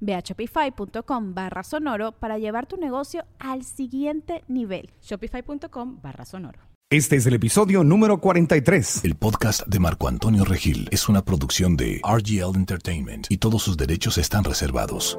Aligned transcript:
Ve 0.00 0.14
a 0.14 0.20
shopify.com 0.20 1.34
barra 1.34 1.62
sonoro 1.62 2.12
para 2.12 2.38
llevar 2.38 2.66
tu 2.66 2.76
negocio 2.76 3.24
al 3.38 3.64
siguiente 3.64 4.44
nivel. 4.48 4.90
Shopify.com 5.02 6.00
barra 6.02 6.24
sonoro. 6.24 6.60
Este 6.90 7.16
es 7.16 7.26
el 7.26 7.34
episodio 7.34 7.84
número 7.84 8.18
43. 8.18 9.04
El 9.04 9.14
podcast 9.14 9.66
de 9.66 9.78
Marco 9.78 10.08
Antonio 10.08 10.46
Regil 10.46 10.88
es 10.90 11.10
una 11.10 11.22
producción 11.22 11.76
de 11.76 12.00
RGL 12.02 12.56
Entertainment 12.56 13.26
y 13.28 13.36
todos 13.36 13.62
sus 13.62 13.76
derechos 13.76 14.16
están 14.16 14.42
reservados. 14.42 15.18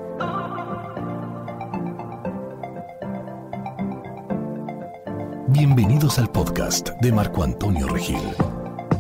Bienvenidos 5.50 6.18
al 6.18 6.32
podcast 6.32 6.90
de 7.02 7.12
Marco 7.12 7.44
Antonio 7.44 7.88
Regil. 7.88 8.18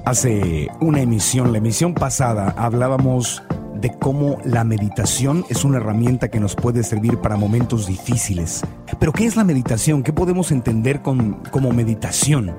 Hace 0.05 0.67
una 0.79 1.01
emisión, 1.01 1.51
la 1.51 1.57
emisión 1.57 1.93
pasada, 1.93 2.53
hablábamos 2.57 3.41
de 3.79 3.91
cómo 3.97 4.37
la 4.43 4.63
meditación 4.63 5.45
es 5.49 5.63
una 5.63 5.77
herramienta 5.77 6.29
que 6.29 6.39
nos 6.39 6.55
puede 6.55 6.83
servir 6.83 7.17
para 7.17 7.37
momentos 7.37 7.87
difíciles. 7.87 8.61
Pero 8.99 9.13
¿qué 9.13 9.25
es 9.25 9.35
la 9.35 9.43
meditación? 9.43 10.03
¿Qué 10.03 10.13
podemos 10.13 10.51
entender 10.51 11.01
con, 11.01 11.41
como 11.51 11.71
meditación? 11.71 12.53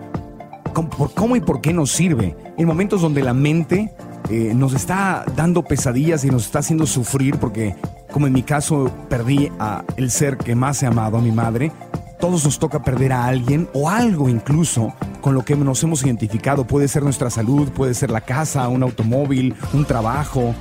¿Cómo, 0.72 1.36
y 1.36 1.40
por 1.40 1.60
qué 1.60 1.72
nos 1.72 1.90
sirve? 1.90 2.36
En 2.56 2.66
momentos 2.66 3.02
donde 3.02 3.22
la 3.22 3.34
mente 3.34 3.92
eh, 4.30 4.52
nos 4.54 4.72
está 4.72 5.24
dando 5.36 5.62
pesadillas 5.62 6.24
y 6.24 6.30
nos 6.30 6.46
está 6.46 6.60
haciendo 6.60 6.86
sufrir 6.86 7.38
porque, 7.38 7.74
como 8.12 8.26
en 8.26 8.32
mi 8.32 8.42
caso, 8.42 8.90
perdí 9.08 9.50
a 9.58 9.84
el 9.96 10.10
ser 10.10 10.36
que 10.36 10.54
más 10.54 10.82
he 10.82 10.86
amado, 10.86 11.18
a 11.18 11.20
mi 11.20 11.32
madre, 11.32 11.72
todos 12.20 12.44
nos 12.44 12.58
toca 12.58 12.82
perder 12.82 13.12
a 13.12 13.26
alguien 13.26 13.68
o 13.72 13.88
algo 13.88 14.28
incluso 14.28 14.92
con 15.20 15.34
lo 15.34 15.44
que 15.44 15.56
nos 15.56 15.82
hemos 15.82 16.04
identificado. 16.04 16.64
Puede 16.64 16.86
ser 16.86 17.02
nuestra 17.02 17.30
salud, 17.30 17.68
puede 17.70 17.94
ser 17.94 18.10
la 18.10 18.20
casa, 18.20 18.68
un 18.68 18.82
automóvil, 18.82 19.54
un 19.72 19.84
trabajo, 19.84 20.54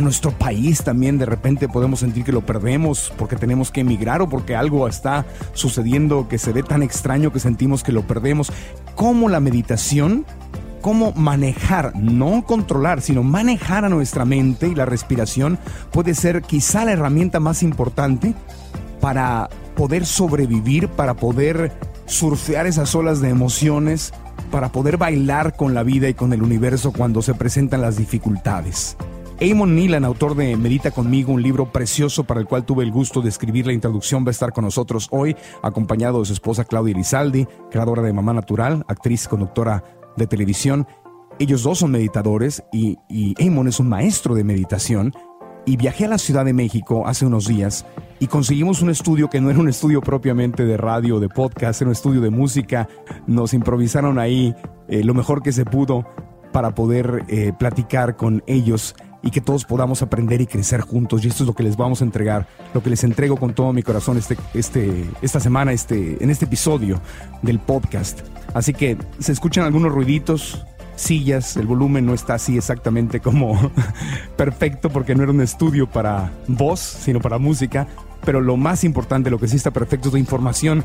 nuestro 0.00 0.30
país 0.30 0.82
también 0.82 1.18
de 1.18 1.26
repente 1.26 1.68
podemos 1.68 2.00
sentir 2.00 2.24
que 2.24 2.32
lo 2.32 2.44
perdemos 2.44 3.12
porque 3.18 3.36
tenemos 3.36 3.70
que 3.70 3.80
emigrar 3.80 4.22
o 4.22 4.28
porque 4.28 4.56
algo 4.56 4.86
está 4.88 5.26
sucediendo 5.52 6.28
que 6.28 6.38
se 6.38 6.52
ve 6.52 6.62
tan 6.62 6.82
extraño 6.82 7.32
que 7.32 7.40
sentimos 7.40 7.82
que 7.82 7.92
lo 7.92 8.06
perdemos. 8.06 8.52
¿Cómo 8.94 9.28
la 9.28 9.40
meditación, 9.40 10.24
cómo 10.80 11.12
manejar, 11.12 11.94
no 11.96 12.44
controlar, 12.44 13.00
sino 13.00 13.22
manejar 13.22 13.84
a 13.84 13.88
nuestra 13.88 14.24
mente 14.24 14.68
y 14.68 14.74
la 14.74 14.86
respiración 14.86 15.58
puede 15.90 16.14
ser 16.14 16.42
quizá 16.42 16.84
la 16.84 16.92
herramienta 16.92 17.40
más 17.40 17.62
importante 17.62 18.34
para 19.00 19.48
poder 19.76 20.06
sobrevivir, 20.06 20.88
para 20.88 21.14
poder 21.14 21.72
surfear 22.06 22.66
esas 22.66 22.94
olas 22.94 23.20
de 23.20 23.30
emociones, 23.30 24.12
para 24.50 24.70
poder 24.72 24.96
bailar 24.96 25.56
con 25.56 25.74
la 25.74 25.82
vida 25.82 26.08
y 26.08 26.14
con 26.14 26.32
el 26.32 26.42
universo 26.42 26.92
cuando 26.92 27.22
se 27.22 27.34
presentan 27.34 27.80
las 27.80 27.96
dificultades. 27.96 28.96
Eamon 29.42 29.74
Neelan, 29.74 30.04
autor 30.04 30.34
de 30.34 30.54
Medita 30.58 30.90
conmigo, 30.90 31.32
un 31.32 31.42
libro 31.42 31.72
precioso 31.72 32.24
para 32.24 32.40
el 32.40 32.46
cual 32.46 32.66
tuve 32.66 32.84
el 32.84 32.90
gusto 32.90 33.22
de 33.22 33.30
escribir 33.30 33.66
la 33.66 33.72
introducción, 33.72 34.22
va 34.22 34.28
a 34.28 34.32
estar 34.32 34.52
con 34.52 34.64
nosotros 34.64 35.08
hoy, 35.12 35.34
acompañado 35.62 36.20
de 36.20 36.26
su 36.26 36.34
esposa 36.34 36.66
Claudia 36.66 36.92
Elizaldi, 36.92 37.46
creadora 37.70 38.02
de 38.02 38.12
Mamá 38.12 38.34
Natural, 38.34 38.84
actriz, 38.86 39.26
conductora 39.26 39.82
de 40.18 40.26
televisión. 40.26 40.86
Ellos 41.38 41.62
dos 41.62 41.78
son 41.78 41.92
meditadores 41.92 42.62
y, 42.70 42.98
y 43.08 43.34
es 43.38 43.80
un 43.80 43.88
maestro 43.88 44.34
de 44.34 44.44
meditación. 44.44 45.14
Y 45.64 45.78
viajé 45.78 46.04
a 46.04 46.08
la 46.08 46.18
Ciudad 46.18 46.44
de 46.44 46.52
México 46.52 47.06
hace 47.06 47.24
unos 47.24 47.46
días 47.46 47.86
y 48.18 48.26
conseguimos 48.26 48.82
un 48.82 48.90
estudio 48.90 49.30
que 49.30 49.40
no 49.40 49.48
era 49.48 49.58
un 49.58 49.70
estudio 49.70 50.02
propiamente 50.02 50.66
de 50.66 50.76
radio, 50.76 51.18
de 51.18 51.30
podcast, 51.30 51.80
era 51.80 51.88
un 51.88 51.92
estudio 51.92 52.20
de 52.20 52.28
música. 52.28 52.88
Nos 53.26 53.54
improvisaron 53.54 54.18
ahí 54.18 54.54
eh, 54.88 55.02
lo 55.02 55.14
mejor 55.14 55.42
que 55.42 55.52
se 55.52 55.64
pudo 55.64 56.04
para 56.52 56.74
poder 56.74 57.24
eh, 57.28 57.52
platicar 57.58 58.16
con 58.16 58.42
ellos 58.46 58.94
y 59.22 59.30
que 59.30 59.40
todos 59.40 59.64
podamos 59.64 60.02
aprender 60.02 60.40
y 60.40 60.46
crecer 60.46 60.80
juntos. 60.80 61.24
Y 61.24 61.28
esto 61.28 61.42
es 61.42 61.46
lo 61.46 61.54
que 61.54 61.62
les 61.62 61.76
vamos 61.76 62.00
a 62.00 62.04
entregar, 62.04 62.46
lo 62.74 62.82
que 62.82 62.90
les 62.90 63.04
entrego 63.04 63.36
con 63.36 63.54
todo 63.54 63.72
mi 63.72 63.82
corazón 63.82 64.16
este, 64.16 64.36
este, 64.54 65.04
esta 65.22 65.40
semana, 65.40 65.72
este, 65.72 66.22
en 66.22 66.30
este 66.30 66.46
episodio 66.46 67.00
del 67.42 67.58
podcast. 67.58 68.20
Así 68.54 68.72
que 68.74 68.96
se 69.18 69.32
escuchan 69.32 69.64
algunos 69.64 69.92
ruiditos, 69.92 70.64
sillas, 70.96 71.56
el 71.56 71.66
volumen 71.66 72.06
no 72.06 72.14
está 72.14 72.34
así 72.34 72.56
exactamente 72.56 73.20
como 73.20 73.58
perfecto 74.36 74.90
porque 74.90 75.14
no 75.14 75.22
era 75.22 75.32
un 75.32 75.40
estudio 75.40 75.88
para 75.88 76.32
voz, 76.46 76.80
sino 76.80 77.20
para 77.20 77.38
música. 77.38 77.86
Pero 78.24 78.40
lo 78.42 78.58
más 78.58 78.84
importante, 78.84 79.30
lo 79.30 79.38
que 79.38 79.48
sí 79.48 79.56
está 79.56 79.70
perfecto 79.70 80.08
es 80.08 80.12
la 80.14 80.20
información 80.20 80.84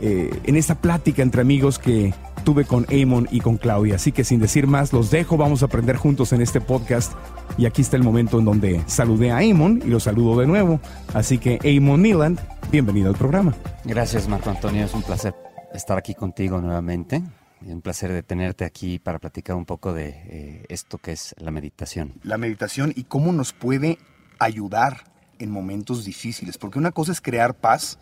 eh, 0.00 0.30
en 0.44 0.56
esta 0.56 0.76
plática 0.76 1.22
entre 1.22 1.42
amigos 1.42 1.78
que 1.78 2.14
tuve 2.40 2.64
con 2.64 2.86
Amon 2.90 3.28
y 3.30 3.40
con 3.40 3.56
Claudia. 3.56 3.96
Así 3.96 4.12
que 4.12 4.24
sin 4.24 4.40
decir 4.40 4.66
más, 4.66 4.92
los 4.92 5.10
dejo, 5.10 5.36
vamos 5.36 5.62
a 5.62 5.66
aprender 5.66 5.96
juntos 5.96 6.32
en 6.32 6.42
este 6.42 6.60
podcast. 6.60 7.12
Y 7.58 7.66
aquí 7.66 7.82
está 7.82 7.96
el 7.96 8.02
momento 8.02 8.38
en 8.38 8.44
donde 8.44 8.82
saludé 8.86 9.30
a 9.30 9.38
Amon 9.38 9.82
y 9.84 9.88
lo 9.88 10.00
saludo 10.00 10.40
de 10.40 10.46
nuevo. 10.46 10.80
Así 11.14 11.38
que 11.38 11.58
Amon 11.64 12.02
Neeland, 12.02 12.40
bienvenido 12.70 13.08
al 13.08 13.16
programa. 13.16 13.54
Gracias 13.84 14.28
Marco 14.28 14.50
Antonio, 14.50 14.84
es 14.84 14.94
un 14.94 15.02
placer 15.02 15.34
estar 15.74 15.98
aquí 15.98 16.14
contigo 16.14 16.60
nuevamente. 16.60 17.22
Es 17.62 17.72
un 17.72 17.82
placer 17.82 18.10
de 18.12 18.22
tenerte 18.22 18.64
aquí 18.64 18.98
para 18.98 19.18
platicar 19.18 19.54
un 19.56 19.66
poco 19.66 19.92
de 19.92 20.08
eh, 20.08 20.66
esto 20.68 20.98
que 20.98 21.12
es 21.12 21.34
la 21.38 21.50
meditación. 21.50 22.14
La 22.22 22.38
meditación 22.38 22.92
y 22.96 23.04
cómo 23.04 23.32
nos 23.32 23.52
puede 23.52 23.98
ayudar 24.38 25.04
en 25.38 25.50
momentos 25.50 26.04
difíciles. 26.04 26.56
Porque 26.58 26.78
una 26.78 26.92
cosa 26.92 27.12
es 27.12 27.20
crear 27.20 27.54
paz 27.54 27.98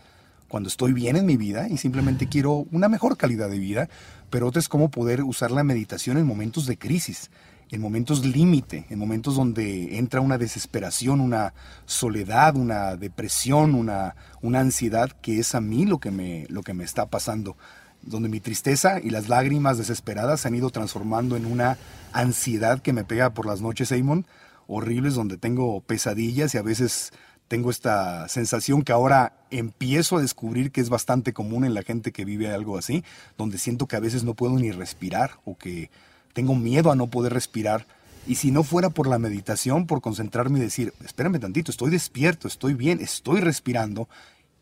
cuando 0.48 0.68
estoy 0.68 0.92
bien 0.92 1.16
en 1.16 1.26
mi 1.26 1.36
vida 1.36 1.68
y 1.68 1.76
simplemente 1.76 2.28
quiero 2.28 2.66
una 2.72 2.88
mejor 2.88 3.16
calidad 3.16 3.50
de 3.50 3.58
vida, 3.58 3.88
pero 4.30 4.48
otra 4.48 4.60
es 4.60 4.68
cómo 4.68 4.90
poder 4.90 5.22
usar 5.22 5.50
la 5.50 5.64
meditación 5.64 6.18
en 6.18 6.26
momentos 6.26 6.66
de 6.66 6.76
crisis, 6.78 7.30
en 7.70 7.80
momentos 7.80 8.24
límite, 8.24 8.86
en 8.88 8.98
momentos 8.98 9.36
donde 9.36 9.98
entra 9.98 10.20
una 10.20 10.38
desesperación, 10.38 11.20
una 11.20 11.52
soledad, 11.86 12.56
una 12.56 12.96
depresión, 12.96 13.74
una, 13.74 14.16
una 14.40 14.60
ansiedad, 14.60 15.10
que 15.20 15.38
es 15.38 15.54
a 15.54 15.60
mí 15.60 15.84
lo 15.84 15.98
que, 15.98 16.10
me, 16.10 16.46
lo 16.48 16.62
que 16.62 16.74
me 16.74 16.84
está 16.84 17.06
pasando, 17.06 17.56
donde 18.02 18.28
mi 18.28 18.40
tristeza 18.40 19.00
y 19.00 19.10
las 19.10 19.28
lágrimas 19.28 19.76
desesperadas 19.76 20.40
se 20.40 20.48
han 20.48 20.54
ido 20.54 20.70
transformando 20.70 21.36
en 21.36 21.46
una 21.46 21.76
ansiedad 22.12 22.80
que 22.80 22.92
me 22.92 23.04
pega 23.04 23.34
por 23.34 23.46
las 23.46 23.60
noches, 23.60 23.88
Simon, 23.88 24.26
horribles, 24.66 25.14
donde 25.14 25.36
tengo 25.36 25.80
pesadillas 25.80 26.54
y 26.54 26.58
a 26.58 26.62
veces 26.62 27.12
tengo 27.48 27.70
esta 27.70 28.28
sensación 28.28 28.82
que 28.82 28.92
ahora 28.92 29.32
empiezo 29.50 30.18
a 30.18 30.20
descubrir 30.20 30.70
que 30.70 30.80
es 30.80 30.90
bastante 30.90 31.32
común 31.32 31.64
en 31.64 31.74
la 31.74 31.82
gente 31.82 32.12
que 32.12 32.24
vive 32.24 32.52
algo 32.52 32.78
así, 32.78 33.02
donde 33.36 33.58
siento 33.58 33.86
que 33.86 33.96
a 33.96 34.00
veces 34.00 34.22
no 34.22 34.34
puedo 34.34 34.54
ni 34.58 34.70
respirar 34.70 35.40
o 35.44 35.56
que 35.56 35.90
tengo 36.34 36.54
miedo 36.54 36.92
a 36.92 36.96
no 36.96 37.08
poder 37.08 37.32
respirar. 37.32 37.86
Y 38.26 38.34
si 38.34 38.50
no 38.50 38.62
fuera 38.62 38.90
por 38.90 39.08
la 39.08 39.18
meditación, 39.18 39.86
por 39.86 40.02
concentrarme 40.02 40.58
y 40.58 40.62
decir, 40.62 40.92
espérame 41.04 41.40
tantito, 41.40 41.70
estoy 41.70 41.90
despierto, 41.90 42.46
estoy 42.46 42.74
bien, 42.74 43.00
estoy 43.00 43.40
respirando, 43.40 44.08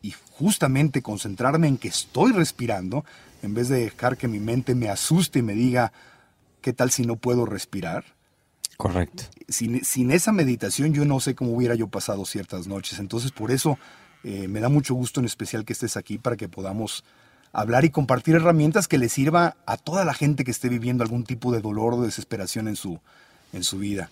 y 0.01 0.13
justamente 0.31 1.01
concentrarme 1.01 1.67
en 1.67 1.77
que 1.77 1.89
estoy 1.89 2.31
respirando, 2.31 3.03
en 3.41 3.53
vez 3.53 3.67
de 3.67 3.79
dejar 3.81 4.17
que 4.17 4.27
mi 4.27 4.39
mente 4.39 4.75
me 4.75 4.89
asuste 4.89 5.39
y 5.39 5.41
me 5.41 5.53
diga, 5.53 5.91
¿qué 6.61 6.71
tal 6.71 6.91
si 6.91 7.05
no 7.05 7.17
puedo 7.17 7.45
respirar? 7.45 8.16
Correcto. 8.77 9.23
Sin, 9.49 10.11
esa 10.11 10.31
meditación 10.31 10.93
yo 10.93 11.03
no 11.03 11.19
sé 11.19 11.33
cómo 11.33 11.51
hubiera 11.51 11.73
yo 11.73 11.87
pasado 11.87 12.25
ciertas 12.25 12.67
noches. 12.67 12.99
Entonces 12.99 13.31
por 13.31 13.51
eso 13.51 13.77
eh, 14.23 14.47
me 14.47 14.59
da 14.59 14.69
mucho 14.69 14.93
gusto 14.93 15.19
en 15.19 15.25
especial 15.25 15.65
que 15.65 15.73
estés 15.73 15.97
aquí 15.97 16.19
para 16.19 16.37
que 16.37 16.47
podamos 16.47 17.03
hablar 17.51 17.85
y 17.85 17.89
compartir 17.89 18.35
herramientas 18.35 18.87
que 18.87 18.99
le 18.99 19.09
sirva 19.09 19.57
a 19.65 19.77
toda 19.77 20.05
la 20.05 20.13
gente 20.13 20.43
que 20.43 20.51
esté 20.51 20.69
viviendo 20.69 21.03
algún 21.03 21.23
tipo 21.23 21.51
de 21.51 21.59
dolor 21.59 21.95
o 21.95 22.01
desesperación 22.01 22.67
en 22.67 22.75
su, 22.75 22.99
en 23.51 23.63
su 23.63 23.79
vida. 23.79 24.11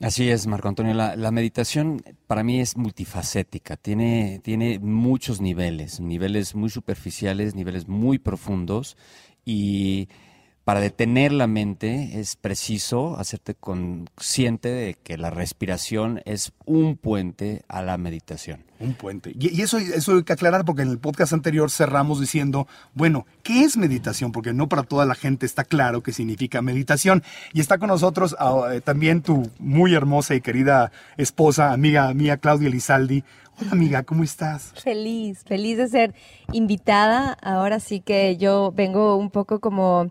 Así 0.00 0.28
es, 0.28 0.46
Marco 0.46 0.68
Antonio. 0.68 0.94
La, 0.94 1.16
la, 1.16 1.30
meditación 1.30 2.02
para 2.26 2.44
mí 2.44 2.60
es 2.60 2.76
multifacética, 2.76 3.76
tiene, 3.76 4.40
tiene 4.44 4.78
muchos 4.78 5.40
niveles, 5.40 6.00
niveles 6.00 6.54
muy 6.54 6.68
superficiales, 6.68 7.54
niveles 7.54 7.88
muy 7.88 8.18
profundos 8.18 8.98
y 9.46 10.08
para 10.66 10.80
detener 10.80 11.30
la 11.30 11.46
mente 11.46 12.18
es 12.18 12.34
preciso 12.34 13.16
hacerte 13.20 13.54
consciente 13.54 14.68
de 14.68 14.94
que 14.94 15.16
la 15.16 15.30
respiración 15.30 16.22
es 16.24 16.50
un 16.64 16.96
puente 16.96 17.62
a 17.68 17.82
la 17.82 17.96
meditación. 17.98 18.64
Un 18.80 18.94
puente. 18.94 19.30
Y, 19.38 19.62
eso, 19.62 19.78
eso 19.78 20.16
hay 20.16 20.24
que 20.24 20.32
aclarar 20.32 20.64
porque 20.64 20.82
en 20.82 20.88
el 20.88 20.98
podcast 20.98 21.32
anterior 21.32 21.70
cerramos 21.70 22.20
diciendo, 22.20 22.66
bueno, 22.94 23.26
¿qué 23.44 23.62
es 23.62 23.76
meditación? 23.76 24.32
Porque 24.32 24.52
no 24.52 24.68
para 24.68 24.82
toda 24.82 25.06
la 25.06 25.14
gente 25.14 25.46
está 25.46 25.62
claro 25.62 26.02
qué 26.02 26.12
significa 26.12 26.60
meditación. 26.62 27.22
Y 27.52 27.60
está 27.60 27.78
con 27.78 27.86
nosotros 27.86 28.34
ah, 28.40 28.70
eh, 28.72 28.80
también 28.80 29.22
tu 29.22 29.48
muy 29.60 29.94
hermosa 29.94 30.34
y 30.34 30.40
querida 30.40 30.90
esposa, 31.16 31.72
amiga 31.72 32.12
mía, 32.12 32.38
Claudia 32.38 32.70
Lizaldi. 32.70 33.22
Hola 33.60 33.70
amiga, 33.70 34.02
¿cómo 34.02 34.24
estás? 34.24 34.72
Feliz, 34.82 35.44
feliz 35.46 35.78
de 35.78 35.86
ser 35.86 36.14
invitada. 36.50 37.38
Ahora 37.40 37.78
sí 37.78 38.00
que 38.00 38.36
yo 38.36 38.72
vengo 38.74 39.14
un 39.14 39.30
poco 39.30 39.60
como 39.60 40.10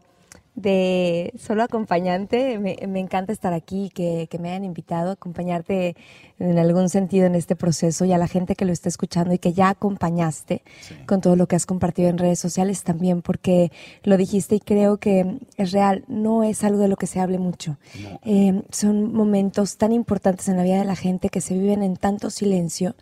de 0.56 1.34
solo 1.38 1.63
acompañante. 1.63 2.57
Me, 2.60 3.00
encanta 3.00 3.34
estar 3.34 3.54
aquí, 3.54 3.92
que, 3.94 4.28
que, 4.30 4.40
me 4.40 4.50
hayan 4.50 4.63
invitado 4.63 5.10
a 5.10 5.13
acompañarte 5.13 5.96
en 6.40 6.57
algún 6.57 6.90
sentido 6.90 7.25
en 7.25 7.36
este 7.36 7.56
proceso 7.56 8.06
y 8.06 8.13
a 8.13 8.18
la 8.18 8.28
gente 8.28 8.56
que 8.56 8.66
lo 8.66 8.72
está 8.72 8.90
escuchando 8.90 9.34
y 9.34 9.38
que 9.38 9.54
ya 9.54 9.69
acompañaste 9.69 10.63
con 11.06 11.22
todo 11.22 11.36
lo 11.36 11.48
que 11.48 11.56
has 11.56 11.66
compartido 11.66 12.10
en 12.10 12.18
redes 12.18 12.40
sociales 12.40 12.84
también, 12.84 13.22
porque 13.22 13.72
lo 14.04 14.18
dijiste 14.18 14.56
y 14.56 14.60
creo 14.60 14.98
que 14.98 15.40
es 15.57 15.72
real, 15.72 16.04
no 16.07 16.44
es 16.44 16.63
algo 16.63 16.80
de 16.80 16.88
lo 16.88 16.96
que 16.96 17.08
se 17.08 17.19
hable 17.19 17.38
mucho. 17.38 17.78
Eh, 18.24 18.63
son 18.72 19.13
momentos 19.13 19.78
tan 19.78 19.92
importantes 19.92 20.48
en 20.48 20.58
la 20.58 20.63
vida 20.63 20.80
de 20.80 20.86
la 20.86 20.96
gente 20.96 21.30
que 21.30 21.42
se 21.42 21.58
viven 21.58 21.84
en 21.84 21.98
tanto 21.98 22.30
silencio, 22.30 22.96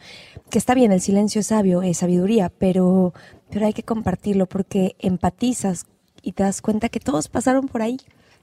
que 0.50 0.58
está 0.58 0.74
bien, 0.74 0.92
el 0.92 1.02
silencio 1.02 1.42
es 1.42 1.48
sabio, 1.48 1.82
es 1.82 1.98
sabiduría, 1.98 2.52
pero 2.58 3.14
pero 3.54 3.68
hay 3.68 3.74
que 3.74 3.84
compartirlo 3.84 4.48
porque 4.48 4.96
empatizas 4.98 5.86
y 6.24 6.32
te 6.32 6.44
das 6.44 6.62
cuenta 6.62 6.90
que 6.90 7.00
todos 7.00 7.28
pasaron 7.28 7.68
por 7.68 7.84
ahí. 7.84 7.98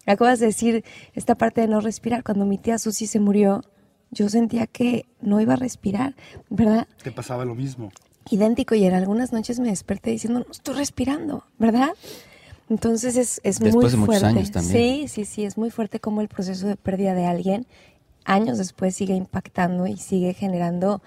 Acabas 0.06 0.38
de 0.38 0.47
decir 0.47 0.85
esta 1.15 1.35
parte 1.35 1.62
de 1.62 1.67
no 1.67 1.81
respirar. 1.81 2.23
Cuando 2.23 2.47
mi 2.47 2.59
tía 2.59 2.79
Susi 2.79 3.06
se 3.06 3.19
murió, 3.19 3.65
yo 4.11 4.29
sentía 4.29 4.67
que 4.67 5.06
no 5.21 5.41
iba 5.41 5.55
a 5.55 5.56
respirar, 5.56 6.15
¿verdad? 6.49 6.87
Te 7.03 7.11
pasaba 7.11 7.44
lo 7.44 7.55
mismo. 7.55 7.91
Idéntico, 8.31 8.75
y 8.75 8.85
en 8.85 8.94
algunas 8.94 9.32
noches 9.32 9.59
me 9.59 9.69
desperté 9.69 10.11
diciendo, 10.11 10.41
no 10.41 10.50
estoy 10.50 10.75
respirando, 10.75 11.44
¿verdad? 11.59 11.91
Entonces 12.69 13.17
es, 13.17 13.41
es 13.43 13.61
muy 13.61 13.73
fuerte. 13.73 13.97
Muchos 13.97 14.23
años 14.23 14.50
también. 14.53 14.73
Sí, 14.73 15.09
sí, 15.09 15.25
sí, 15.25 15.44
es 15.44 15.59
muy 15.59 15.71
fuerte 15.71 15.99
como 15.99 16.21
el 16.21 16.29
proceso 16.29 16.69
de 16.69 16.77
pérdida 16.77 17.15
de 17.15 17.27
alguien 17.27 17.67
años 18.25 18.59
después 18.59 18.94
sigue 18.94 19.15
impactando 19.15 19.87
y 19.87 19.97
sigue 19.97 20.35
generando 20.35 21.03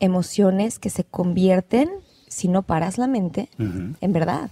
emociones 0.00 0.78
que 0.78 0.90
se 0.90 1.04
convierten, 1.04 1.88
si 2.28 2.48
no 2.48 2.62
paras 2.62 2.98
la 2.98 3.06
mente, 3.06 3.48
en 3.58 4.12
verdad 4.12 4.50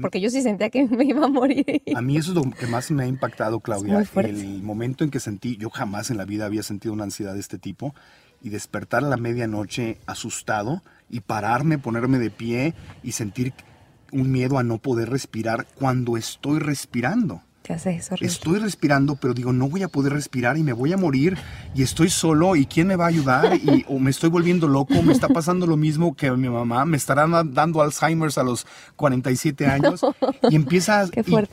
porque 0.00 0.20
yo 0.20 0.30
sí 0.30 0.42
sentía 0.42 0.70
que 0.70 0.86
me 0.88 1.04
iba 1.04 1.24
a 1.24 1.28
morir. 1.28 1.82
A 1.94 2.02
mí 2.02 2.16
eso 2.16 2.30
es 2.32 2.36
lo 2.36 2.50
que 2.50 2.66
más 2.66 2.90
me 2.90 3.04
ha 3.04 3.06
impactado, 3.06 3.60
Claudia. 3.60 4.02
El 4.16 4.62
momento 4.62 5.04
en 5.04 5.10
que 5.10 5.20
sentí, 5.20 5.56
yo 5.56 5.70
jamás 5.70 6.10
en 6.10 6.16
la 6.16 6.24
vida 6.24 6.46
había 6.46 6.62
sentido 6.62 6.94
una 6.94 7.04
ansiedad 7.04 7.34
de 7.34 7.40
este 7.40 7.58
tipo, 7.58 7.94
y 8.42 8.50
despertar 8.50 9.04
a 9.04 9.08
la 9.08 9.16
medianoche 9.16 9.98
asustado 10.06 10.82
y 11.08 11.20
pararme, 11.20 11.78
ponerme 11.78 12.18
de 12.18 12.30
pie 12.30 12.74
y 13.02 13.12
sentir 13.12 13.52
un 14.10 14.30
miedo 14.30 14.58
a 14.58 14.64
no 14.64 14.78
poder 14.78 15.10
respirar 15.10 15.66
cuando 15.76 16.16
estoy 16.16 16.58
respirando. 16.58 17.42
Estoy 18.20 18.58
respirando, 18.58 19.16
pero 19.16 19.34
digo, 19.34 19.52
no 19.52 19.68
voy 19.68 19.82
a 19.82 19.88
poder 19.88 20.12
respirar 20.12 20.56
y 20.56 20.62
me 20.62 20.72
voy 20.72 20.92
a 20.92 20.96
morir 20.96 21.38
y 21.74 21.82
estoy 21.82 22.10
solo 22.10 22.56
y 22.56 22.66
quién 22.66 22.88
me 22.88 22.96
va 22.96 23.04
a 23.04 23.08
ayudar 23.08 23.54
y 23.54 23.84
o 23.88 23.98
me 23.98 24.10
estoy 24.10 24.30
volviendo 24.30 24.68
loco, 24.68 25.02
me 25.02 25.12
está 25.12 25.28
pasando 25.28 25.66
lo 25.66 25.76
mismo 25.76 26.14
que 26.14 26.30
mi 26.32 26.48
mamá, 26.48 26.84
me 26.84 26.96
estarán 26.96 27.54
dando 27.54 27.80
Alzheimer's 27.80 28.38
a 28.38 28.42
los 28.42 28.66
47 28.96 29.66
años 29.66 30.00
y 30.50 30.56
empieza 30.56 31.06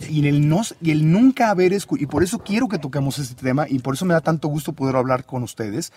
y, 0.09 0.27
el 0.27 0.47
no 0.49 0.61
y 0.81 0.91
el 0.91 1.11
nunca 1.11 1.49
haber 1.49 1.73
escuchado 1.73 2.03
y 2.03 2.07
por 2.07 2.23
eso 2.23 2.39
quiero 2.39 2.67
que 2.67 2.79
toquemos 2.79 3.19
este 3.19 3.41
tema 3.41 3.65
y 3.69 3.79
por 3.79 3.93
eso 3.93 4.05
me 4.05 4.13
da 4.13 4.21
tanto 4.21 4.47
gusto 4.47 4.73
poder 4.73 4.95
hablar 4.95 5.25
con 5.25 5.43
ustedes 5.43 5.91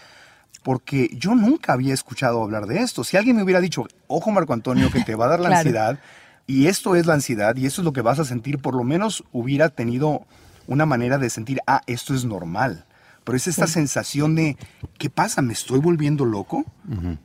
porque 0.62 1.11
yo 1.15 1.35
nunca 1.35 1.73
había 1.73 1.94
escuchado 1.94 2.43
hablar 2.43 2.67
de 2.67 2.81
esto. 2.81 3.05
Si 3.05 3.17
alguien 3.17 3.37
me 3.37 3.43
hubiera 3.43 3.61
dicho, 3.61 3.87
ojo 4.06 4.31
Marco 4.31 4.53
Antonio, 4.53 4.91
que 4.91 5.00
te 5.00 5.15
va 5.15 5.25
a 5.25 5.29
dar 5.29 5.41
la 5.41 5.49
ansiedad, 5.56 5.99
y 6.47 6.67
esto 6.67 6.97
es 6.97 7.06
la 7.06 7.15
ansiedad 7.15 7.56
y 7.56 7.67
esto 7.67 7.81
es 7.81 7.85
lo 7.85 7.93
que 7.93 8.03
vas 8.03 8.19
a 8.19 8.25
sentir, 8.25 8.59
por 8.59 8.75
lo 8.75 8.85
menos 8.85 9.25
hubiera 9.33 9.69
tenido 9.69 10.27
una 10.67 10.87
manera 10.87 11.19
de 11.19 11.31
sentir, 11.31 11.61
ah, 11.67 11.83
esto 11.87 12.15
es 12.15 12.25
normal. 12.25 12.85
Pero 13.25 13.37
es 13.37 13.47
esta 13.47 13.67
sensación 13.67 14.35
de, 14.35 14.57
¿qué 14.99 15.09
pasa? 15.09 15.43
¿Me 15.43 15.53
estoy 15.53 15.79
volviendo 15.79 16.25
loco? 16.25 16.65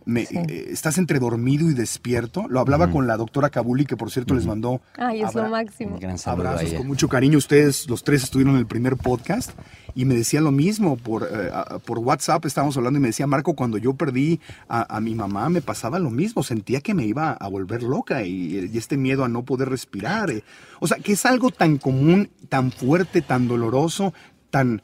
Me, 0.06 0.22
eh, 0.22 0.68
¿Estás 0.70 1.00
entre 1.00 1.20
dormido 1.20 1.70
y 1.70 1.74
despierto? 1.74 2.48
Lo 2.48 2.60
hablaba 2.60 2.92
con 2.92 3.08
la 3.08 3.18
doctora 3.18 3.50
Kabuli, 3.50 3.86
que 3.86 3.98
por 3.98 4.12
cierto 4.12 4.36
les 4.36 4.46
mandó 4.46 4.82
Ay, 4.96 5.24
es 5.24 5.34
lo 5.34 5.50
máximo. 5.50 5.98
abrazos 6.26 6.74
con 6.74 6.88
mucho 6.88 7.10
cariño. 7.10 7.38
Ustedes, 7.38 7.90
los 7.90 8.04
tres, 8.04 8.24
estuvieron 8.24 8.54
en 8.54 8.60
el 8.60 8.68
primer 8.68 8.98
podcast 8.98 9.52
y 9.96 10.06
me 10.06 10.14
decía 10.14 10.40
lo 10.42 10.52
mismo. 10.52 10.98
Por, 10.98 11.24
eh, 11.24 11.50
por 11.86 11.98
WhatsApp 12.00 12.46
estábamos 12.46 12.78
hablando 12.78 13.00
y 13.00 13.02
me 13.02 13.08
decía, 13.08 13.26
Marco, 13.26 13.56
cuando 13.56 13.80
yo 13.80 13.94
perdí 13.94 14.40
a, 14.70 15.00
mi 15.00 15.16
mamá 15.16 15.50
me 15.50 15.62
pasaba 15.62 15.98
lo 15.98 16.12
mismo. 16.12 16.44
Sentía 16.44 16.82
que 16.82 16.94
me 16.94 17.06
iba 17.06 17.32
a 17.32 17.48
volver 17.48 17.82
loca 17.82 18.24
y, 18.24 18.70
este 18.78 18.98
miedo 18.98 19.26
a 19.26 19.30
no 19.30 19.44
poder 19.44 19.70
respirar. 19.70 20.30
Eh. 20.30 20.44
O 20.80 20.88
sea, 20.88 20.98
que 20.98 21.14
es 21.14 21.26
algo 21.26 21.50
tan 21.50 21.78
común, 21.78 22.30
tan 22.50 22.72
fuerte, 22.72 23.24
tan 23.24 23.48
doloroso, 23.48 24.14
tan 24.52 24.84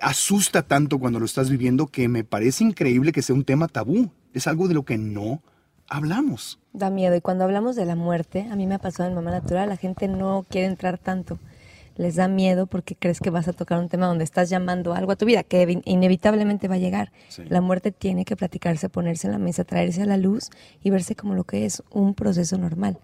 asusta 0.00 0.62
tanto 0.62 0.98
cuando 0.98 1.18
lo 1.18 1.26
estás 1.26 1.50
viviendo 1.50 1.86
que 1.86 2.08
me 2.08 2.24
parece 2.24 2.64
increíble 2.64 3.12
que 3.12 3.22
sea 3.22 3.34
un 3.34 3.44
tema 3.44 3.68
tabú. 3.68 4.10
Es 4.32 4.46
algo 4.46 4.68
de 4.68 4.74
lo 4.74 4.84
que 4.84 4.98
no 4.98 5.42
hablamos. 5.88 6.58
Da 6.72 6.90
miedo. 6.90 7.14
Y 7.16 7.20
cuando 7.20 7.44
hablamos 7.44 7.76
de 7.76 7.84
la 7.84 7.96
muerte, 7.96 8.48
a 8.50 8.56
mí 8.56 8.66
me 8.66 8.76
ha 8.76 8.78
pasado 8.78 9.08
en 9.08 9.14
Mamá 9.14 9.30
Natural, 9.30 9.68
la 9.68 9.76
gente 9.76 10.08
no 10.08 10.46
quiere 10.48 10.68
entrar 10.68 10.98
tanto. 10.98 11.38
Les 11.96 12.14
da 12.14 12.28
miedo 12.28 12.66
porque 12.66 12.94
crees 12.94 13.20
que 13.20 13.28
vas 13.28 13.48
a 13.48 13.52
tocar 13.52 13.78
un 13.78 13.88
tema 13.88 14.06
donde 14.06 14.24
estás 14.24 14.48
llamando 14.48 14.94
algo 14.94 15.12
a 15.12 15.16
tu 15.16 15.26
vida, 15.26 15.42
que 15.42 15.82
inevitablemente 15.84 16.68
va 16.68 16.76
a 16.76 16.78
llegar. 16.78 17.12
La 17.48 17.60
muerte 17.60 17.92
tiene 17.92 18.24
que 18.24 18.36
platicarse, 18.36 18.88
ponerse 18.88 19.26
en 19.26 19.32
la 19.32 19.38
mesa, 19.38 19.64
traerse 19.64 20.02
a 20.02 20.06
la 20.06 20.16
luz 20.16 20.48
y 20.82 20.90
verse 20.90 21.14
como 21.14 21.34
lo 21.34 21.44
que 21.44 21.66
es 21.66 21.82
un 21.90 22.14
proceso 22.14 22.56
normal. 22.56 22.98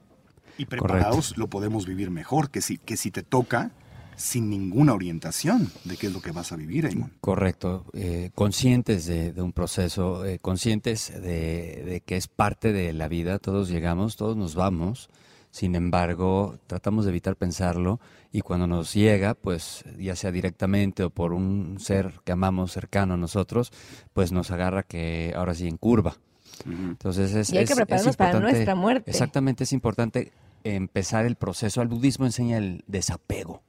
Y 0.56 0.64
preparados 0.64 1.36
lo 1.36 1.48
podemos 1.48 1.86
vivir 1.86 2.10
mejor, 2.10 2.48
que 2.48 2.62
si, 2.62 2.78
que 2.78 2.96
si 2.96 3.10
te 3.10 3.22
toca, 3.22 3.72
sin 4.16 4.50
ninguna 4.50 4.94
orientación 4.94 5.70
de 5.84 5.96
qué 5.96 6.08
es 6.08 6.12
lo 6.12 6.20
que 6.20 6.32
vas 6.32 6.52
a 6.52 6.56
vivir, 6.56 6.86
Eamon. 6.86 7.12
Correcto, 7.20 7.84
eh, 7.92 8.30
conscientes 8.34 9.06
de, 9.06 9.32
un 9.40 9.52
proceso, 9.52 10.24
eh, 10.24 10.38
conscientes 10.38 11.12
de, 11.22 12.02
que 12.04 12.16
es 12.16 12.26
parte 12.26 12.72
de 12.72 12.92
la 12.92 13.08
vida, 13.08 13.38
todos 13.38 13.68
llegamos, 13.68 14.16
todos 14.16 14.36
nos 14.36 14.54
vamos, 14.54 15.10
sin 15.50 15.74
embargo, 15.74 16.58
tratamos 16.66 17.04
de 17.04 17.10
evitar 17.10 17.36
pensarlo 17.36 18.00
y 18.32 18.40
cuando 18.40 18.66
nos 18.66 18.92
llega, 18.92 19.34
pues 19.34 19.84
ya 19.98 20.16
sea 20.16 20.30
directamente 20.30 21.04
o 21.04 21.10
por 21.10 21.32
un 21.32 21.78
ser 21.78 22.20
que 22.24 22.32
amamos 22.32 22.72
cercano 22.72 23.14
a 23.14 23.16
nosotros, 23.16 23.72
pues 24.12 24.32
nos 24.32 24.50
agarra 24.50 24.82
que 24.82 25.32
ahora 25.36 25.54
sí 25.54 25.66
en 25.66 25.76
curva. 25.76 26.16
Entonces 26.64 27.34
es, 27.34 27.52
y 27.52 27.58
hay 27.58 27.64
que 27.64 27.74
prepararnos 27.74 28.16
para 28.16 28.40
nuestra 28.40 28.74
muerte. 28.74 29.10
Exactamente, 29.10 29.64
es 29.64 29.72
importante 29.72 30.32
empezar 30.64 31.26
el 31.26 31.36
proceso. 31.36 31.80
Al 31.80 31.88
budismo 31.88 32.26
enseña 32.26 32.58
el 32.58 32.84
desapego. 32.86 33.62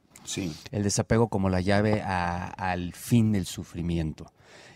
El 0.70 0.82
desapego 0.82 1.28
como 1.28 1.48
la 1.48 1.60
llave 1.60 2.02
al 2.02 2.92
fin 2.94 3.32
del 3.32 3.46
sufrimiento. 3.46 4.32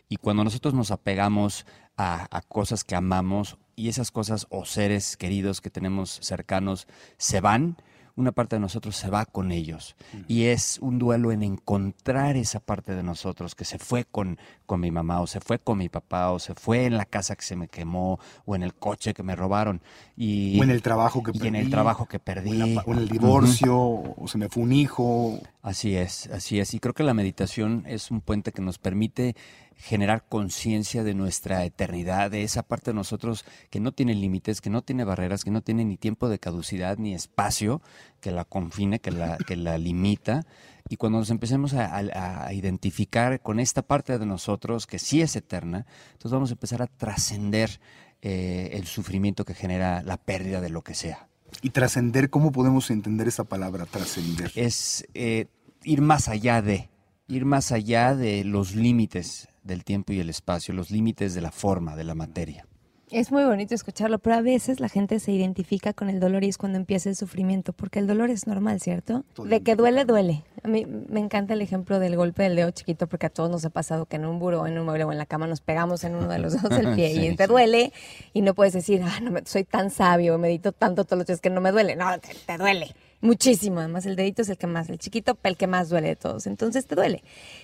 Y 0.09 0.16
cuando 0.16 0.44
nosotros 0.44 0.75
nos 0.75 0.90
apegamos 0.90 1.66
a, 1.97 2.26
a, 2.37 2.42
cosas 2.42 2.85
que 2.85 2.94
amamos 2.94 3.59
y 3.76 3.88
esas 3.88 4.11
cosas 4.11 4.47
o 4.50 4.64
seres 4.64 5.16
queridos 5.16 5.61
que 5.61 5.71
tenemos 5.71 6.18
cercanos 6.23 6.87
se 7.16 7.40
van, 7.40 7.76
una 8.16 8.33
parte 8.33 8.57
de 8.57 8.61
nosotros 8.61 8.97
se 8.97 9.09
va 9.09 9.25
con 9.25 9.52
ellos. 9.52 9.97
Y 10.28 10.45
es 10.45 10.78
un 10.81 10.99
duelo 10.99 11.33
en 11.33 11.42
encontrar 11.42 12.37
esa 12.37 12.61
parte 12.61 12.95
de 12.95 13.02
nosotros 13.02 13.54
que 13.54 13.64
se 13.64 13.78
fue 13.78 14.04
con, 14.04 14.38
con 14.66 14.81
mi 14.81 14.90
mamá, 14.90 15.21
o 15.21 15.26
se 15.26 15.40
fue 15.40 15.59
con 15.59 15.78
mi 15.78 15.88
papá, 15.88 16.31
o 16.31 16.38
se 16.38 16.54
fue 16.54 16.85
en 16.85 16.97
la 16.97 17.04
casa 17.04 17.37
que 17.37 17.42
se 17.42 17.57
me 17.57 17.69
quemó, 17.69 18.19
o 18.45 18.54
en 18.54 18.62
el 18.62 18.75
coche 18.75 19.14
que 19.14 19.23
me 19.23 19.35
robaron. 19.35 19.81
Y, 20.16 20.61
o 20.61 20.64
en 20.64 20.71
el 20.71 20.83
trabajo 20.83 21.23
que 21.23 21.33
perdí. 21.33 21.49
en 21.49 21.57
el 21.57 21.71
trabajo 21.71 22.07
que 22.07 22.19
perdí. 22.19 22.76
O 22.85 22.92
en, 22.92 22.99
el 22.99 23.09
divorcio, 23.09 23.76
o 23.76 24.25
se 24.26 24.38
me 24.38 24.49
fue 24.49 24.62
un 24.62 24.73
hijo. 24.73 25.40
Así 25.62 25.97
es, 25.97 26.28
así 26.28 26.61
es. 26.61 26.75
Y 26.75 26.81
creo 26.81 26.95
que 26.95 27.04
la 27.04 27.14
meditación 27.14 27.85
es 27.87 28.11
un 28.11 28.21
puente 28.21 28.52
que 28.52 28.62
nos 28.62 28.78
permite 28.78 29.37
generar 29.83 30.25
conciencia 30.29 31.03
de 31.03 31.12
nuestra 31.12 31.65
eternidad, 31.65 32.31
de 32.31 32.45
esa 32.45 32.62
parte 32.62 32.93
de 32.93 32.95
nosotros 32.95 33.45
que 33.69 33.81
no 33.81 33.91
tiene 33.91 34.15
límites, 34.15 34.61
que 34.61 34.71
no 34.71 34.83
tiene 34.83 35.03
barreras, 35.03 35.43
que 35.43 35.51
no 35.51 35.61
tiene 35.61 35.85
ni 35.85 35.97
tiempo 35.97 36.29
de 36.29 36.39
caducidad 36.39 36.99
ni 36.99 37.15
espacio 37.15 37.83
que 38.21 38.31
la 38.31 38.45
confine, 38.45 39.01
que 39.01 39.11
la, 39.11 39.39
que 39.39 39.57
la 39.57 39.79
limita. 39.79 40.47
Y 40.89 40.99
cuando 40.99 41.19
nos 41.19 41.31
empecemos 41.31 41.75
a, 41.75 42.53
identificar 42.53 43.41
con 43.41 43.59
esta 43.59 43.83
parte 43.83 44.19
de 44.19 44.25
nosotros 44.25 44.87
que 44.87 45.01
sí 45.01 45.21
es 45.21 45.35
eterna, 45.35 45.85
entonces 46.12 46.31
vamos 46.31 46.51
a 46.51 46.55
empezar 46.55 46.81
a 46.81 46.87
trascender 46.87 47.81
eh, 48.21 48.71
el 48.75 48.87
sufrimiento 48.87 49.45
que 49.45 49.55
genera 49.55 50.03
la 50.05 50.17
pérdida 50.17 50.61
de 50.61 50.71
lo 50.71 50.83
que 50.83 50.95
sea. 50.95 51.27
Y 51.61 51.71
trascender, 51.71 52.31
¿cómo 52.31 52.53
podemos 52.53 52.89
entender 52.93 53.27
esa 53.27 53.43
palabra, 53.43 53.87
trascender? 53.87 54.53
Es 54.55 55.09
eh, 55.15 55.47
ir 55.83 56.03
más 56.03 56.29
allá 56.29 56.62
de, 56.62 56.89
ir 57.27 57.47
más 57.47 57.73
allá 57.73 58.15
de 58.15 58.45
los 58.45 58.77
límites 58.77 59.49
del 59.62 59.85
tiempo 59.85 60.12
y 60.12 60.21
el 60.21 60.31
espacio, 60.31 60.75
los 60.75 60.90
límites 60.90 61.35
de 61.35 61.40
la 61.40 61.50
forma, 61.50 61.97
de 61.97 62.04
la 62.04 62.14
materia. 62.14 62.66
Es 63.12 63.31
muy 63.31 63.45
bonito 63.45 63.75
escucharlo, 63.75 64.19
pero 64.21 64.37
a 64.37 64.40
veces 64.40 64.81
la 64.81 64.88
gente 64.88 65.21
se 65.21 65.33
identifica 65.33 65.92
con 65.92 66.09
el 66.09 66.19
dolor 66.19 66.45
y 66.45 66.49
es 66.49 66.57
cuando 66.57 66.78
empieza 66.78 67.11
el 67.11 67.16
sufrimiento, 67.16 67.75
porque 67.75 67.99
el 67.99 68.07
dolor 68.07 68.31
es 68.31 68.47
normal, 68.47 68.81
¿cierto? 68.81 69.26
De 69.45 69.62
que 69.62 69.76
duele, 69.76 70.07
duele. 70.07 70.45
A 70.62 70.69
mí 70.69 70.87
me 70.87 71.21
encanta 71.21 71.52
el 71.52 71.61
ejemplo 71.61 71.99
del 71.99 72.16
golpe 72.16 72.45
del 72.45 72.57
dedo 72.57 72.71
chiquito 72.71 73.07
porque 73.07 73.26
a 73.26 73.28
todos 73.28 73.50
nos 73.50 73.66
ha 73.66 73.71
pasado 73.71 74.07
que 74.07 74.16
en 74.16 74.25
un 74.25 74.38
buró, 74.38 74.66
en 74.66 74.78
un 74.78 74.87
mueble 74.87 75.04
o 75.04 75.12
en 75.12 75.19
la 75.19 75.26
cama 75.26 75.47
nos 75.47 75.61
pegamos 75.61 76.04
en 76.04 76.14
uno 76.14 76.28
de 76.28 76.38
los 76.38 76.54
dedos 76.54 76.71
del 76.71 76.95
pie 76.95 77.12
y 77.33 77.37
te 77.37 77.47
duele 77.47 77.92
y 78.33 78.40
no 78.40 78.54
puedes 78.54 78.73
decir, 78.73 79.02
ah, 79.04 79.21
no 79.21 79.31
me, 79.31 79.42
soy 79.45 79.64
tan 79.64 79.90
sabio, 79.90 80.38
medito 80.38 80.73
tanto 80.73 81.04
todos 81.04 81.19
los 81.19 81.26
días 81.26 81.42
que 81.42 81.50
no 81.50 81.61
me 81.61 81.71
duele. 81.71 81.97
No, 81.97 82.07
te, 82.19 82.57
duele 82.57 82.95
muchísimo. 83.23 83.79
Además, 83.81 84.05
el 84.05 84.17
dedito 84.17 84.43
es 84.43 84.50
el 84.50 84.59
que 84.59 84.67
más, 84.67 84.91
el 84.91 84.99
chiquito, 84.99 85.38
el 85.43 85.57
que 85.57 85.67
más 85.67 85.88
duele 85.88 86.09
de 86.09 86.17
todos. 86.17 86.47
Entonces 86.47 86.87
te 86.87 86.95
duele. 86.95 87.23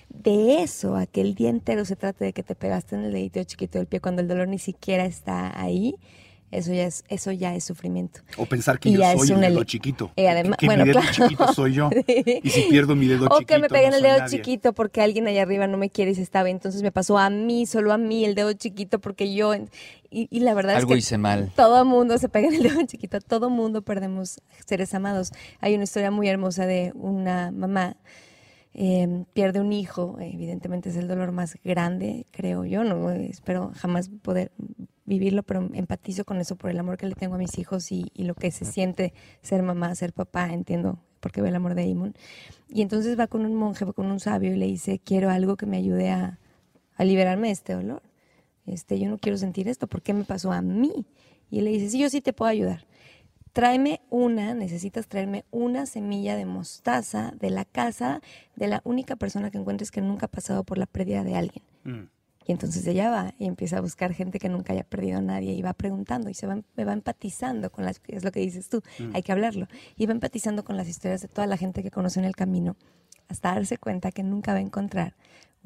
De 0.08 0.62
eso 0.62 0.96
a 0.96 1.04
que 1.06 1.20
el 1.20 1.34
día 1.34 1.50
entero 1.50 1.84
se 1.84 1.96
trate 1.96 2.24
de 2.24 2.32
que 2.32 2.42
te 2.42 2.54
pegaste 2.54 2.96
en 2.96 3.04
el 3.04 3.12
dedito 3.12 3.44
chiquito 3.44 3.78
del 3.78 3.86
pie 3.86 4.00
cuando 4.00 4.22
el 4.22 4.28
dolor 4.28 4.48
ni 4.48 4.58
siquiera 4.58 5.04
está 5.04 5.60
ahí 5.60 5.96
eso 6.50 6.72
ya 6.72 6.84
es, 6.84 7.04
eso 7.08 7.30
ya 7.30 7.54
es 7.54 7.64
sufrimiento. 7.64 8.20
O 8.38 8.46
pensar 8.46 8.78
que 8.78 8.90
yo 8.90 9.02
soy 9.18 9.32
el 9.32 9.40
dedo 9.40 9.64
chiquito. 9.64 10.10
Y 10.16 10.24
además, 10.26 10.56
que, 10.58 10.68
mi 10.68 10.76
dedo 10.76 11.00
chiquito 11.12 11.52
soy 11.52 11.74
yo. 11.74 11.90
Y 12.42 12.50
si 12.50 12.62
pierdo 12.62 12.96
mi 12.96 13.06
dedo 13.06 13.28
chiquito. 13.28 13.36
O 13.36 13.46
que 13.46 13.58
me 13.58 13.68
peguen 13.68 13.92
el 13.92 14.02
dedo 14.02 14.26
chiquito 14.28 14.72
porque 14.72 15.02
alguien 15.02 15.26
allá 15.26 15.42
arriba 15.42 15.66
no 15.66 15.76
me 15.76 15.90
quiere 15.90 16.12
y 16.12 16.14
se 16.14 16.22
estaba. 16.22 16.48
Entonces 16.48 16.82
me 16.82 16.90
pasó 16.90 17.18
a 17.18 17.28
mí, 17.28 17.66
solo 17.66 17.92
a 17.92 17.98
mí, 17.98 18.24
el 18.24 18.34
dedo 18.34 18.52
chiquito 18.54 18.98
porque 18.98 19.34
yo. 19.34 19.52
Y, 20.10 20.40
la 20.40 20.54
verdad 20.54 20.78
es 20.78 20.86
que. 20.86 20.96
hice 20.96 21.18
mal. 21.18 21.52
Todo 21.54 21.84
mundo 21.84 22.16
se 22.16 22.30
pega 22.30 22.48
en 22.48 22.54
el 22.54 22.62
dedo 22.62 22.82
chiquito. 22.86 23.20
Todo 23.20 23.50
mundo 23.50 23.82
perdemos 23.82 24.40
seres 24.64 24.94
amados. 24.94 25.32
Hay 25.60 25.74
una 25.74 25.84
historia 25.84 26.10
muy 26.10 26.28
hermosa 26.28 26.64
de 26.64 26.92
una 26.94 27.50
mamá. 27.50 27.96
Eh, 28.80 29.24
pierde 29.32 29.60
un 29.60 29.72
hijo, 29.72 30.18
evidentemente 30.20 30.90
es 30.90 30.96
el 30.96 31.08
dolor 31.08 31.32
más 31.32 31.58
grande, 31.64 32.26
creo 32.30 32.64
yo, 32.64 32.84
no 32.84 33.10
espero 33.10 33.72
jamás 33.74 34.08
poder 34.22 34.52
vivirlo, 35.08 35.42
pero 35.42 35.68
empatizo 35.72 36.24
con 36.24 36.38
eso 36.38 36.56
por 36.56 36.70
el 36.70 36.78
amor 36.78 36.98
que 36.98 37.06
le 37.06 37.14
tengo 37.14 37.34
a 37.34 37.38
mis 37.38 37.58
hijos 37.58 37.90
y, 37.90 38.12
lo 38.16 38.34
que 38.34 38.50
se 38.50 38.64
siente 38.64 39.14
ser 39.42 39.62
mamá, 39.62 39.94
ser 39.94 40.12
papá, 40.12 40.52
entiendo 40.52 40.98
porque 41.20 41.42
ve 41.42 41.48
el 41.48 41.56
amor 41.56 41.74
de 41.74 41.90
Amon. 41.90 42.14
Y 42.68 42.82
entonces 42.82 43.18
va 43.18 43.26
con 43.26 43.44
un 43.44 43.54
monje, 43.54 43.84
va 43.84 43.92
con 43.92 44.06
un 44.06 44.20
sabio 44.20 44.52
y 44.52 44.56
le 44.56 44.66
dice, 44.66 45.00
quiero 45.02 45.30
algo 45.30 45.56
que 45.56 45.66
me 45.66 45.78
ayude 45.78 46.10
a, 46.10 46.38
liberarme 46.98 47.48
de 47.48 47.52
este 47.52 47.72
dolor. 47.72 48.02
Este, 48.66 49.00
yo 49.00 49.08
no 49.08 49.18
quiero 49.18 49.38
sentir 49.38 49.66
esto, 49.68 49.86
¿por 49.86 50.02
qué 50.02 50.12
me 50.12 50.24
pasó 50.24 50.52
a 50.52 50.60
mí? 50.60 51.06
Y 51.50 51.58
él 51.58 51.64
le 51.64 51.70
dice, 51.70 51.90
sí, 51.90 51.98
yo 51.98 52.10
sí 52.10 52.20
te 52.20 52.32
puedo 52.32 52.50
ayudar. 52.50 52.86
Tráeme 53.52 54.02
una, 54.10 54.52
necesitas 54.54 55.08
traerme 55.08 55.44
una 55.50 55.86
semilla 55.86 56.36
de 56.36 56.44
mostaza 56.44 57.32
de 57.40 57.50
la 57.50 57.64
casa 57.64 58.20
de 58.56 58.68
la 58.68 58.82
única 58.84 59.16
persona 59.16 59.50
que 59.50 59.58
encuentres 59.58 59.90
que 59.90 60.02
nunca 60.02 60.26
ha 60.26 60.30
pasado 60.30 60.64
por 60.64 60.76
la 60.76 60.86
pérdida 60.86 61.24
de 61.24 61.34
alguien. 61.34 61.64
Mm. 61.84 62.17
Y 62.48 62.52
entonces 62.52 62.86
ella 62.86 63.10
va 63.10 63.34
y 63.38 63.44
empieza 63.44 63.76
a 63.76 63.82
buscar 63.82 64.14
gente 64.14 64.38
que 64.38 64.48
nunca 64.48 64.72
haya 64.72 64.82
perdido 64.82 65.18
a 65.18 65.20
nadie 65.20 65.52
y 65.52 65.60
va 65.60 65.74
preguntando 65.74 66.30
y 66.30 66.34
se 66.34 66.46
va, 66.46 66.58
me 66.76 66.84
va 66.86 66.94
empatizando 66.94 67.70
con 67.70 67.84
las, 67.84 68.00
es 68.08 68.24
lo 68.24 68.32
que 68.32 68.40
dices 68.40 68.70
tú, 68.70 68.82
mm. 68.98 69.10
hay 69.14 69.22
que 69.22 69.32
hablarlo. 69.32 69.68
Y 69.96 70.06
va 70.06 70.12
empatizando 70.12 70.64
con 70.64 70.78
las 70.78 70.88
historias 70.88 71.20
de 71.20 71.28
toda 71.28 71.46
la 71.46 71.58
gente 71.58 71.82
que 71.82 71.90
conoce 71.90 72.18
en 72.18 72.24
el 72.24 72.34
camino 72.34 72.74
hasta 73.28 73.52
darse 73.52 73.76
cuenta 73.76 74.12
que 74.12 74.22
nunca 74.22 74.52
va 74.52 74.58
a 74.58 74.62
encontrar 74.62 75.14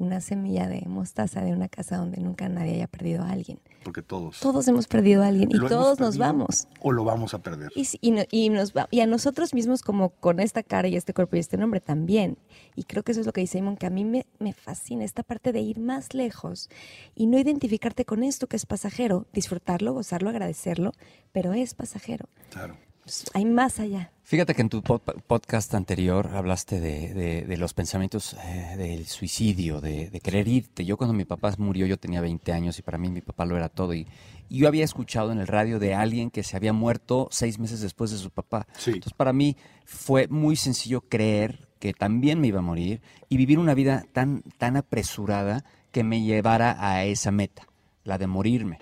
una 0.03 0.21
semilla 0.21 0.67
de 0.67 0.83
mostaza 0.85 1.41
de 1.41 1.53
una 1.53 1.69
casa 1.69 1.97
donde 1.97 2.19
nunca 2.21 2.49
nadie 2.49 2.75
haya 2.75 2.87
perdido 2.87 3.23
a 3.23 3.31
alguien. 3.31 3.59
Porque 3.83 4.01
todos. 4.01 4.39
Todos 4.39 4.67
hemos 4.67 4.87
perdido 4.87 5.23
a 5.23 5.27
alguien 5.27 5.49
y 5.51 5.59
todos 5.59 5.99
nos 5.99 6.17
vamos. 6.17 6.67
O 6.81 6.91
lo 6.91 7.03
vamos 7.03 7.33
a 7.33 7.39
perder. 7.39 7.71
Y, 7.75 7.87
y, 8.31 8.49
nos 8.49 8.73
y 8.91 8.99
a 9.01 9.07
nosotros 9.07 9.53
mismos 9.53 9.81
como 9.81 10.09
con 10.09 10.39
esta 10.39 10.63
cara 10.63 10.87
y 10.87 10.95
este 10.95 11.13
cuerpo 11.13 11.35
y 11.35 11.39
este 11.39 11.57
nombre 11.57 11.81
también. 11.81 12.37
Y 12.75 12.83
creo 12.83 13.03
que 13.03 13.11
eso 13.11 13.21
es 13.21 13.25
lo 13.25 13.33
que 13.33 13.41
dice 13.41 13.53
Simon, 13.57 13.77
que 13.77 13.85
a 13.85 13.89
mí 13.89 14.05
me, 14.05 14.25
me 14.39 14.53
fascina 14.53 15.03
esta 15.03 15.23
parte 15.23 15.51
de 15.51 15.61
ir 15.61 15.79
más 15.79 16.13
lejos 16.13 16.69
y 17.15 17.27
no 17.27 17.37
identificarte 17.37 18.05
con 18.05 18.23
esto 18.23 18.47
que 18.47 18.55
es 18.55 18.65
pasajero, 18.65 19.27
disfrutarlo, 19.33 19.93
gozarlo, 19.93 20.29
agradecerlo, 20.29 20.91
pero 21.31 21.53
es 21.53 21.73
pasajero. 21.73 22.27
Claro. 22.49 22.75
Pues, 23.03 23.25
hay 23.33 23.45
más 23.45 23.79
allá. 23.79 24.11
Fíjate 24.23 24.55
que 24.55 24.61
en 24.61 24.69
tu 24.69 24.81
podcast 24.81 25.73
anterior 25.75 26.29
hablaste 26.33 26.79
de, 26.79 27.57
los 27.57 27.73
pensamientos 27.73 28.35
eh, 28.45 28.75
del 28.77 29.05
suicidio, 29.05 29.81
de, 29.81 30.09
querer 30.23 30.47
irte. 30.47 30.85
Yo 30.85 30.95
cuando 30.95 31.13
mi 31.13 31.25
papá 31.25 31.53
murió 31.57 31.85
yo 31.85 31.97
tenía 31.97 32.21
20 32.21 32.53
años 32.53 32.79
y 32.79 32.81
para 32.81 32.97
mí 32.97 33.09
mi 33.09 33.21
papá 33.21 33.45
lo 33.45 33.57
era 33.57 33.67
todo. 33.69 33.93
Y, 33.93 34.07
yo 34.49 34.67
había 34.67 34.85
escuchado 34.85 35.31
en 35.31 35.39
el 35.39 35.47
radio 35.47 35.79
de 35.79 35.95
alguien 35.95 36.29
que 36.29 36.43
se 36.43 36.55
había 36.55 36.73
muerto 36.73 37.27
seis 37.31 37.59
meses 37.59 37.81
después 37.81 38.11
de 38.11 38.17
su 38.17 38.29
papá. 38.29 38.67
Entonces 38.85 39.13
para 39.13 39.33
mí 39.33 39.57
fue 39.83 40.27
muy 40.27 40.55
sencillo 40.55 41.01
creer 41.01 41.67
que 41.79 41.93
también 41.93 42.39
me 42.39 42.47
iba 42.47 42.59
a 42.59 42.63
morir 42.63 43.01
y 43.29 43.37
vivir 43.37 43.57
una 43.57 43.73
vida 43.73 44.05
tan, 44.13 44.43
tan 44.57 44.77
apresurada 44.77 45.65
que 45.91 46.03
me 46.03 46.21
llevara 46.21 46.77
a 46.79 47.03
esa 47.03 47.31
meta, 47.31 47.67
la 48.03 48.17
de 48.17 48.27
morirme. 48.27 48.79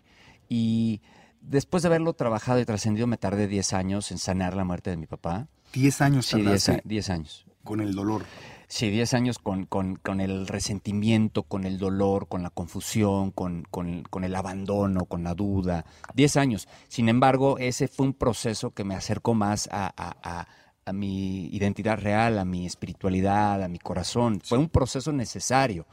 Y 0.50 1.02
después 1.42 1.84
de 1.84 1.88
haberlo 1.88 2.14
trabajado 2.14 2.60
y 2.60 2.66
trascendido, 2.66 3.08
me 3.08 3.18
tardé 3.18 3.48
10 3.48 3.74
años 3.74 4.12
en 4.12 4.18
sanar 4.18 4.56
la 4.56 4.64
muerte 4.64 4.90
de 4.90 4.98
mi 4.98 5.08
papá. 5.08 5.48
10 5.74 6.02
años 6.02 6.26
Sí, 6.26 6.44
10 6.84 7.10
años. 7.10 7.46
Con 7.64 7.82
el 7.82 7.94
dolor. 7.94 8.24
Sí, 8.68 8.90
10 8.90 9.14
años 9.14 9.38
con, 9.38 9.66
con, 9.66 9.98
con, 9.98 10.22
el 10.22 10.48
resentimiento, 10.48 11.44
con 11.44 11.66
el 11.66 11.78
dolor, 11.78 12.28
con 12.28 12.42
la 12.42 12.50
confusión, 12.50 13.32
con, 13.32 13.64
con 13.64 14.24
el 14.24 14.36
abandono, 14.36 15.06
con 15.06 15.24
la 15.24 15.34
duda. 15.34 15.86
10 16.16 16.38
años. 16.38 16.68
Sin 16.88 17.10
embargo, 17.10 17.58
ese 17.58 17.88
fue 17.88 18.06
un 18.06 18.14
proceso 18.14 18.72
que 18.72 18.86
me 18.86 18.96
acercó 18.96 19.34
más 19.34 19.68
a, 19.72 19.94
a, 19.98 20.48
a 20.86 20.94
mi 20.94 21.48
identidad 21.48 22.00
real, 22.00 22.40
a 22.40 22.46
mi 22.46 22.66
espiritualidad, 22.66 23.62
a 23.62 23.68
mi 23.68 23.80
corazón. 23.80 24.42
Fue 24.44 24.58
un 24.58 24.70
proceso 24.70 25.12
necesario 25.12 25.86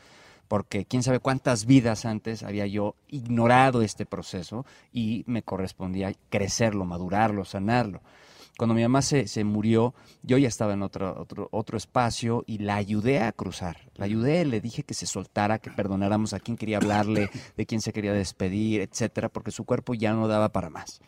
porque 0.48 0.86
quién 0.86 1.02
sabe 1.02 1.20
cuántas 1.20 1.66
vidas 1.66 2.04
antes 2.04 2.42
había 2.42 2.66
yo 2.66 2.96
ignorado 3.08 3.82
este 3.82 4.06
proceso 4.06 4.64
y 4.92 5.22
me 5.26 5.42
correspondía 5.42 6.14
crecerlo, 6.30 6.84
madurarlo, 6.84 7.44
sanarlo. 7.44 8.00
Cuando 8.56 8.74
mi 8.74 8.82
mamá 8.82 9.02
se, 9.02 9.28
se 9.28 9.44
murió, 9.44 9.94
yo 10.24 10.36
ya 10.36 10.48
estaba 10.48 10.72
en 10.72 10.82
otro, 10.82 11.14
otro, 11.20 11.48
otro 11.52 11.76
espacio 11.78 12.42
y 12.44 12.58
la 12.58 12.74
ayudé 12.74 13.20
a 13.20 13.30
cruzar. 13.30 13.88
La 13.94 14.06
ayudé, 14.06 14.44
le 14.44 14.60
dije 14.60 14.82
que 14.82 14.94
se 14.94 15.06
soltara, 15.06 15.60
que 15.60 15.70
perdonáramos 15.70 16.32
a 16.32 16.40
quien 16.40 16.56
quería 16.56 16.78
hablarle, 16.78 17.30
de 17.56 17.66
quién 17.66 17.80
se 17.80 17.92
quería 17.92 18.12
despedir, 18.12 18.80
etcétera, 18.80 19.28
porque 19.28 19.52
su 19.52 19.64
cuerpo 19.64 19.94
ya 19.94 20.12
no 20.12 20.26
daba 20.26 20.48
para 20.48 20.70
más. 20.70 21.00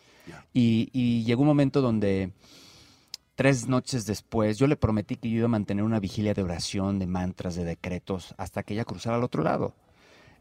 Y, 0.52 0.90
y 0.92 1.24
llegó 1.24 1.42
un 1.42 1.48
momento 1.48 1.80
donde 1.80 2.30
Tres 3.40 3.68
noches 3.68 4.04
después, 4.04 4.58
yo 4.58 4.66
le 4.66 4.76
prometí 4.76 5.16
que 5.16 5.30
yo 5.30 5.38
iba 5.38 5.44
a 5.46 5.48
mantener 5.48 5.82
una 5.82 5.98
vigilia 5.98 6.34
de 6.34 6.42
oración, 6.42 6.98
de 6.98 7.06
mantras, 7.06 7.54
de 7.54 7.64
decretos, 7.64 8.34
hasta 8.36 8.62
que 8.62 8.74
ella 8.74 8.84
cruzara 8.84 9.16
al 9.16 9.24
otro 9.24 9.42
lado. 9.42 9.74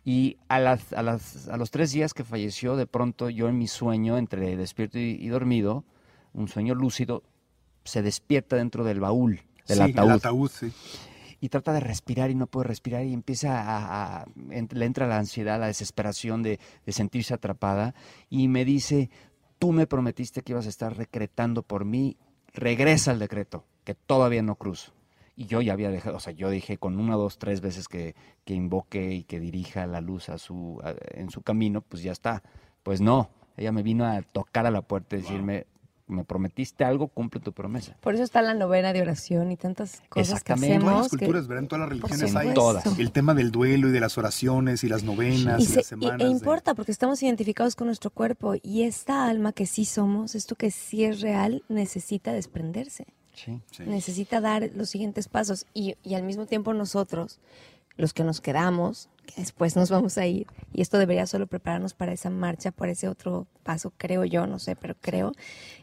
Y 0.04 0.36
a, 0.50 0.60
las, 0.60 0.92
a, 0.92 1.02
las, 1.02 1.48
a 1.48 1.56
los 1.56 1.72
tres 1.72 1.94
días 1.94 2.14
que 2.14 2.26
falleció, 2.26 2.76
de 2.76 2.88
pronto 2.88 3.30
yo 3.30 3.48
en 3.48 3.58
mi 3.58 3.68
sueño, 3.70 4.18
entre 4.18 4.58
despierto 4.58 5.00
y, 5.00 5.26
dormido, 5.30 5.86
un 6.34 6.50
sueño 6.50 6.76
lúcido, 6.76 7.24
se 7.86 8.02
despierta 8.02 8.58
dentro 8.58 8.84
del 8.84 9.00
baúl, 9.00 9.44
del 9.66 9.78
sí, 9.78 9.84
ataúd. 9.94 10.10
El 10.10 10.12
ataúd 10.12 10.52
sí. 10.52 10.74
Y 11.40 11.48
trata 11.48 11.72
de 11.72 11.80
respirar 11.80 12.30
y 12.32 12.36
no 12.36 12.48
puede 12.48 12.68
respirar 12.68 13.06
y 13.06 13.14
empieza 13.14 13.62
a, 13.62 14.24
a, 14.24 14.26
le 14.50 14.86
entra 14.86 15.08
la 15.08 15.20
ansiedad, 15.20 15.58
la 15.58 15.68
desesperación 15.68 16.44
de, 16.44 16.60
de 16.86 16.92
sentirse 16.92 17.34
atrapada 17.34 17.96
y 18.30 18.50
me 18.50 18.66
dice, 18.66 19.10
tú 19.58 19.72
me 19.72 19.88
prometiste 19.88 20.42
que 20.42 20.52
ibas 20.52 20.66
a 20.66 20.70
estar 20.70 20.98
recretando 20.98 21.64
por 21.64 21.86
mí 21.86 22.18
regresa 22.60 23.12
el 23.12 23.20
decreto, 23.20 23.66
que 23.84 23.96
todavía 23.96 24.42
no 24.42 24.56
cruzo. 24.56 24.94
Y 25.36 25.46
yo 25.46 25.62
ya 25.62 25.74
había 25.74 25.90
dejado, 25.90 26.18
o 26.18 26.20
sea, 26.20 26.34
yo 26.34 26.50
dije 26.50 26.78
con 26.78 27.00
una, 27.00 27.16
dos, 27.16 27.38
tres 27.38 27.62
veces 27.62 27.88
que, 27.88 28.14
que 28.44 28.54
invoque 28.54 29.14
y 29.14 29.24
que 29.24 29.40
dirija 29.40 29.88
la 29.88 30.02
luz 30.02 30.28
a 30.28 30.38
su, 30.38 30.82
en 31.12 31.30
su 31.30 31.42
camino, 31.42 31.82
pues 31.82 32.04
ya 32.04 32.12
está. 32.12 32.44
Pues 32.84 33.00
no, 33.00 33.30
ella 33.56 33.72
me 33.72 33.82
vino 33.82 34.06
a 34.06 34.22
tocar 34.22 34.66
a 34.66 34.72
la 34.72 34.82
puerta 34.82 35.16
y 35.16 35.22
decirme, 35.22 35.66
me 36.10 36.26
prometiste 36.26 36.84
algo, 36.84 37.08
cumple 37.08 37.40
tu 37.40 37.54
promesa. 37.54 37.96
Por 38.02 38.16
eso 38.16 38.24
está 38.24 38.42
la 38.42 38.54
novena 38.54 38.92
de 38.94 39.02
oración 39.02 39.52
y 39.52 39.58
tantas 39.58 40.02
cosas 40.10 40.44
que 40.44 40.54
hacemos. 40.54 40.76
En 40.76 40.82
todas 40.82 40.98
las 40.98 41.10
culturas, 41.10 41.48
¿verdad? 41.48 41.64
En 41.64 41.68
todas 41.68 41.80
las 41.82 41.90
religiones 41.90 42.36
hay 42.36 42.54
todas. 42.54 43.00
el 43.00 43.12
tema 43.12 43.34
del 43.34 43.52
duelo 43.52 43.90
y 43.90 43.92
de 43.92 44.00
las 44.00 44.18
oraciones 44.18 44.84
y 44.84 44.90
las 44.90 45.04
novenas 45.04 45.70
y, 45.70 45.76
las 45.76 45.86
semanas. 45.86 46.22
e 46.22 46.30
importa 46.30 46.74
porque 46.74 46.92
estamos 46.92 47.22
identificados 47.24 47.76
con 47.76 47.88
nuestro 47.88 48.10
cuerpo 48.10 48.56
y 48.62 48.84
esta 48.84 49.28
alma 49.28 49.54
que 49.54 49.66
sí 49.66 49.86
somos, 49.86 50.36
esto 50.36 50.56
que 50.56 50.72
sí 50.72 51.06
es 51.06 51.22
real, 51.22 51.64
necesita 51.70 52.34
desprenderse. 52.34 53.06
Sí. 53.34 53.62
Necesita 53.86 54.42
dar 54.42 54.70
los 54.76 54.90
siguientes 54.90 55.30
pasos 55.30 55.66
y, 55.74 55.96
y 56.04 56.16
al 56.16 56.24
mismo 56.24 56.46
tiempo 56.46 56.74
nosotros, 56.74 57.40
los 58.00 58.14
que 58.14 58.24
nos 58.24 58.40
quedamos, 58.40 59.10
que 59.26 59.42
después 59.42 59.76
nos 59.76 59.90
vamos 59.90 60.18
a 60.18 60.26
ir. 60.26 60.48
Y 60.74 60.82
esto 60.82 60.98
debería 60.98 61.28
solo 61.28 61.48
prepararnos 61.48 61.94
para 61.94 62.14
esa 62.14 62.30
marcha, 62.30 62.72
para 62.72 62.94
ese 62.94 63.10
otro 63.10 63.46
paso, 63.64 63.92
creo 63.98 64.24
yo, 64.24 64.48
no 64.48 64.58
sé, 64.58 64.76
pero 64.76 64.96
creo. 65.00 65.34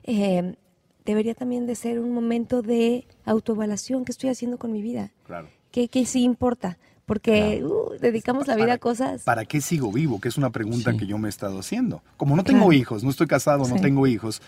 Eh, 0.02 0.56
debería 1.04 1.34
también 1.34 1.66
de 1.66 1.74
ser 1.74 2.00
un 2.00 2.12
momento 2.12 2.62
de 2.62 3.06
autoevaluación. 3.26 4.04
¿Qué 4.04 4.12
estoy 4.12 4.30
haciendo 4.30 4.56
con 4.58 4.72
mi 4.72 4.80
vida? 4.80 5.12
Claro. 5.26 5.48
¿Qué, 5.70 5.88
qué 5.88 6.06
sí 6.06 6.22
importa? 6.22 6.78
Porque 7.04 7.62
uh, 7.62 8.00
dedicamos 8.00 8.48
la 8.48 8.56
vida 8.56 8.72
a 8.72 8.78
cosas. 8.78 9.22
¿Para 9.22 9.44
qué 9.44 9.60
sigo 9.60 9.92
vivo? 9.92 10.18
Que 10.18 10.28
es 10.28 10.38
una 10.38 10.50
pregunta 10.50 10.96
que 10.96 11.06
yo 11.06 11.18
me 11.18 11.28
he 11.28 11.30
estado 11.30 11.58
haciendo. 11.58 12.02
Como 12.16 12.34
no 12.34 12.42
tengo 12.42 12.72
hijos, 12.72 13.04
no 13.04 13.10
estoy 13.10 13.28
casado, 13.28 13.68
no 13.68 13.76
tengo 13.76 14.06
hijos, 14.06 14.42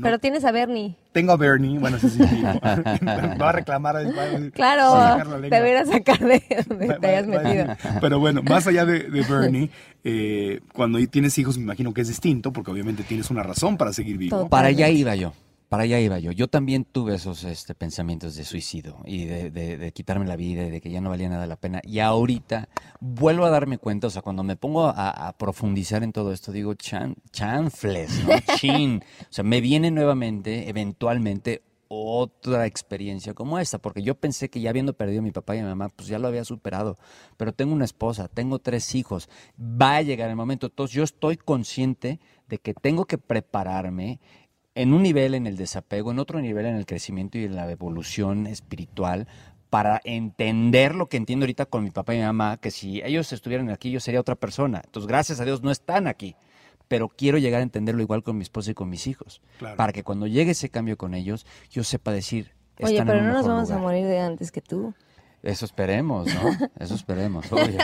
pero 0.00 0.18
tienes 0.18 0.44
a 0.44 0.52
Bernie. 0.52 0.96
Tengo 1.12 1.32
a 1.32 1.36
Bernie, 1.36 1.78
bueno, 1.78 1.98
sí, 1.98 2.08
sí. 2.08 2.18
va 2.42 3.48
a 3.48 3.52
reclamar. 3.52 3.96
claro, 4.54 5.40
te 5.42 5.60
voy 5.60 5.70
a 5.70 5.84
sacar 5.84 6.18
de 6.20 6.42
donde 6.66 6.94
te 6.94 7.06
hayas 7.06 7.26
metido. 7.26 7.76
Pero 8.00 8.18
bueno, 8.18 8.42
más 8.42 8.66
allá 8.66 8.86
de, 8.86 9.02
Bernie, 9.28 9.70
eh, 10.04 10.60
cuando 10.72 10.98
tienes 11.08 11.36
hijos 11.38 11.58
me 11.58 11.64
imagino 11.64 11.92
que 11.92 12.00
es 12.00 12.08
distinto, 12.08 12.52
porque 12.52 12.70
obviamente 12.70 13.02
tienes 13.02 13.30
una 13.30 13.42
razón 13.42 13.76
para 13.76 13.92
seguir 13.92 14.16
vivo. 14.16 14.48
Para 14.48 14.68
allá 14.68 14.88
iba 14.88 15.14
yo. 15.14 15.34
Para 15.72 15.84
allá 15.84 15.98
iba 16.00 16.18
yo. 16.18 16.32
Yo 16.32 16.48
también 16.48 16.84
tuve 16.84 17.14
esos 17.14 17.44
este, 17.44 17.74
pensamientos 17.74 18.34
de 18.34 18.44
suicidio 18.44 18.98
y 19.06 19.24
de, 19.24 19.90
quitarme 19.94 20.26
la 20.26 20.36
vida 20.36 20.66
y 20.66 20.70
de 20.70 20.82
que 20.82 20.90
ya 20.90 21.00
no 21.00 21.08
valía 21.08 21.30
nada 21.30 21.46
la 21.46 21.56
pena. 21.56 21.80
Y 21.82 22.00
ahorita 22.00 22.68
vuelvo 23.00 23.46
a 23.46 23.50
darme 23.50 23.78
cuenta, 23.78 24.08
o 24.08 24.10
sea, 24.10 24.20
cuando 24.20 24.42
me 24.42 24.56
pongo 24.56 24.86
a, 24.86 25.34
profundizar 25.38 26.02
en 26.02 26.12
todo 26.12 26.30
esto, 26.30 26.52
digo, 26.52 26.74
chan, 26.74 27.14
chanfles, 27.30 28.22
¿no? 28.22 28.34
Chin. 28.58 29.02
O 29.22 29.32
sea, 29.32 29.44
me 29.44 29.62
viene 29.62 29.90
nuevamente, 29.90 30.68
eventualmente, 30.68 31.62
otra 31.94 32.64
experiencia 32.66 33.34
como 33.34 33.58
esta, 33.58 33.78
porque 33.78 34.02
yo 34.02 34.14
pensé 34.14 34.48
que 34.48 34.60
ya 34.60 34.70
habiendo 34.70 34.94
perdido 34.94 35.20
a 35.20 35.22
mi 35.22 35.30
papá 35.30 35.56
y 35.56 35.58
a 35.58 35.62
mi 35.62 35.68
mamá, 35.68 35.90
pues 35.90 36.08
ya 36.08 36.18
lo 36.18 36.28
había 36.28 36.42
superado, 36.42 36.98
pero 37.36 37.52
tengo 37.52 37.74
una 37.74 37.84
esposa, 37.84 38.28
tengo 38.28 38.58
tres 38.58 38.94
hijos, 38.94 39.28
va 39.58 39.96
a 39.96 40.02
llegar 40.02 40.30
el 40.30 40.36
momento, 40.36 40.68
entonces 40.68 40.94
yo 40.94 41.02
estoy 41.02 41.36
consciente 41.36 42.18
de 42.48 42.56
que 42.56 42.72
tengo 42.72 43.04
que 43.04 43.18
prepararme 43.18 44.20
en 44.74 44.92
un 44.92 45.02
nivel 45.02 45.34
en 45.34 45.46
el 45.46 45.56
desapego, 45.56 46.10
en 46.10 46.18
otro 46.18 46.40
nivel 46.40 46.66
en 46.66 46.76
el 46.76 46.86
crecimiento 46.86 47.38
y 47.38 47.44
en 47.44 47.56
la 47.56 47.70
evolución 47.70 48.46
espiritual 48.46 49.26
para 49.70 50.00
entender 50.04 50.94
lo 50.94 51.08
que 51.08 51.16
entiendo 51.16 51.44
ahorita 51.44 51.66
con 51.66 51.82
mi 51.82 51.90
papá 51.90 52.14
y 52.14 52.18
mi 52.18 52.24
mamá, 52.24 52.58
que 52.58 52.70
si 52.70 53.00
ellos 53.02 53.32
estuvieran 53.32 53.70
aquí 53.70 53.90
yo 53.90 54.00
sería 54.00 54.20
otra 54.20 54.34
persona. 54.34 54.82
Entonces, 54.84 55.08
gracias 55.08 55.40
a 55.40 55.44
Dios 55.44 55.62
no 55.62 55.70
están 55.70 56.06
aquí, 56.06 56.36
pero 56.88 57.08
quiero 57.08 57.38
llegar 57.38 57.60
a 57.60 57.62
entenderlo 57.62 58.02
igual 58.02 58.22
con 58.22 58.36
mi 58.36 58.42
esposa 58.42 58.72
y 58.72 58.74
con 58.74 58.90
mis 58.90 59.06
hijos, 59.06 59.40
para 59.76 59.92
que 59.92 60.02
cuando 60.02 60.26
llegue 60.26 60.50
ese 60.50 60.68
cambio 60.68 60.98
con 60.98 61.14
ellos, 61.14 61.46
yo 61.70 61.84
sepa 61.84 62.12
decir... 62.12 62.52
Oye, 62.80 63.02
pero 63.04 63.22
no 63.22 63.32
nos 63.32 63.46
vamos 63.46 63.70
a 63.70 63.78
morir 63.78 64.04
de 64.06 64.18
antes 64.18 64.50
que 64.50 64.60
tú. 64.60 64.94
Eso 65.42 65.64
esperemos, 65.64 66.32
¿no? 66.32 66.68
Eso 66.78 66.94
esperemos, 66.94 67.50
obvio. 67.50 67.78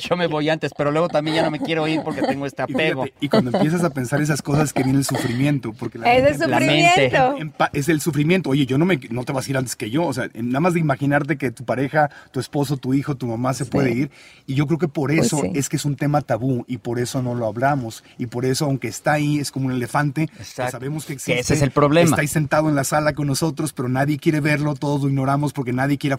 Yo 0.00 0.16
me 0.16 0.26
voy 0.26 0.48
antes, 0.48 0.72
pero 0.76 0.90
luego 0.90 1.08
también 1.08 1.36
ya 1.36 1.42
no 1.42 1.50
me 1.50 1.60
quiero 1.60 1.86
ir 1.86 2.02
porque 2.02 2.22
tengo 2.22 2.46
este 2.46 2.62
apego. 2.62 3.04
Y, 3.20 3.28
cuando 3.28 3.50
empiezas 3.50 3.84
a 3.84 3.90
pensar 3.90 4.22
esas 4.22 4.40
cosas 4.40 4.72
que 4.72 4.82
viene 4.82 4.98
el 4.98 5.04
sufrimiento, 5.04 5.72
porque 5.74 5.98
la 5.98 6.14
es 6.14 6.40
el 6.40 6.50
sufrimiento. 6.50 7.36
es 7.72 7.88
el 7.88 8.00
sufrimiento. 8.00 8.50
Oye, 8.50 8.64
yo 8.64 8.78
no 8.78 8.86
me 8.86 8.98
no 9.10 9.24
te 9.24 9.32
vas 9.32 9.46
a 9.46 9.50
ir 9.50 9.56
antes 9.56 9.76
que 9.76 9.90
yo, 9.90 10.04
o 10.04 10.12
sea, 10.12 10.30
nada 10.34 10.60
más 10.60 10.74
de 10.74 10.80
imaginarte 10.80 11.36
que 11.36 11.50
tu 11.50 11.64
pareja, 11.64 12.10
tu 12.30 12.40
esposo, 12.40 12.76
tu 12.78 12.94
hijo, 12.94 13.16
tu 13.16 13.26
mamá 13.26 13.52
se 13.52 13.66
puede 13.66 13.92
ir, 13.92 14.10
y 14.46 14.54
yo 14.54 14.66
creo 14.66 14.78
que 14.78 14.88
por 14.88 15.10
pues 15.14 15.26
eso 15.26 15.42
es 15.54 15.68
que 15.68 15.76
es 15.76 15.84
un 15.84 15.96
tema 15.96 16.22
tabú 16.22 16.64
y 16.66 16.78
por 16.78 16.98
eso 16.98 17.22
no 17.22 17.34
lo 17.34 17.46
hablamos 17.46 18.02
y 18.18 18.26
por 18.26 18.44
eso 18.44 18.64
aunque 18.64 18.88
está 18.88 19.12
ahí 19.12 19.38
es 19.38 19.50
como 19.50 19.66
un 19.66 19.72
elefante, 19.72 20.28
sabemos 20.42 21.04
que 21.04 21.14
existe. 21.14 21.38
ese 21.38 21.54
es 21.54 21.62
el 21.62 21.70
problema. 21.70 22.10
Está 22.10 22.22
ahí 22.22 22.28
sentado 22.28 22.68
en 22.68 22.74
la 22.74 22.84
sala 22.84 23.12
con 23.12 23.26
nosotros, 23.26 23.72
pero 23.72 23.88
nadie 23.88 24.18
quiere 24.18 24.40
verlo, 24.40 24.74
todos 24.74 25.02
lo 25.02 25.08
ignoramos 25.08 25.52
porque 25.52 25.72
nadie 25.72 25.98
quiere 25.98 26.14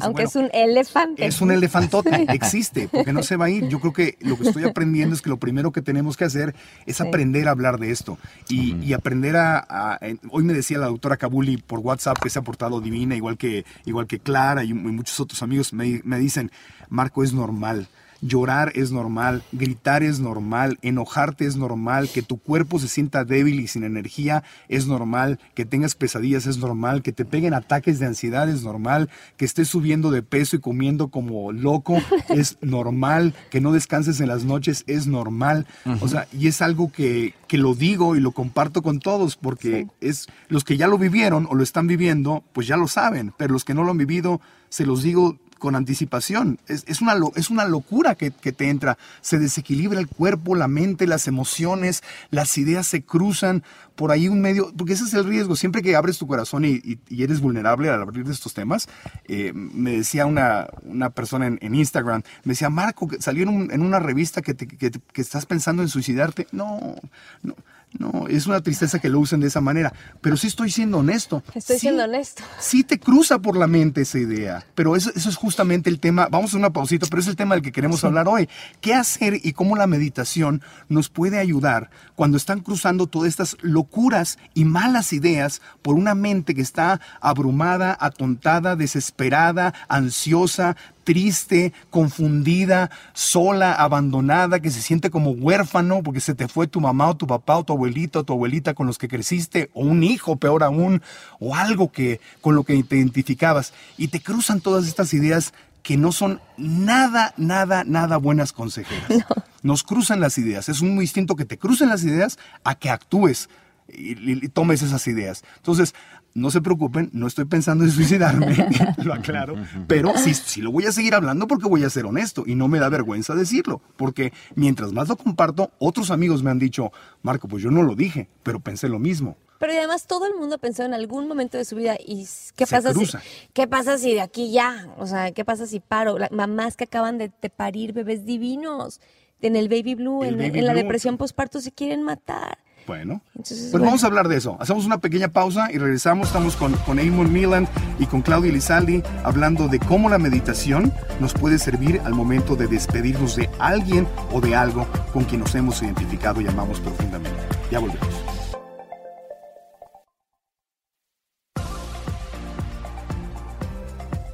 aunque 0.00 0.22
es 0.24 0.36
un 0.36 0.50
elefante. 0.52 1.26
Es 1.26 1.40
un 1.40 1.50
elefantote, 1.50 2.26
existe, 2.32 2.88
porque 2.88 3.12
no 3.12 3.22
se 3.22 3.36
va 3.36 3.46
a 3.46 3.50
ir. 3.50 3.68
Yo 3.68 3.80
creo 3.80 3.92
que 3.92 4.16
lo 4.20 4.36
que 4.36 4.48
estoy 4.48 4.64
aprendiendo 4.64 5.14
es 5.14 5.22
que 5.22 5.30
lo 5.30 5.38
primero 5.38 5.72
que 5.72 5.82
tenemos 5.82 6.16
que 6.16 6.24
hacer 6.24 6.54
es 6.86 7.00
aprender 7.00 7.48
a 7.48 7.52
hablar 7.52 7.78
de 7.78 7.90
esto 7.90 8.18
y, 8.48 8.92
aprender 8.92 9.36
a, 9.36 9.98
Hoy 10.30 10.42
me 10.44 10.52
decía 10.52 10.78
la 10.78 10.86
doctora 10.86 11.16
Kabuli 11.16 11.56
por 11.56 11.80
WhatsApp 11.80 12.18
que 12.18 12.30
se 12.30 12.38
ha 12.38 12.42
portado 12.42 12.80
divina, 12.80 13.14
igual 13.14 13.36
que, 13.36 13.64
igual 13.84 14.06
que 14.06 14.18
Clara 14.18 14.64
y, 14.64 14.72
muchos 14.72 15.20
otros 15.20 15.42
amigos 15.42 15.72
me, 15.72 16.00
me 16.04 16.18
dicen, 16.18 16.50
Marco, 16.88 17.22
es 17.22 17.32
normal 17.32 17.88
Llorar 18.20 18.72
es 18.74 18.90
normal, 18.90 19.44
gritar 19.52 20.02
es 20.02 20.18
normal, 20.18 20.78
enojarte 20.82 21.46
es 21.46 21.56
normal, 21.56 22.08
que 22.12 22.22
tu 22.22 22.38
cuerpo 22.38 22.80
se 22.80 22.88
sienta 22.88 23.24
débil 23.24 23.60
y 23.60 23.68
sin 23.68 23.84
energía 23.84 24.42
es 24.68 24.88
normal, 24.88 25.38
que 25.54 25.64
tengas 25.64 25.94
pesadillas 25.94 26.46
es 26.46 26.58
normal, 26.58 27.02
que 27.02 27.12
te 27.12 27.24
peguen 27.24 27.54
ataques 27.54 28.00
de 28.00 28.06
ansiedad 28.06 28.48
es 28.48 28.64
normal, 28.64 29.08
que 29.36 29.44
estés 29.44 29.68
subiendo 29.68 30.10
de 30.10 30.22
peso 30.22 30.56
y 30.56 30.60
comiendo 30.60 31.08
como 31.08 31.52
loco 31.52 31.98
es 32.28 32.58
normal, 32.60 33.34
que 33.50 33.60
no 33.60 33.72
descanses 33.72 34.20
en 34.20 34.28
las 34.28 34.44
noches 34.44 34.84
es 34.88 35.06
normal. 35.06 35.66
O 36.00 36.08
sea, 36.08 36.26
y 36.32 36.48
es 36.48 36.60
algo 36.60 36.90
que, 36.90 37.34
lo 37.50 37.74
digo 37.74 38.16
y 38.16 38.20
lo 38.20 38.32
comparto 38.32 38.82
con 38.82 38.98
todos 38.98 39.36
porque 39.36 39.86
es 40.00 40.26
los 40.48 40.64
que 40.64 40.76
ya 40.76 40.86
lo 40.86 40.98
vivieron 40.98 41.46
o 41.50 41.54
lo 41.54 41.62
están 41.62 41.86
viviendo, 41.86 42.44
pues 42.52 42.66
ya 42.66 42.76
lo 42.76 42.88
saben, 42.88 43.32
pero 43.36 43.52
los 43.52 43.64
que 43.64 43.74
no 43.74 43.84
lo 43.84 43.92
han 43.92 43.98
vivido, 43.98 44.40
se 44.68 44.86
los 44.86 45.02
digo 45.02 45.38
con 45.58 45.74
anticipación. 45.74 46.58
Es, 46.66 47.00
una, 47.00 47.14
es 47.36 47.50
una 47.50 47.64
locura 47.66 48.14
que, 48.14 48.30
te 48.30 48.68
entra. 48.68 48.98
Se 49.20 49.38
desequilibra 49.38 50.00
el 50.00 50.08
cuerpo, 50.08 50.54
la 50.54 50.68
mente, 50.68 51.06
las 51.06 51.28
emociones, 51.28 52.02
las 52.30 52.56
ideas 52.58 52.86
se 52.86 53.02
cruzan 53.02 53.62
por 53.94 54.12
ahí 54.12 54.28
un 54.28 54.40
medio, 54.40 54.72
porque 54.76 54.92
ese 54.92 55.04
es 55.04 55.14
el 55.14 55.24
riesgo. 55.24 55.56
Siempre 55.56 55.82
que 55.82 55.96
abres 55.96 56.18
tu 56.18 56.26
corazón 56.26 56.64
y, 56.64 56.98
eres 57.10 57.40
vulnerable 57.40 57.90
al 57.90 58.00
abrir 58.00 58.24
de 58.24 58.32
estos 58.32 58.54
temas, 58.54 58.88
eh, 59.26 59.52
me 59.54 59.92
decía 59.92 60.26
una, 60.26 60.68
una 60.84 61.10
persona 61.10 61.46
en, 61.46 61.74
Instagram, 61.74 62.22
me 62.44 62.52
decía, 62.52 62.70
Marco, 62.70 63.08
salió 63.18 63.42
en, 63.42 63.82
una 63.82 63.98
revista 63.98 64.42
que, 64.42 64.54
que 64.54 65.20
estás 65.20 65.46
pensando 65.46 65.82
en 65.82 65.88
suicidarte. 65.88 66.46
No, 66.52 66.94
no 67.42 67.54
no, 67.92 68.26
es 68.28 68.46
una 68.46 68.60
tristeza 68.60 68.98
que 68.98 69.08
lo 69.08 69.18
usen 69.18 69.40
de 69.40 69.46
esa 69.46 69.60
manera, 69.60 69.92
pero 70.20 70.36
sí 70.36 70.46
estoy 70.46 70.70
siendo 70.70 70.98
honesto. 70.98 71.42
Estoy 71.54 71.78
siendo 71.78 72.04
honesto. 72.04 72.42
Sí 72.60 72.84
te 72.84 73.00
cruza 73.00 73.38
por 73.38 73.56
la 73.56 73.66
mente 73.66 74.02
esa 74.02 74.18
idea, 74.18 74.64
pero 74.74 74.94
eso, 74.94 75.10
es 75.14 75.36
justamente 75.36 75.88
el 75.88 75.98
tema, 75.98 76.28
vamos 76.30 76.54
a 76.54 76.58
una 76.58 76.72
pausita, 76.72 77.06
pero 77.08 77.22
es 77.22 77.28
el 77.28 77.36
tema 77.36 77.54
del 77.54 77.62
que 77.62 77.72
queremos 77.72 78.04
hablar 78.04 78.28
hoy. 78.28 78.48
¿Qué 78.80 78.94
hacer 78.94 79.40
y 79.42 79.52
cómo 79.52 79.76
la 79.76 79.86
meditación 79.86 80.62
nos 80.88 81.08
puede 81.08 81.38
ayudar 81.38 81.90
cuando 82.14 82.36
están 82.36 82.60
cruzando 82.60 83.06
todas 83.06 83.28
estas 83.28 83.56
locuras 83.62 84.38
y 84.54 84.64
malas 84.64 85.12
ideas 85.12 85.62
por 85.82 85.94
una 85.94 86.14
mente 86.14 86.54
que 86.54 86.62
está 86.62 87.00
abrumada, 87.20 87.96
atontada, 87.98 88.76
desesperada, 88.76 89.72
ansiosa, 89.88 90.76
triste, 91.08 91.72
confundida, 91.88 92.90
sola, 93.14 93.72
abandonada, 93.72 94.60
que 94.60 94.70
se 94.70 94.82
siente 94.82 95.08
como 95.08 95.30
huérfano 95.30 96.02
porque 96.02 96.20
se 96.20 96.34
te 96.34 96.48
fue 96.48 96.66
tu 96.66 96.82
mamá 96.82 97.08
o 97.08 97.16
tu 97.16 97.26
papá 97.26 97.56
o 97.56 97.64
tu 97.64 97.72
abuelito 97.72 98.18
o 98.18 98.24
tu 98.24 98.34
abuelita 98.34 98.74
con 98.74 98.86
los 98.86 98.98
que 98.98 99.08
creciste, 99.08 99.70
o 99.72 99.80
un 99.80 100.02
hijo, 100.02 100.36
peor 100.36 100.62
aún, 100.62 101.00
o 101.40 101.54
algo 101.56 101.90
que 101.90 102.20
con 102.42 102.54
lo 102.54 102.62
que 102.62 102.82
te 102.82 102.98
identificabas. 102.98 103.72
Y 103.96 104.08
te 104.08 104.20
cruzan 104.20 104.60
todas 104.60 104.86
estas 104.86 105.14
ideas 105.14 105.54
que 105.82 105.96
no 105.96 106.12
son 106.12 106.42
nada, 106.58 107.32
nada, 107.38 107.84
nada 107.84 108.18
buenas 108.18 108.52
consejeras. 108.52 109.24
Nos 109.62 109.84
cruzan 109.84 110.20
las 110.20 110.36
ideas. 110.36 110.68
Es 110.68 110.82
muy 110.82 111.04
distinto 111.04 111.36
que 111.36 111.46
te 111.46 111.56
crucen 111.56 111.88
las 111.88 112.04
ideas 112.04 112.38
a 112.64 112.74
que 112.74 112.90
actúes 112.90 113.48
y, 113.88 114.44
y 114.44 114.48
tomes 114.50 114.82
esas 114.82 115.06
ideas. 115.06 115.42
Entonces, 115.56 115.94
no 116.34 116.50
se 116.50 116.60
preocupen, 116.60 117.10
no 117.12 117.26
estoy 117.26 117.44
pensando 117.46 117.84
en 117.84 117.90
suicidarme, 117.90 118.68
lo 119.04 119.14
aclaro, 119.14 119.56
pero 119.86 120.16
sí, 120.16 120.34
sí 120.34 120.60
lo 120.60 120.70
voy 120.70 120.86
a 120.86 120.92
seguir 120.92 121.14
hablando 121.14 121.46
porque 121.46 121.68
voy 121.68 121.84
a 121.84 121.90
ser 121.90 122.06
honesto 122.06 122.44
y 122.46 122.54
no 122.54 122.68
me 122.68 122.78
da 122.78 122.88
vergüenza 122.88 123.34
decirlo, 123.34 123.80
porque 123.96 124.32
mientras 124.54 124.92
más 124.92 125.08
lo 125.08 125.16
comparto, 125.16 125.70
otros 125.78 126.10
amigos 126.10 126.42
me 126.42 126.50
han 126.50 126.58
dicho, 126.58 126.92
Marco, 127.22 127.48
pues 127.48 127.62
yo 127.62 127.70
no 127.70 127.82
lo 127.82 127.94
dije, 127.94 128.28
pero 128.42 128.60
pensé 128.60 128.88
lo 128.88 128.98
mismo. 128.98 129.36
Pero 129.58 129.72
además 129.72 130.06
todo 130.06 130.26
el 130.26 130.36
mundo 130.36 130.58
pensó 130.58 130.84
en 130.84 130.94
algún 130.94 131.26
momento 131.26 131.58
de 131.58 131.64
su 131.64 131.74
vida 131.74 131.96
y 131.98 132.26
qué 132.54 132.66
pasa 132.66 132.94
si 132.94 133.06
qué 133.52 133.66
pasa 133.66 133.98
si 133.98 134.14
de 134.14 134.20
aquí 134.20 134.52
ya, 134.52 134.94
o 134.98 135.06
sea, 135.06 135.32
qué 135.32 135.44
pasa 135.44 135.66
si 135.66 135.80
paro, 135.80 136.16
mamás 136.30 136.76
que 136.76 136.84
acaban 136.84 137.18
de, 137.18 137.30
parir 137.50 137.92
bebés 137.92 138.24
divinos 138.24 139.00
en 139.40 139.56
el 139.56 139.68
baby 139.68 139.96
blue, 139.96 140.22
en, 140.22 140.64
la 140.64 140.74
depresión 140.74 141.16
postparto 141.16 141.60
se 141.60 141.72
quieren 141.72 142.02
matar. 142.02 142.58
Bueno, 142.88 143.20
pues 143.34 143.70
vamos 143.70 144.02
a 144.02 144.06
hablar 144.06 144.28
de 144.28 144.38
eso. 144.38 144.56
Hacemos 144.60 144.86
una 144.86 144.96
pequeña 144.96 145.28
pausa 145.28 145.70
y 145.70 145.76
regresamos. 145.76 146.28
Estamos 146.28 146.56
con, 146.56 146.72
con 146.72 146.98
Eamon 146.98 147.30
Milan 147.30 147.68
y 147.98 148.06
con 148.06 148.22
Claudia 148.22 148.50
Lizaldi 148.50 149.02
hablando 149.24 149.68
de 149.68 149.78
cómo 149.78 150.08
la 150.08 150.16
meditación 150.16 150.90
nos 151.20 151.34
puede 151.34 151.58
servir 151.58 152.00
al 152.06 152.14
momento 152.14 152.56
de 152.56 152.66
despedirnos 152.66 153.36
de 153.36 153.50
alguien 153.58 154.08
o 154.32 154.40
de 154.40 154.56
algo 154.56 154.86
con 155.12 155.24
quien 155.24 155.42
nos 155.42 155.54
hemos 155.54 155.82
identificado 155.82 156.40
y 156.40 156.46
amamos 156.46 156.80
profundamente. 156.80 157.38
Ya 157.70 157.78
volvemos. 157.78 158.08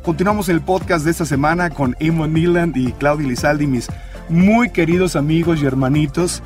Continuamos 0.05 0.49
el 0.49 0.61
podcast 0.61 1.05
de 1.05 1.11
esta 1.11 1.25
semana 1.25 1.71
con 1.71 1.97
Eamon 1.99 2.33
Milan 2.33 2.73
y 2.77 2.93
Claudia 2.93 3.27
Lizaldi, 3.27 3.67
mis 3.67 3.89
muy 4.29 4.71
queridos 4.71 5.17
amigos 5.17 5.61
y 5.61 5.67
hermanitos 5.67 6.41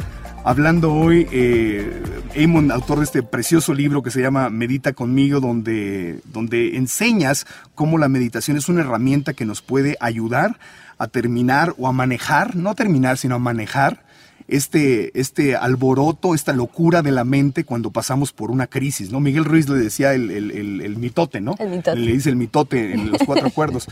hablando 0.44 0.92
hoy, 0.92 1.27
eh, 1.33 2.03
Eamon, 2.35 2.70
autor 2.70 2.98
de 2.98 3.05
este 3.05 3.22
precioso 3.22 3.74
libro 3.74 4.03
que 4.03 4.11
se 4.11 4.20
llama 4.20 4.51
Medita 4.51 4.92
conmigo, 4.92 5.40
donde, 5.40 6.20
donde 6.33 6.77
enseñas 6.77 7.46
cómo 7.74 7.98
la 7.98 8.09
meditación 8.09 8.57
es 8.57 8.68
una 8.68 8.81
herramienta 8.81 9.35
que 9.35 9.44
nos 9.44 9.62
puede 9.62 9.96
ayudar 10.01 10.59
a 10.98 11.07
terminar 11.09 11.74
o 11.79 11.88
a 11.88 11.92
manejar, 11.92 12.57
no 12.57 12.74
terminar, 12.74 13.18
sino 13.18 13.37
a 13.37 13.38
manejar 13.38 14.03
este, 14.49 15.19
este 15.21 15.55
alboroto, 15.55 16.35
esta 16.35 16.55
locura 16.55 17.03
de 17.03 17.13
la 17.13 17.25
mente 17.25 17.65
cuando 17.65 17.91
pasamos 17.91 18.33
por 18.33 18.51
una 18.51 18.67
crisis, 18.67 19.13
¿no? 19.13 19.21
Miguel 19.21 19.45
Ruiz 19.45 19.69
le 19.69 19.79
decía 19.79 20.15
el, 20.15 20.97
mitote, 20.99 21.41
¿no? 21.41 21.55
El 21.59 21.69
mitote. 21.69 21.97
Le 21.97 22.13
dice 22.13 22.31
el 22.31 22.37
mitote 22.37 22.95
en 22.95 23.13
los 23.13 23.23
cuatro 23.25 23.47
acuerdos. 23.49 23.89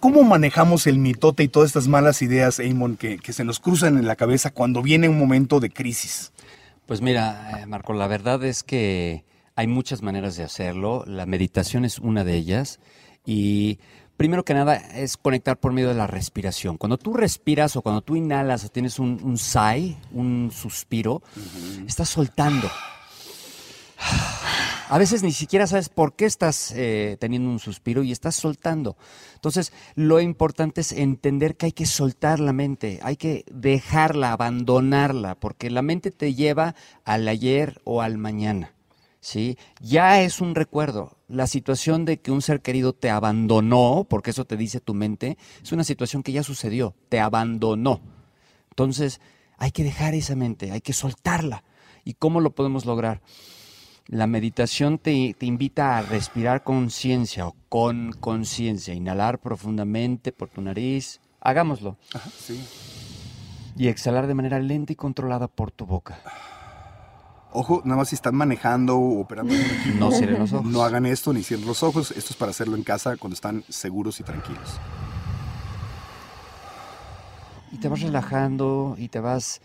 ¿Cómo, 0.00 0.24
manejamos 0.24 0.86
el 0.86 0.98
mitote 0.98 1.42
y 1.42 1.48
todas 1.48 1.68
estas 1.68 1.88
malas 1.88 2.22
ideas, 2.22 2.58
Eamon, 2.58 2.96
que, 2.96 3.18
que 3.18 3.34
se 3.34 3.44
nos 3.44 3.60
cruzan 3.60 3.98
en 3.98 4.06
la 4.06 4.16
cabeza 4.16 4.50
cuando 4.50 4.82
viene 4.82 5.10
un 5.10 5.18
momento 5.18 5.60
de 5.60 5.70
crisis? 5.70 6.32
Pues 6.86 7.02
mira, 7.02 7.60
eh, 7.60 7.66
Marco, 7.66 7.92
la 7.92 8.06
verdad 8.06 8.42
es 8.44 8.62
que 8.62 9.24
hay 9.56 9.66
muchas 9.66 10.02
maneras 10.02 10.36
de 10.36 10.44
hacerlo. 10.44 11.04
La 11.06 11.26
meditación 11.26 11.84
es 11.84 11.98
una 11.98 12.24
de 12.24 12.34
ellas. 12.34 12.80
Y 13.26 13.78
primero 14.16 14.44
que 14.44 14.54
nada 14.54 14.76
es 14.76 15.16
conectar 15.16 15.58
por 15.58 15.72
medio 15.72 15.88
de 15.88 15.94
la 15.94 16.06
respiración. 16.06 16.76
Cuando 16.78 16.98
tú 16.98 17.14
respiras 17.14 17.76
o 17.76 17.82
cuando 17.82 18.02
tú 18.02 18.16
inhalas 18.16 18.64
o 18.64 18.68
tienes 18.68 18.98
un, 18.98 19.20
un 19.22 19.38
sigh, 19.38 19.96
un 20.12 20.50
suspiro, 20.52 21.22
estás 21.86 22.08
soltando. 22.08 22.70
A 24.88 24.98
veces 24.98 25.24
ni 25.24 25.32
siquiera 25.32 25.66
sabes 25.66 25.88
por 25.88 26.14
qué 26.14 26.26
estás 26.26 26.72
eh, 26.76 27.16
teniendo 27.18 27.50
un 27.50 27.58
suspiro 27.58 28.04
y 28.04 28.12
estás 28.12 28.36
soltando. 28.36 28.96
Entonces, 29.34 29.72
lo 29.96 30.20
importante 30.20 30.80
es 30.80 30.92
entender 30.92 31.56
que 31.56 31.66
hay 31.66 31.72
que 31.72 31.86
soltar 31.86 32.38
la 32.38 32.52
mente, 32.52 33.00
hay 33.02 33.16
que 33.16 33.44
dejarla, 33.50 34.32
abandonarla, 34.32 35.34
porque 35.34 35.70
la 35.70 35.82
mente 35.82 36.12
te 36.12 36.34
lleva 36.34 36.76
al 37.04 37.26
ayer 37.26 37.80
o 37.82 38.00
al 38.00 38.16
mañana. 38.16 38.75
¿Sí? 39.26 39.58
Ya 39.80 40.22
es 40.22 40.40
un 40.40 40.54
recuerdo. 40.54 41.16
La 41.26 41.48
situación 41.48 42.04
de 42.04 42.20
que 42.20 42.30
un 42.30 42.42
ser 42.42 42.62
querido 42.62 42.92
te 42.92 43.10
abandonó, 43.10 44.06
porque 44.08 44.30
eso 44.30 44.44
te 44.44 44.56
dice 44.56 44.78
tu 44.78 44.94
mente, 44.94 45.36
es 45.60 45.72
una 45.72 45.82
situación 45.82 46.22
que 46.22 46.30
ya 46.30 46.44
sucedió, 46.44 46.94
te 47.08 47.18
abandonó. 47.18 48.00
Entonces, 48.70 49.20
hay 49.58 49.72
que 49.72 49.82
dejar 49.82 50.14
esa 50.14 50.36
mente, 50.36 50.70
hay 50.70 50.80
que 50.80 50.92
soltarla. 50.92 51.64
¿Y 52.04 52.14
cómo 52.14 52.40
lo 52.40 52.54
podemos 52.54 52.86
lograr? 52.86 53.20
La 54.06 54.28
meditación 54.28 54.98
te, 54.98 55.34
invita 55.40 55.98
a 55.98 56.02
respirar 56.02 56.62
conciencia 56.62 57.48
o 57.48 57.56
con 57.68 58.12
conciencia, 58.12 58.94
inhalar 58.94 59.40
profundamente 59.40 60.30
por 60.30 60.50
tu 60.50 60.60
nariz. 60.60 61.20
Hagámoslo. 61.40 61.96
Y 63.76 63.88
exhalar 63.88 64.28
de 64.28 64.34
manera 64.34 64.60
lenta 64.60 64.92
y 64.92 64.96
controlada 64.96 65.48
por 65.48 65.72
tu 65.72 65.84
boca. 65.84 66.20
Ojo, 67.58 67.80
nada 67.86 67.96
más 67.96 68.10
si 68.10 68.14
están 68.14 68.34
manejando 68.34 68.98
o 68.98 69.20
operando. 69.20 69.54
No 69.98 70.10
cierren 70.10 70.40
los 70.40 70.52
ojos. 70.52 70.66
No 70.66 70.82
hagan 70.82 71.06
esto 71.06 71.32
ni 71.32 71.42
cierren 71.42 71.66
los 71.66 71.82
ojos. 71.82 72.10
Esto 72.10 72.32
es 72.32 72.36
para 72.36 72.50
hacerlo 72.50 72.76
en 72.76 72.82
casa 72.82 73.16
cuando 73.16 73.34
están 73.34 73.64
seguros 73.70 74.20
y 74.20 74.24
tranquilos. 74.24 74.78
Y 77.72 77.78
te 77.78 77.88
vas 77.88 78.02
relajando 78.02 78.94
y 78.98 79.08
te 79.08 79.20
vas 79.20 79.62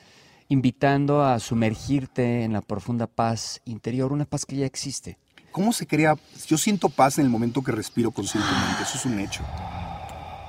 invitando 0.47 1.25
a 1.25 1.37
sumergirte 1.39 2.43
en 2.45 2.53
la 2.53 2.61
profunda 2.61 3.07
paz 3.07 3.61
interior, 3.65 4.13
una 4.13 4.23
paz 4.23 4.45
que 4.45 4.55
ya 4.55 4.65
existe. 4.65 5.17
¿Cómo 5.51 5.73
se 5.73 5.85
crea? 5.85 6.15
Yo 6.47 6.57
siento 6.57 6.87
paz 6.87 7.19
en 7.19 7.25
el 7.25 7.29
momento 7.29 7.61
que 7.61 7.73
respiro 7.73 8.11
conscientemente, 8.11 8.83
eso 8.83 8.97
es 8.97 9.05
un 9.05 9.19
hecho. 9.19 9.43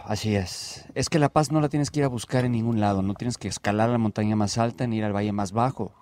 Así 0.06 0.36
es. 0.36 0.84
Es 0.94 1.08
que 1.08 1.18
la 1.18 1.28
paz 1.28 1.50
no 1.50 1.60
la 1.60 1.68
tienes 1.68 1.90
que 1.90 2.00
ir 2.00 2.04
a 2.04 2.08
buscar 2.08 2.44
en 2.44 2.52
ningún 2.52 2.78
lado, 2.78 3.02
no 3.02 3.14
tienes 3.14 3.36
que 3.36 3.48
escalar 3.48 3.90
la 3.90 3.98
montaña 3.98 4.36
más 4.36 4.58
alta 4.58 4.86
ni 4.86 4.98
ir 4.98 5.04
al 5.04 5.14
valle 5.14 5.32
más 5.32 5.50
bajo. 5.50 5.92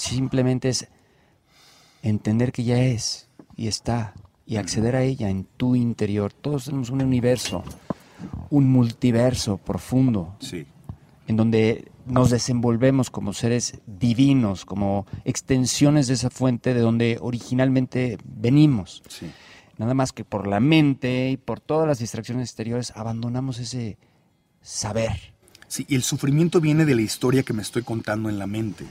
Simplemente 0.00 0.70
es 0.70 0.88
entender 2.02 2.52
que 2.52 2.64
ya 2.64 2.82
es 2.82 3.28
y 3.54 3.68
está 3.68 4.14
y 4.46 4.56
acceder 4.56 4.96
a 4.96 5.02
ella 5.02 5.28
en 5.28 5.44
tu 5.44 5.76
interior. 5.76 6.32
Todos 6.32 6.64
tenemos 6.64 6.88
un 6.88 7.02
universo, 7.02 7.62
un 8.48 8.72
multiverso 8.72 9.58
profundo. 9.58 10.36
Sí. 10.40 10.66
En 11.26 11.36
donde 11.36 11.92
nos 12.06 12.30
desenvolvemos 12.30 13.10
como 13.10 13.34
seres 13.34 13.78
divinos, 13.86 14.64
como 14.64 15.04
extensiones 15.26 16.06
de 16.06 16.14
esa 16.14 16.30
fuente 16.30 16.72
de 16.72 16.80
donde 16.80 17.18
originalmente 17.20 18.16
venimos. 18.24 19.02
Sí. 19.06 19.30
Nada 19.76 19.92
más 19.92 20.12
que 20.12 20.24
por 20.24 20.46
la 20.46 20.60
mente 20.60 21.28
y 21.28 21.36
por 21.36 21.60
todas 21.60 21.86
las 21.86 21.98
distracciones 21.98 22.48
exteriores 22.48 22.90
abandonamos 22.96 23.58
ese 23.58 23.98
saber. 24.62 25.34
Sí, 25.68 25.84
y 25.90 25.94
el 25.94 26.02
sufrimiento 26.02 26.58
viene 26.58 26.86
de 26.86 26.94
la 26.94 27.02
historia 27.02 27.42
que 27.42 27.52
me 27.52 27.60
estoy 27.60 27.82
contando 27.82 28.30
en 28.30 28.38
la 28.38 28.46
mente 28.46 28.86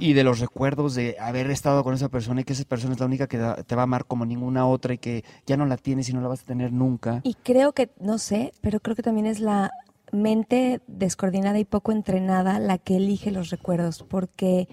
y 0.00 0.12
de 0.12 0.24
los 0.24 0.40
recuerdos 0.40 0.94
de 0.94 1.16
haber 1.18 1.50
estado 1.50 1.84
con 1.84 1.94
esa 1.94 2.08
persona 2.08 2.40
y 2.40 2.44
que 2.44 2.52
esa 2.52 2.64
persona 2.64 2.94
es 2.94 3.00
la 3.00 3.06
única 3.06 3.26
que 3.26 3.38
te 3.38 3.74
va 3.74 3.82
a 3.82 3.84
amar 3.84 4.06
como 4.06 4.26
ninguna 4.26 4.66
otra 4.66 4.94
y 4.94 4.98
que 4.98 5.24
ya 5.46 5.56
no 5.56 5.66
la 5.66 5.76
tienes 5.76 6.08
y 6.08 6.12
no 6.12 6.20
la 6.20 6.28
vas 6.28 6.42
a 6.42 6.44
tener 6.44 6.72
nunca. 6.72 7.20
Y 7.22 7.34
creo 7.34 7.72
que, 7.72 7.90
no 8.00 8.18
sé, 8.18 8.52
pero 8.60 8.80
creo 8.80 8.96
que 8.96 9.02
también 9.02 9.26
es 9.26 9.40
la 9.40 9.70
mente 10.12 10.80
descoordinada 10.86 11.58
y 11.58 11.64
poco 11.64 11.92
entrenada 11.92 12.58
la 12.58 12.78
que 12.78 12.96
elige 12.96 13.30
los 13.30 13.50
recuerdos, 13.50 14.04
porque 14.08 14.68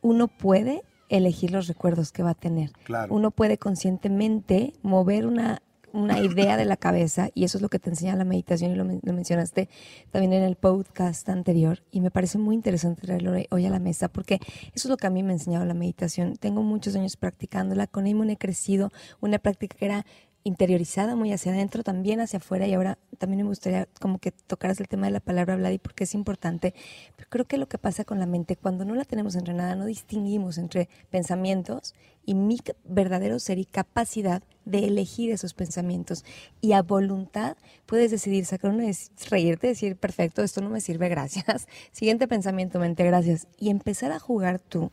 uno 0.00 0.28
puede 0.28 0.82
elegir 1.08 1.50
los 1.50 1.68
recuerdos 1.68 2.12
que 2.12 2.22
va 2.22 2.30
a 2.30 2.34
tener. 2.34 2.72
Uno 3.08 3.30
puede 3.30 3.58
conscientemente 3.58 4.72
mover 4.82 5.26
una 5.26 5.62
una 5.92 6.20
idea 6.20 6.56
de 6.56 6.64
la 6.64 6.76
cabeza 6.76 7.30
y 7.34 7.44
eso 7.44 7.58
es 7.58 7.62
lo 7.62 7.68
que 7.68 7.78
te 7.78 7.90
enseña 7.90 8.16
la 8.16 8.24
meditación 8.24 8.72
y 8.72 8.74
lo, 8.74 8.84
mencionaste 8.84 9.68
también 10.10 10.32
en 10.32 10.42
el 10.42 10.56
podcast 10.56 11.28
anterior 11.28 11.82
y 11.90 12.00
me 12.00 12.10
parece 12.10 12.38
muy 12.38 12.54
interesante 12.54 13.02
traerlo 13.02 13.32
hoy 13.50 13.66
a 13.66 13.70
la 13.70 13.78
mesa 13.78 14.08
porque 14.08 14.40
eso 14.74 14.88
es 14.88 14.90
lo 14.90 14.96
que 14.96 15.06
a 15.06 15.10
mí 15.10 15.22
me 15.22 15.30
ha 15.30 15.34
enseñado 15.34 15.64
la 15.64 15.74
meditación. 15.74 16.36
Tengo 16.36 16.62
muchos 16.62 16.96
años 16.96 17.16
practicándola, 17.16 17.86
con 17.86 18.06
Eamon 18.06 18.30
he 18.30 18.36
crecido, 18.36 18.90
una 19.20 19.38
práctica 19.38 19.76
que 19.76 19.84
era 19.84 20.06
interiorizada 20.44 21.16
muy 21.16 21.32
hacia 21.32 21.52
adentro, 21.52 21.82
también 21.82 22.20
hacia 22.20 22.38
afuera 22.38 22.66
y 22.66 22.74
ahora 22.74 22.98
también 23.18 23.42
me 23.42 23.48
gustaría 23.48 23.88
como 24.00 24.18
que 24.18 24.32
tocaras 24.32 24.80
el 24.80 24.88
tema 24.88 25.06
de 25.06 25.12
la 25.12 25.20
palabra 25.20 25.56
Vladi 25.56 25.78
porque 25.78 26.04
es 26.04 26.14
importante, 26.14 26.74
pero 27.16 27.28
creo 27.30 27.44
que 27.46 27.58
lo 27.58 27.68
que 27.68 27.78
pasa 27.78 28.04
con 28.04 28.18
la 28.18 28.26
mente 28.26 28.56
cuando 28.56 28.84
no 28.84 28.94
la 28.94 29.04
tenemos 29.04 29.34
entrenada 29.36 29.74
no 29.76 29.86
distinguimos 29.86 30.58
entre 30.58 30.88
pensamientos 31.10 31.94
y 32.24 32.34
mi 32.34 32.58
verdadero 32.84 33.38
ser 33.38 33.58
y 33.58 33.64
capacidad 33.64 34.42
de 34.64 34.86
elegir 34.86 35.32
esos 35.32 35.54
pensamientos. 35.54 36.24
Y 36.60 36.72
a 36.72 36.82
voluntad 36.82 37.56
puedes 37.86 38.10
decidir 38.10 38.46
sacar 38.46 38.70
uno 38.70 38.84
y 38.84 38.92
reírte, 39.28 39.66
decir, 39.66 39.96
perfecto, 39.96 40.42
esto 40.42 40.60
no 40.60 40.70
me 40.70 40.80
sirve, 40.80 41.08
gracias. 41.08 41.66
Siguiente 41.92 42.28
pensamiento, 42.28 42.78
mente, 42.78 43.04
gracias. 43.04 43.48
Y 43.58 43.70
empezar 43.70 44.12
a 44.12 44.20
jugar 44.20 44.60
tú 44.60 44.92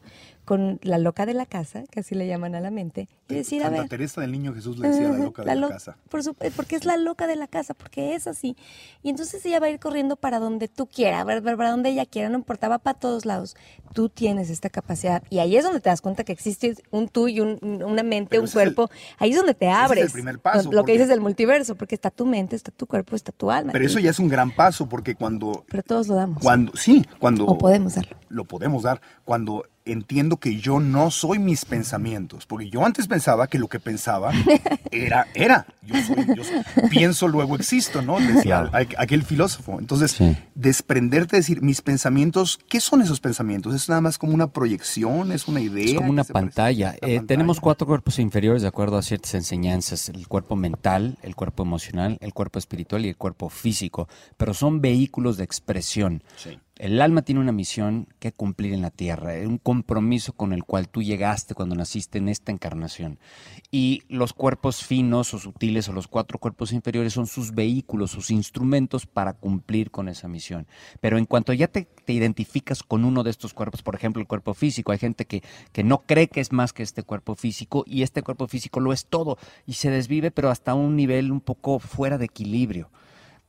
con 0.50 0.80
la 0.82 0.98
loca 0.98 1.28
de 1.28 1.36
la 1.36 1.46
casa, 1.46 1.84
que 1.92 2.00
así 2.00 2.16
le 2.16 2.26
llaman 2.26 2.56
a 2.56 2.60
la 2.60 2.72
mente, 2.72 3.08
y 3.28 3.36
decir, 3.36 3.64
a 3.64 3.70
ver... 3.70 3.88
Teresa 3.88 4.22
del 4.22 4.32
Niño 4.32 4.52
Jesús 4.56 4.80
le 4.80 4.90
decía 4.90 5.10
la 5.10 5.18
loca 5.20 5.44
de 5.44 5.56
la, 5.56 5.70
casa. 5.70 5.96
Por 6.10 6.24
porque 6.56 6.76
es 6.76 6.86
la 6.86 6.98
loca 6.98 7.28
de 7.28 7.36
la 7.36 7.46
casa, 7.46 7.76
porque 7.76 8.16
es 8.16 8.26
así. 8.26 8.58
Y 9.04 9.12
entonces 9.12 9.46
ella 9.46 9.60
va 9.60 9.68
a 9.68 9.70
ir 9.70 9.80
corriendo 9.80 10.16
para 10.16 10.40
donde 10.40 10.68
tú 10.68 10.88
quieras, 10.88 11.24
para 11.24 11.70
donde 11.70 11.90
ella 11.90 12.08
quiera, 12.08 12.30
no 12.30 12.36
importaba 12.40 12.80
para 12.80 12.98
todos 12.98 13.28
lados. 13.28 13.56
Tú 13.94 14.10
tienes 14.10 14.50
esta 14.50 14.72
capacidad. 14.72 15.22
Y 15.30 15.38
ahí 15.38 15.56
es 15.56 15.64
donde 15.64 15.82
te 15.82 15.90
das 15.92 16.02
cuenta 16.02 16.24
que 16.24 16.32
existe 16.32 16.74
un 16.90 17.10
tú 17.10 17.28
y 17.28 17.42
una 17.42 18.02
mente, 18.02 18.40
un 18.40 18.48
cuerpo. 18.48 18.90
ahí 19.20 19.30
es 19.30 19.38
donde 19.38 19.54
te 19.54 19.70
abres. 19.70 20.06
Es 20.06 20.10
el 20.10 20.14
primer 20.14 20.40
paso. 20.40 20.72
Lo 20.72 20.84
que 20.84 20.94
dices 20.94 21.10
del 21.10 21.22
multiverso, 21.22 21.76
porque 21.76 21.94
está 21.94 22.10
tu 22.10 22.26
mente, 22.26 22.56
está 22.56 22.72
tu 22.72 22.88
cuerpo, 22.88 23.16
está 23.16 23.32
tu 23.32 23.52
alma. 23.52 23.72
Pero 23.72 23.86
eso 23.86 24.00
ya 24.00 24.10
es 24.10 24.18
un 24.18 24.30
gran 24.30 24.50
paso, 24.50 24.90
porque 24.90 25.14
cuando... 25.14 25.64
Pero 25.70 25.84
todos 25.84 26.08
lo 26.08 26.16
damos. 26.16 26.42
Cuando, 26.42 26.76
sí, 26.76 27.06
cuando... 27.20 27.46
O 27.46 27.60
podemos 27.60 27.94
darlo. 27.94 28.18
Lo 28.30 28.46
podemos 28.46 28.82
dar. 28.82 29.00
Cuando 29.26 29.66
entiendo 29.92 30.38
que 30.38 30.58
yo 30.58 30.80
no 30.80 31.12
soy 31.12 31.40
mis 31.40 31.66
pensamientos, 31.66 32.46
porque 32.46 32.70
yo 32.70 32.86
antes 32.86 33.08
pensaba 33.08 33.48
que 33.48 33.60
lo 33.60 33.68
que 33.68 33.80
pensaba 33.80 34.32
era, 34.92 35.28
era. 35.34 35.66
Yo, 35.82 35.96
soy, 36.04 36.26
yo 36.36 36.44
pienso, 36.90 37.28
luego 37.28 37.56
existo, 37.56 38.02
¿no? 38.02 38.20
Decía 38.20 38.70
aquel 38.74 39.24
filósofo. 39.24 39.80
Entonces, 39.80 40.18
desprenderte, 40.56 41.38
decir, 41.38 41.62
mis 41.62 41.82
pensamientos, 41.82 42.60
¿qué 42.70 42.80
son 42.80 43.02
esos 43.02 43.20
pensamientos? 43.20 43.74
¿Es 43.74 43.90
nada 43.90 44.02
más 44.02 44.18
como 44.18 44.34
una 44.34 44.52
proyección? 44.52 45.32
¿Es 45.32 45.48
una 45.48 45.62
idea? 45.62 45.86
Es 45.86 45.96
como 45.96 46.12
una 46.12 46.24
pantalla. 46.24 46.96
Eh, 47.02 47.22
tenemos 47.26 47.60
cuatro 47.60 47.88
cuerpos 47.88 48.20
inferiores 48.20 48.62
de 48.62 48.68
acuerdo 48.68 48.98
a 48.98 49.02
ciertas 49.02 49.34
enseñanzas. 49.34 50.10
El 50.10 50.28
cuerpo 50.28 50.56
mental, 50.56 51.18
el 51.24 51.36
cuerpo 51.36 51.64
emocional, 51.64 52.18
el 52.22 52.34
cuerpo 52.34 52.60
espiritual 52.60 53.06
y 53.06 53.10
el 53.10 53.18
cuerpo 53.18 53.50
físico. 53.50 54.08
Pero 54.38 54.54
son 54.54 54.82
vehículos 54.82 55.38
de 55.38 55.44
expresión. 55.44 56.24
Sí. 56.36 56.60
El 56.80 57.02
alma 57.02 57.24
tiene 57.24 57.42
una 57.42 57.52
misión 57.52 58.08
que 58.20 58.32
cumplir 58.32 58.72
en 58.72 58.82
la 58.82 58.90
tierra, 58.90 59.34
un 59.46 59.58
compromiso 59.58 60.32
con 60.32 60.54
el 60.54 60.64
cual 60.64 60.88
tú 60.88 61.04
llegaste 61.04 61.54
cuando 61.54 61.76
naciste 61.76 62.20
en 62.20 62.30
esta 62.30 62.54
encarnación. 62.54 63.20
Y 63.70 64.04
los 64.08 64.32
cuerpos 64.32 64.86
finos 64.86 65.34
o 65.34 65.40
sutiles 65.40 65.90
o 65.90 65.92
los 65.92 66.08
cuatro 66.08 66.40
cuerpos 66.40 66.72
inferiores 66.72 67.12
son 67.12 67.28
sus 67.28 67.54
vehículos, 67.54 68.12
sus 68.12 68.32
instrumentos 68.32 69.06
para 69.06 69.34
cumplir 69.34 69.92
con 69.92 70.08
esa 70.08 70.30
misión. 70.30 70.68
Pero 71.02 71.18
en 71.18 71.26
cuanto 71.26 71.52
ya 71.52 71.68
te, 71.68 71.90
identificas 72.08 72.82
con 72.82 73.04
uno 73.04 73.24
de 73.24 73.32
estos 73.32 73.54
cuerpos, 73.54 73.84
por 73.84 73.96
ejemplo 73.96 74.22
el 74.22 74.28
cuerpo 74.28 74.54
físico, 74.54 74.94
hay 74.94 75.00
gente 75.00 75.26
que, 75.26 75.44
que 75.74 75.84
no 75.84 76.04
cree 76.04 76.30
que 76.30 76.40
es 76.40 76.54
más 76.54 76.72
que 76.72 76.84
este 76.84 77.04
cuerpo 77.04 77.36
físico 77.36 77.84
y 77.86 78.04
este 78.04 78.24
cuerpo 78.24 78.48
físico 78.48 78.80
lo 78.80 78.94
es 78.94 79.06
todo 79.06 79.38
y 79.66 79.74
se 79.74 79.90
desvive 79.90 80.32
pero 80.32 80.50
hasta 80.50 80.76
un 80.76 80.96
nivel 80.96 81.34
un 81.34 81.42
poco 81.42 81.80
fuera 81.80 82.18
de 82.18 82.24
equilibrio. 82.24 82.90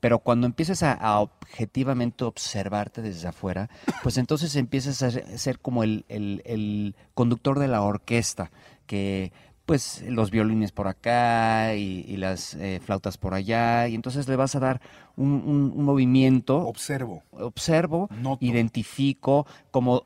Pero 0.01 0.19
cuando 0.21 0.47
empiezas 0.47 0.83
a, 0.83 1.21
objetivamente 1.21 2.25
observarte 2.25 3.03
desde 3.03 3.29
afuera, 3.29 3.69
pues 4.03 4.17
entonces 4.17 4.57
empiezas 4.57 5.03
a 5.03 5.11
ser 5.11 5.59
como 5.61 5.85
el, 5.85 6.95
conductor 7.15 7.59
de 7.59 7.69
la 7.69 7.83
orquesta, 7.83 8.51
que 8.87 9.33
pues 9.67 10.03
los 10.09 10.33
violines 10.33 10.73
por 10.73 10.89
acá 10.89 11.75
y, 11.75 12.17
las 12.17 12.55
eh, 12.55 12.81
flautas 12.85 13.19
por 13.19 13.35
allá, 13.35 13.87
y 13.87 13.95
entonces 13.95 14.27
le 14.27 14.37
vas 14.37 14.57
a 14.57 14.61
dar 14.61 14.81
un, 15.17 15.85
movimiento. 15.85 16.59
Observo. 16.67 17.23
Observo, 17.31 18.09
identifico, 18.41 19.47
como 19.71 20.05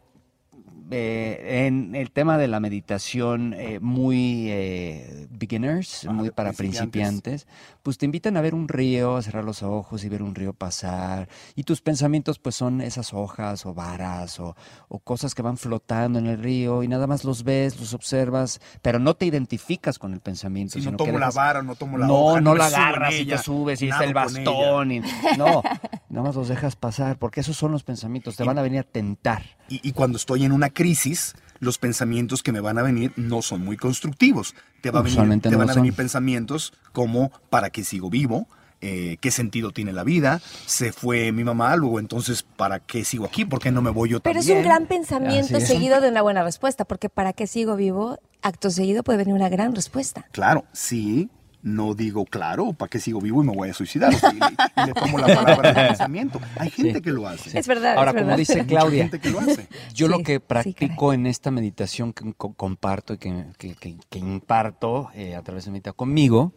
eh, 0.90 1.66
en 1.66 1.94
el 1.94 2.10
tema 2.10 2.36
de 2.36 2.46
la 2.46 2.60
meditación 2.60 3.54
eh, 3.54 3.78
muy 3.80 4.50
eh, 4.50 5.26
beginners, 5.30 6.06
muy 6.06 6.30
para 6.30 6.52
principiantes. 6.52 7.46
Pues 7.84 7.98
te 7.98 8.06
invitan 8.06 8.38
a 8.38 8.40
ver 8.40 8.54
un 8.54 8.66
río, 8.66 9.16
a 9.16 9.22
cerrar 9.22 9.44
los 9.44 9.62
ojos 9.62 10.04
y 10.04 10.08
ver 10.08 10.22
un 10.22 10.34
río 10.34 10.54
pasar. 10.54 11.28
Y 11.54 11.64
tus 11.64 11.82
pensamientos 11.82 12.38
pues 12.38 12.54
son 12.54 12.80
esas 12.80 13.12
hojas 13.12 13.66
o 13.66 13.74
varas 13.74 14.40
o, 14.40 14.56
cosas 15.04 15.34
que 15.34 15.42
van 15.42 15.58
flotando 15.58 16.18
en 16.18 16.26
el 16.26 16.42
río 16.42 16.82
y 16.82 16.88
nada 16.88 17.06
más 17.06 17.24
los 17.24 17.44
ves, 17.44 17.78
los 17.78 17.92
observas, 17.92 18.58
pero 18.80 18.98
no 18.98 19.14
te 19.14 19.26
identificas 19.26 19.98
con 19.98 20.14
el 20.14 20.20
pensamiento. 20.20 20.80
Si 20.80 20.90
no 20.90 20.96
tomo 20.96 21.18
la 21.18 21.30
vara, 21.30 21.62
no 21.62 21.74
tomo 21.74 21.98
la 21.98 22.06
no, 22.06 22.14
hoja. 22.14 22.40
No, 22.40 22.52
no 22.52 22.56
la 22.56 22.66
agarras 22.68 23.14
y 23.14 23.26
te 23.26 23.36
subes 23.36 23.82
y 23.82 23.90
está 23.90 24.04
el 24.04 24.14
bastón. 24.14 24.90
Y, 24.90 25.00
no, 25.36 25.62
Nada 26.08 26.28
más 26.28 26.36
los 26.36 26.48
dejas 26.48 26.76
pasar, 26.76 27.18
porque 27.18 27.40
esos 27.40 27.56
son 27.56 27.70
los 27.70 27.82
pensamientos, 27.82 28.34
te 28.34 28.44
van 28.44 28.56
a 28.56 28.62
venir 28.62 28.80
a 28.80 28.84
tentar. 28.84 29.42
Y, 29.68 29.86
y, 29.86 29.92
cuando 29.92 30.16
estoy 30.16 30.44
en 30.44 30.52
una 30.52 30.70
crisis, 30.70 31.34
los 31.60 31.76
pensamientos 31.76 32.42
que 32.42 32.52
me 32.52 32.60
van 32.60 32.78
a 32.78 32.82
venir 32.82 33.12
no 33.16 33.42
son 33.42 33.62
muy 33.62 33.76
constructivos. 33.76 34.54
Te, 34.84 34.90
va 34.90 35.00
a 35.00 35.02
venir, 35.02 35.40
te 35.40 35.56
van 35.56 35.70
a 35.70 35.72
venir 35.72 35.94
pensamientos 35.94 36.74
como 36.92 37.32
¿para 37.48 37.70
qué 37.70 37.84
sigo 37.84 38.10
vivo? 38.10 38.46
Eh, 38.82 39.16
qué 39.22 39.30
sentido 39.30 39.70
tiene 39.70 39.94
la 39.94 40.04
vida, 40.04 40.42
se 40.66 40.92
fue 40.92 41.32
mi 41.32 41.42
mamá, 41.42 41.74
luego 41.74 42.00
entonces, 42.00 42.42
¿para 42.42 42.80
qué 42.80 43.02
sigo 43.02 43.24
aquí? 43.24 43.46
¿Por 43.46 43.60
qué 43.60 43.72
no 43.72 43.80
me 43.80 43.88
voy 43.88 44.10
yo 44.10 44.20
Pero 44.20 44.40
es 44.40 44.48
un 44.50 44.62
gran 44.62 44.84
pensamiento 44.84 45.58
seguido 45.60 46.02
de 46.02 46.10
una 46.10 46.20
buena 46.20 46.44
respuesta, 46.44 46.84
porque 46.84 47.08
¿para 47.08 47.32
qué 47.32 47.46
sigo 47.46 47.76
vivo? 47.76 48.18
Acto 48.42 48.68
seguido 48.68 49.02
puede 49.02 49.16
venir 49.16 49.32
una 49.32 49.48
gran 49.48 49.74
respuesta. 49.74 50.26
Claro, 50.32 50.66
sí, 50.72 51.30
no 51.64 51.94
digo, 51.94 52.26
claro, 52.26 52.74
¿para 52.74 52.90
qué 52.90 53.00
sigo 53.00 53.22
vivo 53.22 53.42
y 53.42 53.46
me 53.46 53.54
voy 53.54 53.70
a 53.70 53.74
suicidar? 53.74 54.12
y, 54.12 54.86
le 54.86 54.92
tomo 54.92 55.16
la 55.16 55.34
palabra 55.34 55.72
de 55.72 55.74
pensamiento. 55.88 56.38
Hay 56.58 56.68
gente 56.68 57.00
que 57.00 57.10
lo 57.10 57.26
hace. 57.26 57.58
Es 57.58 57.66
verdad. 57.66 57.96
Ahora, 57.96 58.12
como 58.12 58.36
dice 58.36 58.66
Claudia, 58.66 59.04
gente 59.04 59.18
que 59.18 59.30
lo 59.30 59.40
hace. 59.40 59.66
yo 59.94 60.08
lo 60.08 60.18
que 60.18 60.40
practico 60.40 61.14
en 61.14 61.26
esta 61.26 61.50
meditación 61.50 62.12
que 62.12 62.34
comparto 62.34 63.14
y 63.14 63.18
que, 63.18 63.46
que, 63.56 64.18
imparto 64.18 65.08
eh, 65.14 65.34
a 65.34 65.42
través 65.42 65.64
de 65.64 65.70
meditación 65.70 65.96
conmigo 65.96 66.52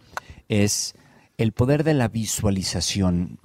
es 0.49 0.93
el 1.37 1.53
poder 1.53 1.85
de 1.85 1.93
la 1.93 2.09
visualización 2.09 3.39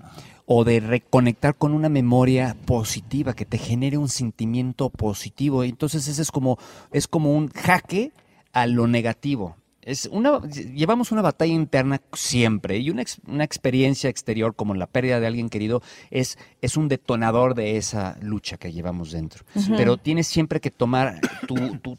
o 0.46 0.64
de 0.64 0.80
reconectar 0.80 1.54
con 1.54 1.74
una 1.74 1.88
memoria 1.88 2.56
positiva 2.66 3.34
que 3.34 3.46
te 3.46 3.58
genere 3.58 3.98
un 3.98 4.08
sentimiento 4.08 4.90
positivo. 4.90 5.62
Entonces 5.62 6.08
ese 6.08 6.22
es 6.22 6.32
como, 6.32 6.58
es 6.90 7.06
como 7.06 7.32
un 7.32 7.50
jaque 7.50 8.10
a 8.52 8.66
lo 8.66 8.88
negativo. 8.88 9.56
Es 9.82 10.08
una, 10.12 10.40
llevamos 10.42 11.10
una 11.10 11.22
batalla 11.22 11.52
interna 11.52 12.00
siempre 12.12 12.78
y 12.78 12.90
una, 12.90 13.02
una, 13.26 13.42
experiencia 13.42 14.08
exterior 14.08 14.54
como 14.54 14.74
la 14.74 14.86
pérdida 14.86 15.18
de 15.18 15.26
alguien 15.26 15.48
querido 15.48 15.82
es, 16.10 16.38
es 16.60 16.76
un 16.76 16.86
detonador 16.86 17.56
de 17.56 17.76
esa 17.76 18.16
lucha 18.22 18.58
que 18.58 18.72
llevamos 18.72 19.10
dentro. 19.10 19.44
Pero 19.76 19.96
tienes 19.96 20.28
siempre 20.28 20.60
que 20.60 20.70
tomar 20.70 21.20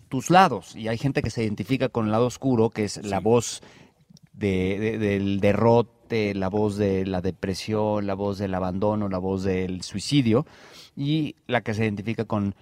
tus 0.07 0.29
lados 0.29 0.75
y 0.77 0.87
hay 0.87 0.97
gente 0.97 1.21
que 1.21 1.29
se 1.29 1.43
identifica 1.43 1.89
con 1.89 2.05
el 2.05 2.11
lado 2.11 2.27
oscuro, 2.27 2.69
que 2.69 2.85
es 2.85 3.03
la 3.03 3.19
voz 3.19 3.61
del 4.31 5.39
derrote, 5.41 6.33
la 6.33 6.47
voz 6.47 6.77
de 6.77 7.05
la 7.05 7.21
depresión, 7.21 8.07
la 8.07 8.13
voz 8.13 8.37
del 8.37 8.53
abandono, 8.53 9.09
la 9.09 9.17
voz 9.17 9.43
del 9.43 9.81
suicidio, 9.83 10.45
y 10.95 11.35
la 11.47 11.61
que 11.61 11.73
se 11.73 11.83
identifica 11.83 12.25
con 12.25 12.55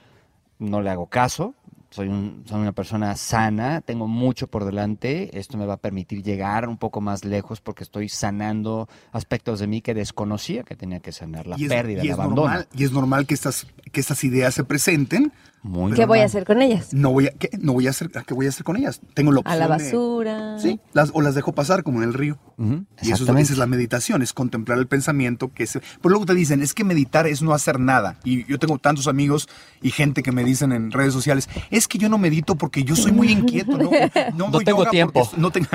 no 0.59 0.81
le 0.81 0.89
hago 0.89 1.07
caso, 1.07 1.55
soy, 1.91 2.07
un, 2.07 2.43
soy 2.47 2.61
una 2.61 2.71
persona 2.71 3.15
sana, 3.17 3.81
tengo 3.81 4.07
mucho 4.07 4.47
por 4.47 4.63
delante, 4.63 5.37
esto 5.37 5.57
me 5.57 5.65
va 5.65 5.73
a 5.73 5.77
permitir 5.77 6.23
llegar 6.23 6.67
un 6.67 6.77
poco 6.77 7.01
más 7.01 7.25
lejos 7.25 7.59
porque 7.59 7.83
estoy 7.83 8.07
sanando 8.07 8.87
aspectos 9.11 9.59
de 9.59 9.67
mí 9.67 9.81
que 9.81 9.93
desconocía 9.93 10.63
que 10.63 10.75
tenía 10.75 11.01
que 11.01 11.11
sanar, 11.11 11.47
la 11.47 11.57
pérdida, 11.57 12.01
el 12.01 12.11
abandono. 12.11 12.61
y 12.73 12.85
es 12.85 12.93
normal 12.93 13.27
que 13.27 13.33
estas, 13.33 13.67
que 13.91 13.99
estas 13.99 14.23
ideas 14.23 14.55
se 14.55 14.63
presenten 14.63 15.33
¿Qué 15.95 16.05
voy 16.05 16.19
a 16.19 16.25
hacer 16.25 16.43
con 16.43 16.61
ellas? 16.61 16.91
No 16.91 17.11
voy 17.11 17.27
a, 17.27 17.31
¿qué? 17.31 17.49
No 17.59 17.73
voy 17.73 17.85
a 17.85 17.91
hacer, 17.91 18.09
¿qué 18.09 18.33
voy 18.33 18.47
a 18.47 18.49
hacer 18.49 18.63
con 18.63 18.77
ellas? 18.77 18.99
Tengo 19.13 19.31
la 19.31 19.41
opción 19.41 19.53
A 19.53 19.59
la 19.59 19.67
basura. 19.67 20.57
sí, 20.57 20.79
las, 20.93 21.11
o 21.13 21.21
las 21.21 21.35
dejo 21.35 21.53
pasar 21.53 21.83
como 21.83 22.01
en 22.01 22.09
el 22.09 22.13
río. 22.13 22.39
Y 23.01 23.11
eso 23.11 23.37
es, 23.37 23.49
es 23.51 23.57
la 23.57 23.65
meditación, 23.65 24.21
es 24.21 24.33
contemplar 24.33 24.77
el 24.77 24.87
pensamiento 24.87 25.51
que 25.51 25.65
se... 25.65 25.79
Pero 25.79 26.09
luego 26.09 26.25
te 26.25 26.35
dicen, 26.35 26.61
es 26.61 26.75
que 26.75 26.83
meditar 26.83 27.25
es 27.25 27.41
no 27.41 27.53
hacer 27.53 27.79
nada. 27.79 28.19
Y 28.23 28.45
yo 28.45 28.59
tengo 28.59 28.77
tantos 28.77 29.07
amigos 29.07 29.49
y 29.81 29.89
gente 29.89 30.21
que 30.21 30.31
me 30.31 30.43
dicen 30.43 30.71
en 30.71 30.91
redes 30.91 31.13
sociales, 31.13 31.49
es 31.71 31.87
que 31.87 31.97
yo 31.97 32.07
no 32.07 32.19
medito 32.19 32.55
porque 32.55 32.83
yo 32.83 32.95
soy 32.95 33.11
muy 33.11 33.31
inquieto, 33.31 33.77
no, 33.77 33.89
no, 34.51 34.59
tengo 34.59 34.85
tiempo. 34.87 35.27
No, 35.37 35.51
tengo, 35.51 35.69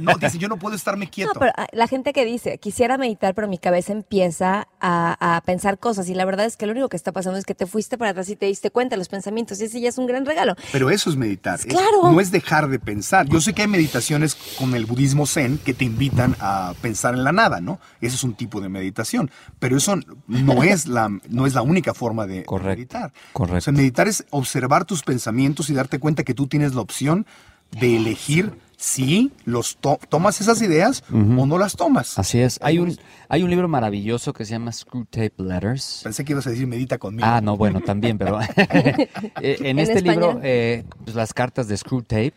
no, 0.00 0.14
dice, 0.18 0.38
yo 0.38 0.48
no 0.48 0.56
puedo 0.56 0.74
estarme 0.74 1.08
quieto. 1.08 1.32
No, 1.34 1.40
pero 1.40 1.52
ah, 1.56 1.66
la 1.72 1.86
gente 1.86 2.12
que 2.12 2.24
dice, 2.24 2.58
quisiera 2.58 2.98
meditar, 2.98 3.34
pero 3.34 3.46
mi 3.46 3.58
cabeza 3.58 3.92
empieza 3.92 4.66
a, 4.80 5.36
a, 5.36 5.40
pensar 5.42 5.78
cosas. 5.78 6.08
Y 6.08 6.14
la 6.14 6.24
verdad 6.24 6.46
es 6.46 6.56
que 6.56 6.66
lo 6.66 6.72
único 6.72 6.88
que 6.88 6.96
está 6.96 7.12
pasando 7.12 7.38
es 7.38 7.44
que 7.44 7.54
te 7.54 7.66
fuiste 7.66 7.98
para 7.98 8.10
atrás 8.10 8.28
y 8.30 8.36
te 8.36 8.46
diste 8.46 8.70
cuenta 8.70 8.94
de 8.94 8.98
los 8.98 9.08
pensamientos. 9.16 9.60
Y 9.60 9.64
ese 9.64 9.80
ya 9.80 9.90
un 9.96 10.06
gran 10.06 10.26
regalo. 10.26 10.54
Pero 10.72 10.90
eso 10.90 11.10
es 11.10 11.16
meditar. 11.16 11.58
claro. 11.60 12.12
no 12.12 12.20
es 12.20 12.30
dejar 12.30 12.68
de 12.68 12.78
pensar. 12.78 13.26
Yo 13.28 13.40
sé 13.40 13.52
que 13.54 13.62
hay 13.62 13.68
meditaciones 13.68 14.36
con 14.58 14.74
el 14.74 14.86
budismo 14.86 15.26
zen 15.26 15.58
que 15.58 15.74
te 15.74 15.84
invitan 15.84 16.36
a 16.40 16.74
pensar 16.80 17.14
en 17.14 17.24
la 17.24 17.32
nada, 17.32 17.60
¿no? 17.60 17.80
Ese 18.00 18.16
es 18.16 18.24
un 18.24 18.34
tipo 18.34 18.60
de 18.60 18.68
meditación. 18.68 19.30
Pero 19.58 19.76
eso 19.76 19.96
no 20.26 20.62
es 20.62 20.86
la, 20.86 21.08
no 21.28 21.46
es 21.46 21.54
la 21.54 21.62
única 21.62 21.94
forma 21.94 22.26
de 22.26 22.44
meditar. 22.62 23.12
Correcto. 23.32 23.58
O 23.58 23.60
sea, 23.60 23.72
meditar 23.72 24.08
es 24.08 24.24
observar 24.30 24.84
tus 24.84 25.02
pensamientos 25.02 25.70
y 25.70 25.74
darte 25.74 25.98
cuenta 25.98 26.24
que 26.24 26.34
tú 26.34 26.46
tienes 26.46 26.74
la 26.74 26.82
opción 26.82 27.26
de 27.70 27.96
elegir 27.96 28.52
si 28.76 29.32
los 29.44 29.78
tomas 29.78 30.40
esas 30.40 30.60
ideas 30.60 31.02
o 31.10 31.46
no 31.46 31.58
las 31.58 31.76
tomas. 31.76 32.18
Así 32.18 32.40
es. 32.40 32.58
Hay 32.62 32.78
un, 32.78 32.96
hay 33.28 33.42
un 33.42 33.50
libro 33.50 33.68
maravilloso 33.68 34.32
que 34.32 34.44
se 34.44 34.52
llama 34.52 34.70
Screwtape 34.70 35.32
Letters. 35.38 36.00
Pensé 36.04 36.24
que 36.24 36.32
ibas 36.32 36.46
a 36.46 36.50
decir 36.50 36.66
medita 36.66 36.98
conmigo. 36.98 37.26
Ah, 37.26 37.40
no, 37.40 37.56
bueno, 37.56 37.80
también, 37.80 38.18
pero 38.18 38.38
eh, 38.56 39.08
en, 39.40 39.78
este 39.78 40.02
libro, 40.02 40.40
eh, 40.42 40.84
pues, 41.04 41.16
las 41.16 41.32
cartas 41.32 41.68
de 41.68 41.76
Screwtape, 41.76 42.34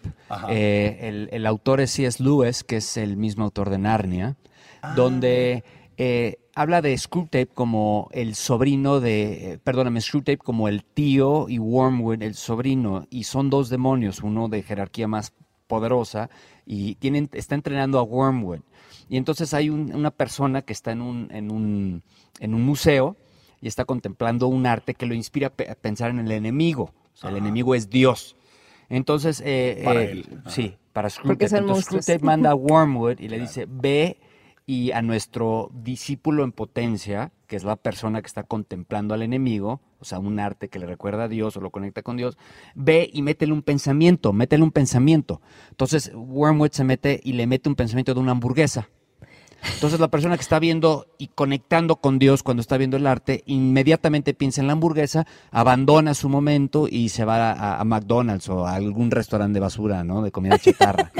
eh, 0.50 1.00
el, 1.02 1.30
el, 1.32 1.46
autor 1.46 1.82
es 1.82 1.92
C.S. 1.92 2.24
Lewis, 2.24 2.64
que 2.64 2.78
es 2.78 2.96
el 2.96 3.18
mismo 3.18 3.44
autor 3.44 3.70
de 3.70 3.78
Narnia, 3.78 4.38
ah. 4.82 4.94
donde 4.96 5.64
habla 6.56 6.82
de 6.82 6.98
Screwtape 6.98 7.48
como 7.48 8.08
el 8.12 8.36
sobrino 8.36 9.02
de, 9.02 9.60
perdóname, 9.66 10.00
Screwtape 10.00 10.38
como 10.38 10.70
el 10.70 10.86
tío 10.86 11.50
y 11.50 11.60
Wormwood 11.60 12.24
el 12.24 12.36
sobrino, 12.36 13.06
y 13.10 13.26
son 13.26 13.50
dos 13.50 13.70
demonios, 13.70 14.22
uno 14.24 14.48
de 14.48 14.64
jerarquía 14.64 15.10
más 15.10 15.34
poderosa 15.70 16.30
y 16.66 16.96
tienen, 16.96 17.30
está 17.32 17.56
entrenando 17.56 18.00
a 18.00 18.04
Wormwood. 18.04 18.60
Y 19.08 19.16
entonces 19.18 19.54
hay 19.54 19.70
una 19.70 20.12
persona 20.12 20.64
que 20.64 20.74
está 20.74 20.92
en 20.92 21.02
un, 21.02 21.30
en, 21.32 21.52
un, 21.52 22.04
en 22.40 22.54
un 22.54 22.64
museo 22.64 23.16
y 23.62 23.68
está 23.68 23.86
contemplando 23.86 24.48
un 24.48 24.66
arte 24.66 24.96
que 24.96 25.06
lo 25.06 25.14
inspira 25.14 25.48
a 25.48 25.76
pensar 25.76 26.10
en 26.10 26.20
el 26.20 26.32
enemigo. 26.32 26.92
O 27.14 27.18
sea, 27.18 27.30
el 27.30 27.38
enemigo 27.38 27.76
es 27.76 27.90
Dios. 27.90 28.36
Entonces, 28.90 29.42
eh, 29.42 29.84
eh 29.86 30.24
sí, 30.48 30.76
para 30.92 31.10
Screwtape. 31.10 31.56
Entonces 31.56 31.86
Screwtape 31.86 32.26
manda 32.26 32.52
a 32.52 32.56
Wormwood 32.56 33.20
y 33.20 33.28
le 33.28 33.40
dice, 33.40 33.66
ve 33.70 34.18
y 34.70 34.92
a 34.92 35.02
nuestro 35.02 35.72
discípulo 35.74 36.44
en 36.44 36.52
potencia, 36.52 37.32
que 37.48 37.56
es 37.56 37.64
la 37.64 37.76
persona 37.76 38.22
que 38.22 38.28
está 38.28 38.44
contemplando 38.44 39.16
al 39.16 39.24
enemigo, 39.24 39.82
o 40.00 40.06
sea, 40.06 40.20
un 40.20 40.40
arte 40.40 40.70
que 40.70 40.78
le 40.78 40.86
recuerda 40.86 41.24
a 41.24 41.28
Dios 41.28 41.58
o 41.58 41.60
lo 41.60 41.72
conecta 41.72 42.04
con 42.04 42.18
Dios, 42.18 42.38
ve 42.76 43.10
y 43.12 43.24
métele 43.24 43.52
un 43.52 43.64
pensamiento, 43.64 44.32
métele 44.32 44.62
un 44.62 44.70
pensamiento. 44.70 45.42
Entonces, 45.72 46.12
Wormwood 46.14 46.70
se 46.70 46.84
mete 46.84 47.20
y 47.24 47.34
le 47.34 47.48
mete 47.48 47.68
un 47.68 47.74
pensamiento 47.74 48.14
de 48.14 48.20
una 48.20 48.34
hamburguesa. 48.34 48.90
Entonces 49.74 50.00
la 50.00 50.08
persona 50.10 50.36
que 50.36 50.42
está 50.42 50.60
viendo 50.60 51.08
y 51.18 51.28
conectando 51.28 51.98
con 51.98 52.20
Dios 52.20 52.44
cuando 52.44 52.62
está 52.62 52.78
viendo 52.78 52.98
el 52.98 53.08
arte, 53.08 53.44
inmediatamente 53.46 54.34
piensa 54.34 54.62
en 54.62 54.68
la 54.68 54.74
hamburguesa, 54.74 55.26
abandona 55.52 56.14
su 56.14 56.30
momento 56.30 56.88
y 56.90 57.10
se 57.10 57.26
va 57.26 57.80
a, 57.80 57.84
McDonald's 57.84 58.50
o 58.50 58.68
a 58.68 58.76
algún 58.76 59.12
restaurante 59.12 59.56
de 59.56 59.60
basura, 59.60 60.04
¿no? 60.04 60.22
De 60.22 60.32
comida 60.32 60.58
chatarra. 60.60 61.12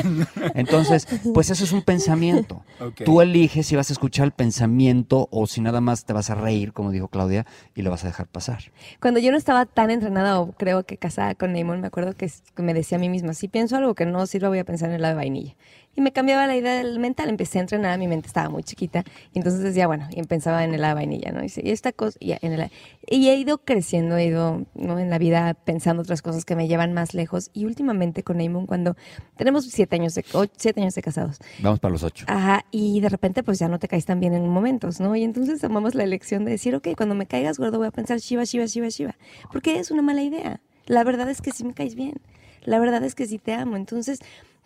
Entonces, 0.56 1.08
pues 1.34 1.50
eso 1.50 1.64
es 1.64 1.72
un 1.72 1.82
pensamiento. 1.82 2.64
Tú 3.06 3.22
eliges 3.22 3.68
si 3.68 3.76
vas 3.76 3.90
a 3.90 3.94
escuchar 3.94 4.26
el 4.26 4.32
pensamiento 4.32 5.28
o 5.32 5.48
si 5.48 5.62
nada 5.62 5.82
más 5.82 6.06
te 6.06 6.14
vas 6.14 6.30
a 6.30 6.36
reír, 6.36 6.74
como 6.74 6.92
dijo 6.92 7.08
Claudia, 7.08 7.46
y 7.76 7.82
lo 7.82 7.92
vas 7.92 8.04
a 8.04 8.08
dejar 8.08 8.28
pasar. 8.28 8.60
Cuando 9.00 9.20
yo 9.20 9.32
no 9.32 9.38
estaba 9.38 9.66
tan 9.66 9.92
entrenada 9.92 10.40
o 10.40 10.52
creo 10.54 10.84
que 10.84 10.98
casada 10.98 11.36
con 11.36 11.54
Neymar, 11.54 11.80
me 11.80 11.88
acuerdo 11.88 12.16
que 12.16 12.32
me 12.58 12.74
decía 12.74 12.98
a 12.98 13.02
mí 13.02 13.10
misma, 13.10 13.34
si 13.34 13.48
pienso 13.48 13.76
algo 13.76 13.96
que 13.96 14.06
no 14.06 14.26
sirva, 14.26 14.50
voy 14.50 14.60
a 14.60 14.66
pensar 14.66 14.92
en 14.92 15.02
la 15.02 15.10
de 15.10 15.16
vainilla 15.16 15.56
y 15.96 16.02
me 16.02 16.12
cambiaba 16.12 16.48
la 16.48 16.56
idea 16.56 16.76
del 16.76 17.00
mental. 17.00 17.30
Empecé 17.30 17.60
a 17.60 17.62
entrenar, 17.62 17.98
mi 18.00 18.08
mente 18.08 18.28
estaba 18.28 18.50
muy 18.50 18.64
chiquita, 18.64 19.04
y 19.34 19.40
entonces 19.40 19.62
decía, 19.62 19.88
bueno, 19.88 20.08
y 20.12 20.22
pensaba 20.24 20.64
en 20.64 20.74
el 20.74 20.82
de 20.82 20.94
vainilla, 20.94 21.32
¿no? 21.32 21.44
Y, 21.44 21.52
esta 21.70 21.92
cosa, 21.92 22.18
y, 22.22 22.34
en 22.42 22.54
el, 22.54 22.72
y 23.08 23.30
he 23.30 23.36
ido 23.36 23.60
creciendo, 23.60 24.18
he 24.18 24.26
ido 24.26 24.66
¿no? 24.76 25.00
en 25.00 25.10
la 25.10 25.18
vida 25.18 25.54
pensando 25.54 26.02
otras 26.02 26.22
cosas 26.22 26.46
que 26.46 26.56
me 26.56 26.68
llevan 26.68 26.94
más 26.94 27.14
lejos, 27.14 27.50
y 27.54 27.66
últimamente 27.66 28.24
con 28.24 28.40
Eamon, 28.40 28.66
cuando 28.66 28.96
tenemos 29.36 29.66
siete 29.66 29.96
años 29.96 30.16
de, 30.16 30.24
siete 30.58 30.82
años 30.82 30.96
de 30.96 31.02
casados. 31.02 31.38
Vamos 31.60 31.80
para 31.80 31.92
los 31.92 32.04
ocho. 32.04 32.26
Ajá, 32.28 32.66
y 32.72 33.02
de 33.02 33.10
repente 33.10 33.44
pues 33.44 33.60
ya 33.60 33.68
no 33.68 33.80
te 33.80 33.88
caes 33.88 34.06
tan 34.06 34.20
bien 34.20 34.34
en 34.34 34.48
momentos, 34.48 35.00
¿no? 35.00 35.16
Y 35.16 35.24
entonces 35.24 35.62
tomamos 35.62 35.96
la 35.96 36.04
elección 36.04 36.46
de 36.46 36.52
decir, 36.52 36.76
ok, 36.76 36.90
cuando 36.96 37.16
me 37.16 37.26
caigas 37.26 37.58
gordo 37.58 37.78
voy 37.78 37.88
a 37.88 37.92
pensar 37.92 38.20
Shiva, 38.20 38.44
Shiva, 38.44 38.66
Shiva, 38.66 38.90
Shiva, 38.90 39.18
porque 39.52 39.80
es 39.80 39.92
una 39.92 40.02
mala 40.02 40.22
idea. 40.22 40.62
La 40.86 41.04
verdad 41.04 41.30
es 41.30 41.42
que 41.42 41.52
sí 41.52 41.64
me 41.64 41.74
caes 41.74 41.96
bien. 41.96 42.20
La 42.64 42.80
verdad 42.80 43.04
es 43.04 43.16
que 43.16 43.26
sí 43.26 43.38
te 43.38 43.54
amo. 43.54 43.76
Entonces, 43.78 44.20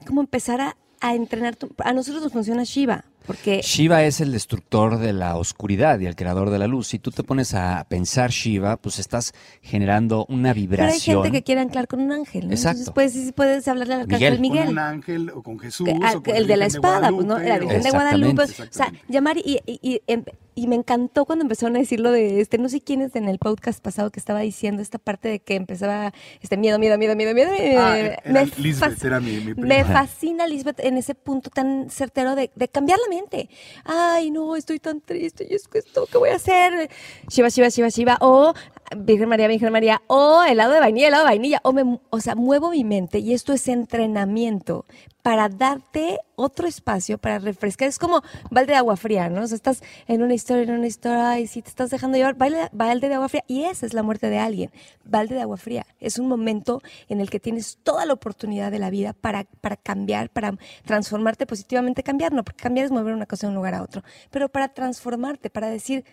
como 0.05 0.21
empezar 0.21 0.62
a, 0.62 0.77
a 1.03 1.13
entrenar. 1.15 1.57
a 1.83 1.93
nosotros 1.93 2.23
nos 2.23 2.31
funciona 2.31 2.63
Shiva. 2.63 3.03
Porque 3.25 3.62
Shiva 3.62 4.03
es 4.03 4.21
el 4.21 4.31
destructor 4.31 4.97
de 4.97 5.13
la 5.13 5.36
oscuridad 5.38 5.99
y 5.99 6.05
el 6.05 6.15
creador 6.15 6.49
de 6.49 6.59
la 6.59 6.67
luz. 6.67 6.88
Si 6.88 6.99
tú 6.99 7.12
te 7.12 7.23
pones 7.23 7.53
a 7.53 7.86
pensar 7.88 8.31
Shiva, 8.31 8.77
pues 8.77 8.99
estás 8.99 9.33
generando 9.62 10.25
una 10.29 10.53
vibración. 10.53 10.99
Pero 11.05 11.19
hay 11.19 11.23
gente 11.23 11.38
que 11.38 11.43
quiere 11.43 11.62
anclar 11.62 11.88
con 11.88 12.01
un 12.01 12.12
ángel. 12.12 12.51
Exacto. 12.51 12.83
Entonces 12.88 13.33
puedes, 13.33 13.67
hablarle 13.67 13.93
al 13.93 14.01
arcángel 14.01 14.39
Miguel. 14.39 14.65
Con 14.65 14.73
un 14.73 14.79
ángel 14.79 15.29
o 15.29 15.41
con 15.41 15.59
Jesús. 15.59 15.88
el 16.25 16.47
de 16.47 16.57
la 16.57 16.65
espada, 16.65 17.09
pues 17.09 17.25
no, 17.25 17.39
la 17.39 17.59
Virgen 17.59 17.81
de 17.81 17.91
Guadalupe. 17.91 18.43
O 18.43 18.47
sea, 18.47 18.91
llamar 19.07 19.38
y, 19.38 19.62
em, 20.07 20.23
y 20.55 20.67
me 20.67 20.75
encantó 20.75 21.25
cuando 21.25 21.43
empezaron 21.43 21.75
a 21.75 21.79
decirlo 21.79 22.12
de 22.12 22.41
este, 22.41 22.57
no 22.57 22.69
sé 22.69 22.81
quién 22.81 23.01
es 23.01 23.15
en 23.15 23.27
el 23.27 23.39
podcast 23.39 23.81
pasado 23.83 24.12
que 24.12 24.19
estaba 24.19 24.41
diciendo 24.41 24.81
esta 24.81 24.99
parte 24.99 25.27
de 25.27 25.39
que 25.39 25.55
empezaba 25.55 26.13
este 26.41 26.57
miedo, 26.57 26.77
miedo, 26.79 26.97
miedo, 26.97 27.15
miedo, 27.15 27.33
miedo. 27.33 27.51
Ah, 27.77 27.95
me, 28.25 28.45
Lisbeth, 28.57 29.03
era 29.03 29.19
mi, 29.19 29.38
mi 29.38 29.53
me 29.55 29.83
fascina 29.83 30.45
Lisbeth 30.47 30.79
en 30.79 30.97
ese 30.97 31.15
punto 31.15 31.49
tan 31.49 31.89
certero 31.89 32.36
de, 32.36 32.51
de, 32.55 32.67
cambiar 32.67 32.99
la 32.99 33.12
mente. 33.15 33.49
Ay, 33.84 34.32
no, 34.32 34.56
estoy 34.56 34.80
tan 34.80 35.02
triste 35.02 35.47
y 35.49 35.56
es 35.56 35.67
que 35.67 35.80
esto, 35.80 36.08
¿qué 36.12 36.17
voy 36.17 36.30
a 36.30 36.36
hacer? 36.36 36.89
Shiva, 37.30 37.49
Shiva, 37.49 37.69
Shiva, 37.69 37.89
Shiva. 37.89 38.17
O 38.21 38.54
Virgen 38.95 39.29
María, 39.29 39.47
Virgen 39.47 39.71
María. 39.71 40.01
O 40.08 40.43
helado 40.43 40.73
de 40.73 40.79
vainilla, 40.79 41.08
helado 41.08 41.23
de 41.23 41.29
vainilla. 41.29 41.60
O, 41.63 41.73
me, 41.73 41.99
o 42.10 42.19
sea, 42.19 42.36
muevo 42.36 42.71
mi 42.71 42.84
mente 42.84 43.19
y 43.19 43.34
esto 43.34 43.53
es 43.53 43.67
entrenamiento 43.67 44.86
para 45.23 45.47
darte 45.47 46.19
otro 46.36 46.67
espacio 46.67 47.17
para 47.17 47.39
refrescar. 47.39 47.88
Es 47.88 47.97
como 47.97 48.21
balde 48.51 48.73
de 48.73 48.77
agua 48.77 48.97
fría, 48.97 49.29
¿no? 49.29 49.43
O 49.43 49.47
sea, 49.47 49.56
estás 49.56 49.82
en 50.08 50.21
una 50.21 50.34
historia, 50.34 50.63
en 50.63 50.71
una 50.71 50.88
historia, 50.88 51.39
y 51.39 51.47
si 51.47 51.62
te 51.62 51.69
estás 51.69 51.89
dejando 51.89 52.17
llevar, 52.17 52.36
balde 52.36 53.08
de 53.08 53.13
agua 53.15 53.29
fría. 53.29 53.43
Y 53.47 53.63
esa 53.63 53.86
es 53.86 53.93
la 53.93 54.03
muerte 54.03 54.29
de 54.29 54.38
alguien. 54.38 54.69
Balde 55.06 55.36
de 55.36 55.41
agua 55.41 55.58
fría. 55.58 55.86
Es 55.99 56.19
un 56.19 56.27
momento 56.27 56.82
en 57.08 57.21
el 57.21 57.29
que 57.29 57.39
tienes 57.39 57.77
toda 57.84 58.06
la 58.06 58.13
oportunidad 58.13 58.69
de 58.69 58.79
la 58.79 58.89
vida 58.89 59.13
para, 59.13 59.45
para 59.62 59.77
cambiar, 59.77 60.29
para 60.29 60.58
transformarte 60.86 61.45
positivamente. 61.45 62.03
Cambiar, 62.03 62.34
no, 62.34 62.43
porque 62.43 62.62
cambiar 62.62 62.86
es 62.86 62.91
mover 62.91 63.13
una 63.13 63.25
cosa 63.25 63.47
de 63.47 63.51
un 63.51 63.56
lugar 63.56 63.75
a 63.75 63.82
otro. 63.82 64.03
Pero 64.29 64.49
para 64.49 64.73
transformarte, 64.73 65.49
para 65.49 65.69
decir, 65.69 66.03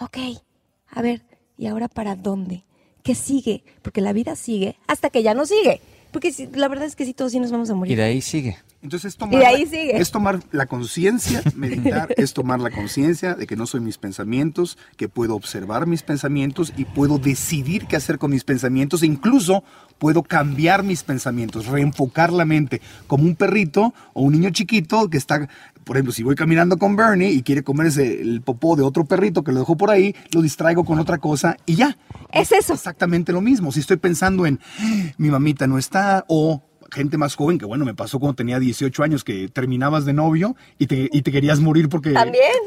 ok, 0.00 0.18
a 0.88 1.02
ver, 1.02 1.22
¿y 1.56 1.66
ahora 1.66 1.88
para 1.88 2.16
dónde? 2.16 2.64
¿Qué 3.02 3.14
sigue? 3.14 3.62
Porque 3.82 4.00
la 4.00 4.12
vida 4.12 4.36
sigue 4.36 4.76
hasta 4.86 5.10
que 5.10 5.22
ya 5.22 5.34
no 5.34 5.46
sigue. 5.46 5.80
Porque 6.10 6.32
la 6.54 6.68
verdad 6.68 6.86
es 6.86 6.96
que 6.96 7.04
sí, 7.04 7.12
todos 7.12 7.32
sí 7.32 7.40
nos 7.40 7.50
vamos 7.50 7.68
a 7.70 7.74
morir. 7.74 7.92
Y 7.92 7.96
de 7.96 8.02
ahí 8.04 8.22
sigue. 8.22 8.56
Entonces 8.82 9.14
es 9.14 9.16
tomar, 9.18 9.44
ahí 9.44 9.66
sigue. 9.66 9.96
es 9.96 10.10
tomar 10.10 10.40
la 10.52 10.66
conciencia, 10.66 11.42
meditar, 11.56 12.14
es 12.16 12.32
tomar 12.32 12.60
la 12.60 12.70
conciencia 12.70 13.34
de 13.34 13.46
que 13.46 13.56
no 13.56 13.66
soy 13.66 13.80
mis 13.80 13.98
pensamientos, 13.98 14.78
que 14.96 15.08
puedo 15.08 15.34
observar 15.34 15.86
mis 15.86 16.02
pensamientos 16.02 16.72
y 16.76 16.84
puedo 16.84 17.18
decidir 17.18 17.86
qué 17.86 17.96
hacer 17.96 18.18
con 18.18 18.30
mis 18.30 18.44
pensamientos 18.44 19.02
e 19.02 19.06
incluso 19.06 19.64
puedo 19.98 20.22
cambiar 20.22 20.84
mis 20.84 21.02
pensamientos, 21.02 21.66
reenfocar 21.66 22.32
la 22.32 22.44
mente, 22.44 22.80
como 23.06 23.24
un 23.24 23.34
perrito 23.34 23.92
o 24.12 24.22
un 24.22 24.32
niño 24.34 24.50
chiquito 24.50 25.10
que 25.10 25.16
está, 25.16 25.48
por 25.86 25.96
ejemplo, 25.96 26.12
si 26.12 26.24
voy 26.24 26.34
caminando 26.34 26.78
con 26.78 26.96
Bernie 26.96 27.30
y 27.30 27.44
quiere 27.44 27.62
comerse 27.62 28.20
el 28.20 28.42
popó 28.42 28.74
de 28.74 28.82
otro 28.82 29.04
perrito 29.04 29.44
que 29.44 29.52
lo 29.52 29.60
dejó 29.60 29.76
por 29.76 29.88
ahí, 29.92 30.16
lo 30.32 30.42
distraigo 30.42 30.84
con 30.84 30.98
otra 30.98 31.18
cosa 31.18 31.56
y 31.64 31.76
ya. 31.76 31.96
Es 32.32 32.50
eso. 32.50 32.74
Exactamente 32.74 33.32
lo 33.32 33.40
mismo. 33.40 33.70
Si 33.70 33.78
estoy 33.78 33.96
pensando 33.96 34.46
en 34.46 34.58
ah, 34.80 35.12
mi 35.16 35.30
mamita 35.30 35.68
no 35.68 35.78
está 35.78 36.24
o 36.26 36.60
gente 36.92 37.18
más 37.18 37.34
joven, 37.34 37.58
que 37.58 37.64
bueno, 37.64 37.84
me 37.84 37.94
pasó 37.94 38.18
cuando 38.18 38.36
tenía 38.36 38.58
18 38.58 39.02
años, 39.02 39.24
que 39.24 39.48
terminabas 39.48 40.04
de 40.04 40.12
novio 40.12 40.56
y 40.78 40.86
te, 40.86 41.08
y 41.12 41.22
te 41.22 41.32
querías 41.32 41.60
morir 41.60 41.88
porque, 41.88 42.14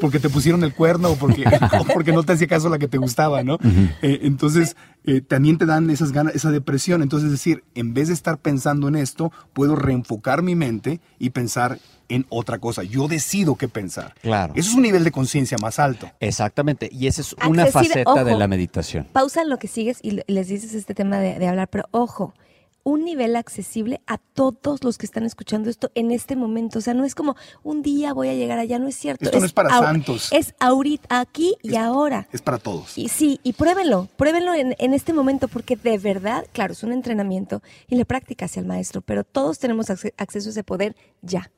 porque 0.01 0.19
te 0.19 0.29
pusieron 0.29 0.63
el 0.63 0.73
cuerno 0.73 1.11
o 1.11 1.15
porque, 1.15 1.43
porque 1.93 2.11
no 2.11 2.23
te 2.23 2.33
hacía 2.33 2.47
caso 2.47 2.69
la 2.69 2.79
que 2.79 2.87
te 2.87 2.97
gustaba, 2.97 3.43
¿no? 3.43 3.57
Eh, 4.01 4.19
entonces, 4.23 4.75
eh, 5.05 5.21
también 5.21 5.57
te 5.57 5.65
dan 5.65 5.89
esas 5.89 6.11
ganas, 6.11 6.35
esa 6.35 6.51
depresión. 6.51 7.01
Entonces, 7.01 7.27
es 7.27 7.31
decir, 7.31 7.63
en 7.75 7.93
vez 7.93 8.09
de 8.09 8.13
estar 8.13 8.37
pensando 8.37 8.87
en 8.87 8.95
esto, 8.95 9.31
puedo 9.53 9.75
reenfocar 9.75 10.41
mi 10.41 10.55
mente 10.55 10.99
y 11.17 11.31
pensar 11.31 11.79
en 12.09 12.25
otra 12.29 12.59
cosa. 12.59 12.83
Yo 12.83 13.07
decido 13.07 13.55
qué 13.55 13.67
pensar. 13.67 14.15
Claro. 14.21 14.53
Eso 14.55 14.69
es 14.69 14.75
un 14.75 14.81
nivel 14.81 15.03
de 15.03 15.11
conciencia 15.11 15.57
más 15.59 15.79
alto. 15.79 16.09
Exactamente. 16.19 16.89
Y 16.91 17.07
esa 17.07 17.21
es 17.21 17.35
una 17.47 17.67
faceta 17.67 18.23
de 18.23 18.35
la 18.35 18.47
meditación. 18.47 19.07
Pausa 19.13 19.41
en 19.41 19.49
lo 19.49 19.57
que 19.57 19.67
sigues 19.67 19.99
y 20.01 20.21
les 20.27 20.47
dices 20.47 20.73
este 20.73 20.93
tema 20.93 21.19
de, 21.19 21.39
de 21.39 21.47
hablar, 21.47 21.69
pero 21.69 21.85
ojo, 21.91 22.33
un 22.83 23.05
nivel 23.05 23.35
accesible 23.35 24.01
a 24.07 24.17
todos 24.17 24.83
los 24.83 24.97
que 24.97 25.05
están 25.05 25.25
escuchando 25.25 25.69
esto 25.69 25.91
en 25.95 26.11
este 26.11 26.35
momento. 26.35 26.79
O 26.79 26.81
sea, 26.81 26.93
no 26.93 27.05
es 27.05 27.15
como 27.15 27.35
un 27.63 27.81
día 27.81 28.13
voy 28.13 28.29
a 28.29 28.33
llegar 28.33 28.59
allá, 28.59 28.79
no 28.79 28.87
es 28.87 28.95
cierto. 28.95 29.25
Esto 29.25 29.39
no 29.39 29.45
es 29.45 29.53
para 29.53 29.69
santos. 29.69 30.29
Es 30.31 30.55
ahorita, 30.59 31.19
aquí 31.19 31.55
y 31.61 31.75
ahora. 31.75 32.27
Es 32.31 32.41
para 32.41 32.57
todos. 32.57 32.97
Y 32.97 33.09
sí, 33.09 33.39
y 33.43 33.53
pruébenlo, 33.53 34.07
pruébenlo 34.17 34.53
en, 34.53 34.93
este 34.93 35.13
momento, 35.13 35.47
porque 35.47 35.75
de 35.75 35.97
verdad, 35.97 36.45
claro, 36.51 36.73
es 36.73 36.83
un 36.83 36.91
entrenamiento 36.91 37.61
y 37.87 37.95
la 37.95 38.05
práctica 38.05 38.45
hacia 38.45 38.59
el 38.59 38.65
maestro, 38.65 39.01
pero 39.01 39.23
todos 39.23 39.59
tenemos 39.59 39.89
acceso 39.89 40.49
a 40.49 40.51
ese 40.51 40.63
poder 40.63 40.95
ya. 41.21 41.51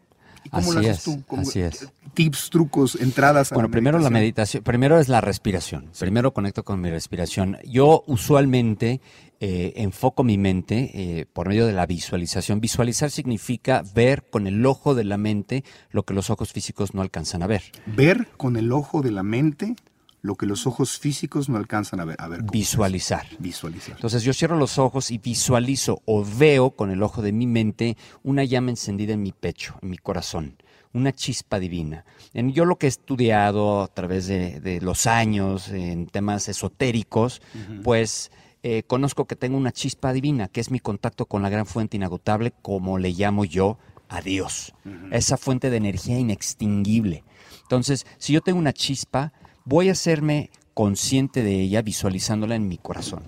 ¿Y 0.44 0.50
cómo 0.50 0.64
así 0.64 0.74
lo 0.74 0.80
haces 0.80 0.98
es, 0.98 1.04
tú? 1.04 1.24
así 1.38 1.62
es. 1.62 1.88
Tips, 2.14 2.50
trucos, 2.50 2.96
entradas. 2.96 3.52
A 3.52 3.56
bueno, 3.56 3.70
primero 3.70 4.00
la 4.00 4.10
meditación, 4.10 4.64
primero 4.64 5.00
es 5.00 5.08
la 5.08 5.22
respiración. 5.22 5.92
Primero 5.98 6.34
conecto 6.34 6.64
con 6.64 6.82
mi 6.82 6.90
respiración. 6.90 7.58
Yo 7.64 8.04
usualmente 8.08 9.02
eh, 9.44 9.74
enfoco 9.78 10.24
mi 10.24 10.38
mente 10.38 10.92
eh, 10.94 11.26
por 11.26 11.48
medio 11.48 11.66
de 11.66 11.74
la 11.74 11.88
visualización. 11.88 12.62
Visualizar 12.62 13.10
significa 13.10 13.82
ver 13.96 14.30
con 14.30 14.46
el 14.46 14.64
ojo 14.64 14.94
de 14.94 15.04
la 15.04 15.18
mente 15.18 15.64
lo 15.90 16.04
que 16.04 16.14
los 16.14 16.30
ojos 16.30 16.54
físicos 16.54 16.94
no 16.94 17.02
alcanzan 17.02 17.42
a 17.42 17.48
ver. 17.48 17.64
Ver 17.88 18.28
con 18.38 18.56
el 18.56 18.72
ojo 18.72 19.02
de 19.02 19.10
la 19.10 19.24
mente 19.24 19.76
lo 20.22 20.36
que 20.36 20.46
los 20.46 20.68
ojos 20.68 21.00
físicos 21.00 21.50
no 21.50 21.58
alcanzan 21.58 22.00
a 22.02 22.06
ver. 22.06 22.18
A 22.20 22.28
ver 22.28 22.44
visualizar. 22.44 23.26
Visualizar. 23.40 23.96
Entonces 23.96 24.22
yo 24.22 24.32
cierro 24.32 24.58
los 24.58 24.78
ojos 24.78 25.10
y 25.10 25.18
visualizo 25.18 26.04
o 26.06 26.24
veo 26.24 26.70
con 26.70 26.92
el 26.92 27.02
ojo 27.02 27.24
de 27.24 27.32
mi 27.32 27.48
mente 27.48 27.98
una 28.22 28.44
llama 28.44 28.70
encendida 28.70 29.14
en 29.14 29.24
mi 29.24 29.32
pecho, 29.32 29.74
en 29.82 29.90
mi 29.90 29.98
corazón, 29.98 30.56
una 30.94 31.14
chispa 31.14 31.58
divina. 31.58 32.06
En 32.36 32.54
yo 32.54 32.66
lo 32.66 32.78
que 32.78 32.86
he 32.86 32.90
estudiado 32.90 33.82
a 33.82 33.88
través 33.88 34.28
de, 34.28 34.80
los 34.84 35.08
años 35.08 35.70
en 35.70 36.06
temas 36.06 36.48
esotéricos, 36.48 37.42
pues 37.84 38.30
eh, 38.64 38.84
conozco 38.84 39.26
que 39.26 39.36
tengo 39.36 39.58
una 39.58 39.72
chispa 39.72 40.14
divina, 40.14 40.48
que 40.48 40.62
es 40.62 40.72
mi 40.72 40.80
contacto 40.80 41.26
con 41.26 41.42
la 41.42 41.50
gran 41.50 41.66
fuente 41.66 41.98
inagotable, 41.98 42.54
como 42.62 42.98
le 42.98 43.12
llamo 43.12 43.46
yo 43.46 43.78
a 44.08 44.22
Dios, 44.22 44.74
esa 45.12 45.38
fuente 45.38 45.70
de 45.70 45.78
energía 45.78 46.20
inextinguible. 46.20 47.24
Entonces, 47.64 48.06
si 48.18 48.34
yo 48.34 48.42
tengo 48.42 48.60
una 48.60 48.74
chispa, 48.74 49.32
voy 49.64 49.90
a 49.90 49.94
hacerme 49.94 50.50
consciente 50.74 51.44
de 51.44 51.62
ella 51.62 51.82
visualizándola 51.82 52.56
en 52.56 52.68
mi 52.68 52.78
corazón. 52.78 53.24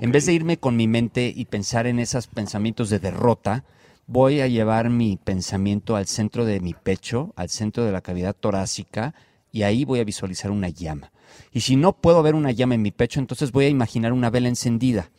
En 0.00 0.12
vez 0.12 0.26
de 0.26 0.34
irme 0.34 0.58
con 0.58 0.76
mi 0.76 0.86
mente 0.86 1.32
y 1.34 1.46
pensar 1.46 1.86
en 1.86 1.98
esos 1.98 2.28
pensamientos 2.28 2.88
de 2.88 2.98
derrota, 2.98 3.64
voy 4.06 4.40
a 4.40 4.46
llevar 4.46 4.90
mi 4.90 5.16
pensamiento 5.16 5.96
al 5.96 6.06
centro 6.06 6.44
de 6.44 6.60
mi 6.60 6.72
pecho, 6.72 7.32
al 7.36 7.48
centro 7.48 7.84
de 7.84 7.92
la 7.92 8.00
cavidad 8.00 8.34
torácica, 8.34 9.14
y 9.52 9.62
ahí 9.62 9.84
voy 9.84 10.00
a 10.00 10.04
visualizar 10.04 10.50
una 10.50 10.68
llama. 10.68 11.10
Y 11.52 11.60
si 11.60 11.76
no 11.76 11.92
puedo 11.94 12.22
ver 12.22 12.34
una 12.34 12.52
llama 12.52 12.74
en 12.74 12.82
mi 12.82 12.90
pecho, 12.90 13.20
entonces 13.20 13.52
voy 13.52 13.66
a 13.66 13.68
imaginar 13.68 14.12
una 14.12 14.30
vela 14.30 14.48
encendida. 14.48 15.10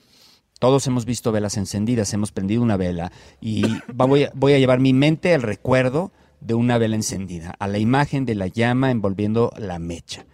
Todos 0.60 0.86
hemos 0.88 1.06
visto 1.06 1.32
velas 1.32 1.58
encendidas, 1.58 2.14
hemos 2.14 2.32
prendido 2.32 2.62
una 2.62 2.76
vela 2.76 3.12
y 3.40 3.64
voy 3.94 4.26
a, 4.26 4.32
voy 4.36 4.54
a 4.54 4.60
llevar 4.60 4.80
mi 4.80 4.94
mente 4.94 5.34
al 5.34 5.42
recuerdo 5.42 6.12
de 6.42 6.54
una 6.54 6.78
vela 6.78 6.96
encendida, 6.96 7.56
a 7.60 7.68
la 7.68 7.80
imagen 7.80 8.26
de 8.26 8.36
la 8.36 8.48
llama 8.48 8.92
envolviendo 8.92 9.52
la 9.58 9.80
mecha. 9.80 10.26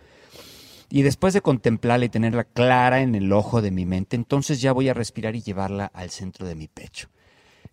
Y 0.89 1.01
después 1.01 1.33
de 1.33 1.41
contemplarla 1.41 2.05
y 2.05 2.09
tenerla 2.09 2.43
clara 2.43 3.01
en 3.01 3.15
el 3.15 3.31
ojo 3.33 3.61
de 3.61 3.71
mi 3.71 3.85
mente, 3.85 4.15
entonces 4.15 4.61
ya 4.61 4.71
voy 4.71 4.89
a 4.89 4.93
respirar 4.93 5.35
y 5.35 5.41
llevarla 5.41 5.85
al 5.93 6.09
centro 6.09 6.47
de 6.47 6.55
mi 6.55 6.67
pecho. 6.67 7.09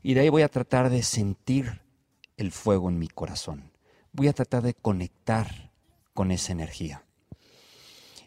Y 0.03 0.15
de 0.15 0.21
ahí 0.21 0.29
voy 0.29 0.43
a 0.43 0.49
tratar 0.49 0.91
de 0.91 1.03
sentir 1.03 1.83
el 2.37 2.53
fuego 2.53 2.89
en 2.89 2.99
mi 2.99 3.09
corazón. 3.09 3.71
Voy 4.13 4.29
a 4.29 4.33
tratar 4.33 4.63
de 4.63 4.75
conectar 4.75 5.71
con 6.15 6.31
esa 6.31 6.53
energía. 6.53 7.05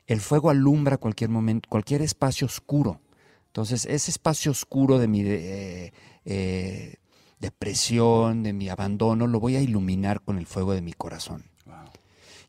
El 0.08 0.22
fuego 0.22 0.50
alumbra 0.50 0.98
cualquier 0.98 1.30
momento, 1.30 1.68
cualquier 1.70 2.02
espacio 2.02 2.46
oscuro. 2.46 3.02
Entonces, 3.48 3.86
ese 3.86 4.12
espacio 4.12 4.52
oscuro 4.52 5.00
de 5.00 5.08
mi 5.08 5.22
eh, 5.22 5.94
eh, 6.26 6.96
depresión, 7.40 8.44
de 8.44 8.54
mi 8.54 8.70
abandono, 8.70 9.28
lo 9.28 9.40
voy 9.40 9.56
a 9.56 9.62
iluminar 9.62 10.22
con 10.22 10.38
el 10.38 10.46
fuego 10.46 10.74
de 10.74 10.82
mi 10.82 10.94
corazón. 10.94 11.46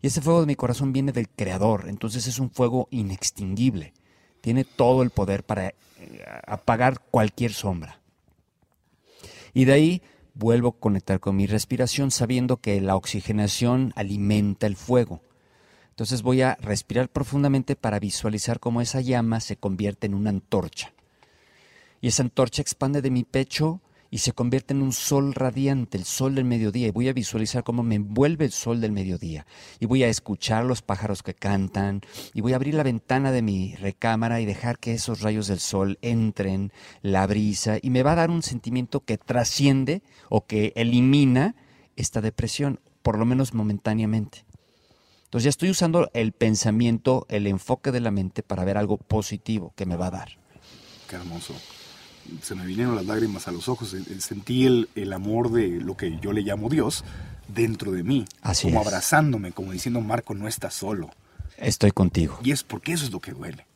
Y 0.02 0.08
ese 0.08 0.20
fuego 0.20 0.40
de 0.40 0.46
mi 0.46 0.56
corazón 0.56 0.92
viene 0.92 1.12
del 1.12 1.28
Creador, 1.28 1.86
entonces 1.88 2.26
es 2.26 2.38
un 2.38 2.50
fuego 2.50 2.88
inextinguible. 2.90 3.94
Tiene 4.40 4.64
todo 4.64 5.02
el 5.02 5.10
poder 5.10 5.42
para 5.42 5.68
eh, 5.68 5.74
apagar 6.46 7.00
cualquier 7.10 7.52
sombra. 7.52 8.00
Y 9.54 9.64
de 9.64 9.72
ahí 9.72 10.02
vuelvo 10.34 10.68
a 10.68 10.78
conectar 10.78 11.18
con 11.18 11.34
mi 11.34 11.46
respiración 11.46 12.10
sabiendo 12.10 12.58
que 12.58 12.80
la 12.80 12.94
oxigenación 12.94 13.92
alimenta 13.96 14.66
el 14.66 14.76
fuego. 14.76 15.22
Entonces 15.96 16.20
voy 16.20 16.42
a 16.42 16.58
respirar 16.60 17.08
profundamente 17.08 17.74
para 17.74 17.98
visualizar 17.98 18.60
cómo 18.60 18.82
esa 18.82 19.00
llama 19.00 19.40
se 19.40 19.56
convierte 19.56 20.06
en 20.06 20.12
una 20.12 20.28
antorcha. 20.28 20.92
Y 22.02 22.08
esa 22.08 22.22
antorcha 22.22 22.60
expande 22.60 23.00
de 23.00 23.10
mi 23.10 23.24
pecho 23.24 23.80
y 24.10 24.18
se 24.18 24.32
convierte 24.32 24.74
en 24.74 24.82
un 24.82 24.92
sol 24.92 25.32
radiante, 25.32 25.96
el 25.96 26.04
sol 26.04 26.34
del 26.34 26.44
mediodía, 26.44 26.88
y 26.88 26.90
voy 26.90 27.08
a 27.08 27.14
visualizar 27.14 27.64
cómo 27.64 27.82
me 27.82 27.94
envuelve 27.94 28.44
el 28.44 28.52
sol 28.52 28.82
del 28.82 28.92
mediodía, 28.92 29.46
y 29.80 29.86
voy 29.86 30.02
a 30.02 30.08
escuchar 30.08 30.66
los 30.66 30.82
pájaros 30.82 31.22
que 31.22 31.32
cantan, 31.32 32.02
y 32.34 32.42
voy 32.42 32.52
a 32.52 32.56
abrir 32.56 32.74
la 32.74 32.82
ventana 32.82 33.32
de 33.32 33.40
mi 33.40 33.74
recámara 33.76 34.42
y 34.42 34.44
dejar 34.44 34.78
que 34.78 34.92
esos 34.92 35.22
rayos 35.22 35.46
del 35.46 35.60
sol 35.60 35.98
entren, 36.02 36.72
la 37.00 37.26
brisa, 37.26 37.78
y 37.80 37.88
me 37.88 38.02
va 38.02 38.12
a 38.12 38.16
dar 38.16 38.30
un 38.30 38.42
sentimiento 38.42 39.00
que 39.00 39.16
trasciende 39.16 40.02
o 40.28 40.44
que 40.44 40.74
elimina 40.76 41.56
esta 41.96 42.20
depresión, 42.20 42.80
por 43.00 43.18
lo 43.18 43.24
menos 43.24 43.54
momentáneamente. 43.54 44.44
Entonces 45.36 45.44
ya 45.44 45.50
estoy 45.50 45.68
usando 45.68 46.10
el 46.14 46.32
pensamiento, 46.32 47.26
el 47.28 47.46
enfoque 47.46 47.92
de 47.92 48.00
la 48.00 48.10
mente 48.10 48.42
para 48.42 48.64
ver 48.64 48.78
algo 48.78 48.96
positivo 48.96 49.74
que 49.76 49.84
me 49.84 49.94
va 49.94 50.06
a 50.06 50.10
dar. 50.10 50.28
Qué 51.10 51.16
hermoso 51.16 51.52
se 52.42 52.54
me 52.54 52.64
vinieron 52.64 52.96
las 52.96 53.04
lágrimas 53.04 53.46
a 53.46 53.52
los 53.52 53.68
ojos. 53.68 53.94
Sentí 54.18 54.64
el, 54.64 54.88
el 54.94 55.12
amor 55.12 55.52
de 55.52 55.78
lo 55.78 55.94
que 55.94 56.18
yo 56.20 56.32
le 56.32 56.40
llamo 56.40 56.70
Dios 56.70 57.04
dentro 57.48 57.92
de 57.92 58.02
mí. 58.02 58.24
Así 58.40 58.68
como 58.68 58.80
abrazándome, 58.80 59.52
como 59.52 59.72
diciendo, 59.72 60.00
Marco, 60.00 60.32
no 60.32 60.48
estás 60.48 60.72
solo. 60.72 61.10
Estoy 61.58 61.90
contigo. 61.90 62.38
Y 62.42 62.52
es 62.52 62.64
porque 62.64 62.94
eso 62.94 63.04
es 63.04 63.12
lo 63.12 63.20
que 63.20 63.32
duele. 63.32 63.66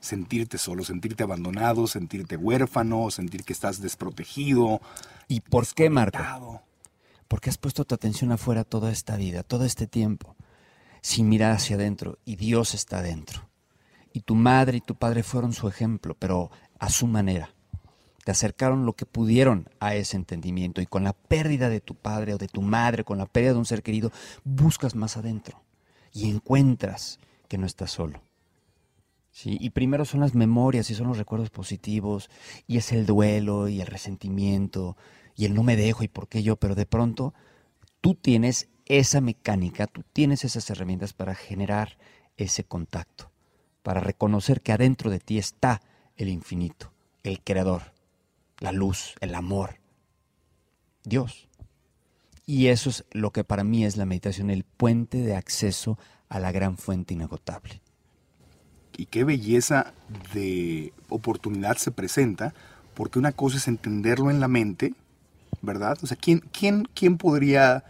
Sentirte 0.00 0.58
solo, 0.58 0.82
sentirte 0.82 1.22
abandonado, 1.22 1.86
sentirte 1.86 2.36
huérfano, 2.36 3.12
sentir 3.12 3.44
que 3.44 3.52
estás 3.52 3.80
desprotegido. 3.80 4.80
¿Y 5.28 5.38
por 5.38 5.68
qué, 5.68 5.88
Marco? 5.88 6.62
Porque 7.28 7.48
has 7.48 7.58
puesto 7.58 7.84
tu 7.84 7.94
atención 7.94 8.32
afuera 8.32 8.64
toda 8.64 8.90
esta 8.90 9.16
vida, 9.16 9.44
todo 9.44 9.64
este 9.64 9.86
tiempo, 9.86 10.34
sin 11.06 11.28
mirar 11.28 11.52
hacia 11.52 11.76
adentro, 11.76 12.18
y 12.24 12.34
Dios 12.34 12.74
está 12.74 13.00
dentro. 13.00 13.48
Y 14.12 14.22
tu 14.22 14.34
madre 14.34 14.78
y 14.78 14.80
tu 14.80 14.96
padre 14.96 15.22
fueron 15.22 15.52
su 15.52 15.68
ejemplo, 15.68 16.16
pero 16.18 16.50
a 16.80 16.90
su 16.90 17.06
manera. 17.06 17.54
Te 18.24 18.32
acercaron 18.32 18.84
lo 18.84 18.94
que 18.94 19.06
pudieron 19.06 19.68
a 19.78 19.94
ese 19.94 20.16
entendimiento 20.16 20.80
y 20.80 20.86
con 20.86 21.04
la 21.04 21.12
pérdida 21.12 21.68
de 21.68 21.80
tu 21.80 21.94
padre 21.94 22.34
o 22.34 22.38
de 22.38 22.48
tu 22.48 22.60
madre, 22.60 23.04
con 23.04 23.18
la 23.18 23.26
pérdida 23.26 23.52
de 23.52 23.60
un 23.60 23.66
ser 23.66 23.84
querido, 23.84 24.10
buscas 24.42 24.96
más 24.96 25.16
adentro 25.16 25.62
y 26.12 26.28
encuentras 26.28 27.20
que 27.46 27.56
no 27.56 27.66
estás 27.66 27.92
solo. 27.92 28.20
¿Sí? 29.30 29.56
Y 29.60 29.70
primero 29.70 30.06
son 30.06 30.18
las 30.18 30.34
memorias 30.34 30.90
y 30.90 30.96
son 30.96 31.06
los 31.06 31.18
recuerdos 31.18 31.50
positivos 31.50 32.30
y 32.66 32.78
es 32.78 32.90
el 32.90 33.06
duelo 33.06 33.68
y 33.68 33.80
el 33.80 33.86
resentimiento 33.86 34.96
y 35.36 35.44
el 35.44 35.54
no 35.54 35.62
me 35.62 35.76
dejo 35.76 36.02
y 36.02 36.08
por 36.08 36.26
qué 36.26 36.42
yo, 36.42 36.56
pero 36.56 36.74
de 36.74 36.86
pronto 36.86 37.32
tú 38.00 38.16
tienes 38.16 38.70
esa 38.86 39.20
mecánica, 39.20 39.86
tú 39.86 40.02
tienes 40.12 40.44
esas 40.44 40.68
herramientas 40.70 41.12
para 41.12 41.34
generar 41.34 41.98
ese 42.36 42.64
contacto, 42.64 43.30
para 43.82 44.00
reconocer 44.00 44.60
que 44.60 44.72
adentro 44.72 45.10
de 45.10 45.20
ti 45.20 45.38
está 45.38 45.82
el 46.16 46.28
infinito, 46.28 46.92
el 47.22 47.40
creador, 47.42 47.92
la 48.58 48.72
luz, 48.72 49.14
el 49.20 49.34
amor, 49.34 49.76
Dios. 51.04 51.48
Y 52.46 52.68
eso 52.68 52.90
es 52.90 53.04
lo 53.10 53.32
que 53.32 53.44
para 53.44 53.64
mí 53.64 53.84
es 53.84 53.96
la 53.96 54.06
meditación, 54.06 54.50
el 54.50 54.64
puente 54.64 55.18
de 55.18 55.34
acceso 55.34 55.98
a 56.28 56.38
la 56.38 56.52
gran 56.52 56.76
fuente 56.76 57.14
inagotable. 57.14 57.80
Y 58.96 59.06
qué 59.06 59.24
belleza 59.24 59.92
de 60.32 60.92
oportunidad 61.08 61.76
se 61.76 61.90
presenta, 61.90 62.54
porque 62.94 63.18
una 63.18 63.32
cosa 63.32 63.58
es 63.58 63.68
entenderlo 63.68 64.30
en 64.30 64.40
la 64.40 64.48
mente, 64.48 64.94
¿verdad? 65.60 65.98
O 66.02 66.06
sea, 66.06 66.16
¿quién, 66.16 66.40
quién, 66.52 66.88
quién 66.94 67.18
podría, 67.18 67.84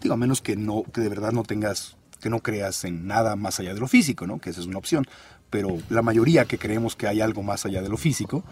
digo, 0.00 0.14
a 0.14 0.16
menos 0.16 0.40
que, 0.40 0.56
no, 0.56 0.84
que 0.92 1.00
de 1.00 1.08
verdad 1.08 1.32
no 1.32 1.42
tengas, 1.42 1.96
que 2.20 2.30
no 2.30 2.40
creas 2.40 2.84
en 2.84 3.06
nada 3.06 3.36
más 3.36 3.60
allá 3.60 3.74
de 3.74 3.80
lo 3.80 3.88
físico, 3.88 4.26
¿no? 4.26 4.38
Que 4.38 4.50
esa 4.50 4.60
es 4.60 4.66
una 4.66 4.78
opción. 4.78 5.06
Pero 5.50 5.78
la 5.88 6.02
mayoría 6.02 6.44
que 6.44 6.58
creemos 6.58 6.96
que 6.96 7.08
hay 7.08 7.20
algo 7.20 7.42
más 7.42 7.66
allá 7.66 7.82
de 7.82 7.88
lo 7.88 7.96
físico, 7.96 8.44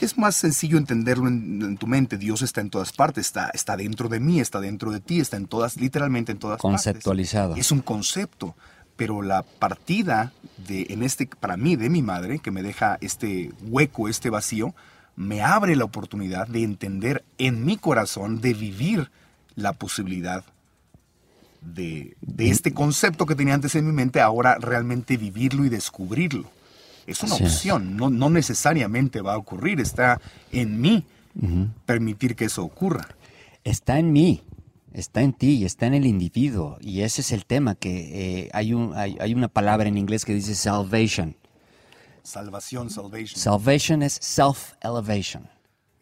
es 0.00 0.18
más 0.18 0.36
sencillo 0.36 0.78
entenderlo 0.78 1.28
en, 1.28 1.76
tu 1.78 1.86
mente. 1.86 2.18
Dios 2.18 2.42
está 2.42 2.60
en 2.60 2.70
todas 2.70 2.92
partes, 2.92 3.26
está, 3.26 3.50
está 3.54 3.76
dentro 3.76 4.08
de 4.08 4.20
mí, 4.20 4.40
está 4.40 4.60
dentro 4.60 4.90
de 4.90 5.00
ti, 5.00 5.20
está 5.20 5.36
en 5.36 5.46
todas, 5.46 5.76
literalmente 5.76 6.32
en 6.32 6.38
todas 6.38 6.58
Conceptualizado. 6.58 7.50
partes. 7.50 7.66
Es 7.66 7.72
un 7.72 7.80
concepto. 7.80 8.54
Pero 8.96 9.22
la 9.22 9.42
partida 9.42 10.32
de, 10.68 10.86
en 10.90 11.02
este, 11.02 11.26
para 11.26 11.56
mí, 11.56 11.76
de 11.76 11.88
mi 11.88 12.02
madre, 12.02 12.40
que 12.40 12.50
me 12.50 12.62
deja 12.62 12.98
este 13.00 13.50
hueco, 13.62 14.08
este 14.08 14.28
vacío, 14.28 14.74
me 15.16 15.42
abre 15.42 15.76
la 15.76 15.84
oportunidad 15.84 16.46
de 16.46 16.62
entender 16.62 17.24
en 17.38 17.64
mi 17.64 17.78
corazón, 17.78 18.40
de 18.40 18.54
vivir 18.54 19.10
la 19.54 19.72
posibilidad 19.72 20.44
de, 21.60 22.16
de 22.20 22.50
este 22.50 22.72
concepto 22.72 23.26
que 23.26 23.34
tenía 23.34 23.54
antes 23.54 23.74
en 23.74 23.86
mi 23.86 23.92
mente, 23.92 24.20
ahora 24.20 24.56
realmente 24.58 25.16
vivirlo 25.16 25.64
y 25.64 25.68
descubrirlo. 25.68 26.50
Es 27.06 27.22
una 27.22 27.34
opción, 27.34 27.96
No, 27.96 28.10
no, 28.10 28.30
necesariamente 28.30 29.20
va 29.20 29.34
a 29.34 29.38
ocurrir, 29.38 29.80
está 29.80 30.20
en 30.52 30.80
mí 30.80 31.04
permitir 31.86 32.36
que 32.36 32.44
eso 32.44 32.62
ocurra. 32.62 33.08
Está 33.64 33.98
en 33.98 34.12
mí, 34.12 34.42
está 34.92 35.22
en 35.22 35.32
ti, 35.32 35.64
está 35.64 35.86
en 35.86 35.94
el 35.94 36.06
individuo. 36.06 36.78
Y 36.80 37.00
ese 37.00 37.22
es 37.22 37.32
el 37.32 37.44
tema, 37.46 37.74
que 37.74 38.44
eh, 38.44 38.50
hay, 38.52 38.74
un, 38.74 38.94
hay, 38.94 39.34
una 39.34 39.48
palabra 39.48 39.88
en 39.88 39.96
inglés 39.96 40.24
que 40.24 40.34
dice 40.34 40.54
salvation. 40.54 41.36
Salvación, 42.22 42.90
salvation. 42.90 43.40
Salvation 43.40 44.02
es 44.02 44.20
self-elevation. 44.20 45.48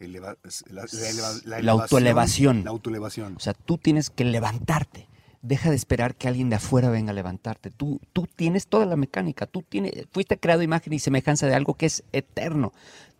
La, 0.07 1.71
autoelevación. 1.71 2.63
La 2.63 2.71
autoelevación. 2.71 3.35
O 3.35 3.39
sea, 3.39 3.53
tú 3.53 3.77
tienes 3.77 4.09
que 4.09 4.25
levantarte 4.25 5.07
deja 5.41 5.69
de 5.69 5.75
esperar 5.75 6.15
que 6.15 6.27
alguien 6.27 6.49
de 6.49 6.55
afuera 6.57 6.89
venga 6.89 7.11
a 7.11 7.15
levantarte. 7.15 7.71
Tú, 7.71 7.99
tú 8.13 8.27
tienes 8.35 8.67
toda 8.67 8.85
la 8.85 8.95
mecánica, 8.95 9.45
tú 9.45 9.63
tienes, 9.67 10.07
fuiste 10.11 10.37
creado 10.37 10.61
imagen 10.61 10.93
y 10.93 10.99
semejanza 10.99 11.47
de 11.47 11.55
algo 11.55 11.73
que 11.73 11.87
es 11.87 12.03
eterno. 12.11 12.73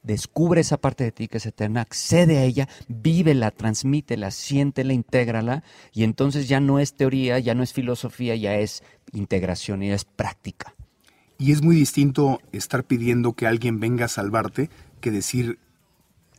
Descubre 0.03 0.61
esa 0.61 0.77
parte 0.77 1.03
de 1.03 1.11
ti 1.11 1.27
que 1.27 1.38
es 1.38 1.45
eterna, 1.45 1.82
accede 1.82 2.39
a 2.39 2.43
ella, 2.43 2.67
vívela, 2.88 3.51
transmítela, 3.51 4.32
siéntela, 4.32 4.93
intégrala, 4.93 5.63
y 5.93 6.03
entonces 6.03 6.47
ya 6.47 6.59
no 6.59 6.79
es 6.79 6.95
teoría, 6.95 7.38
ya 7.38 7.53
no 7.53 7.61
es 7.61 7.71
filosofía, 7.73 8.36
ya 8.36 8.55
es 8.55 8.84
integración, 9.13 9.82
ya 9.82 9.93
es 9.93 10.05
práctica. 10.05 10.73
Y 11.38 11.51
es 11.51 11.61
muy 11.61 11.75
distinto 11.75 12.39
estar 12.51 12.84
pidiendo 12.84 13.34
que 13.34 13.47
alguien 13.47 13.79
venga 13.79 14.05
a 14.05 14.07
salvarte 14.07 14.69
que 15.01 15.11
decir, 15.11 15.59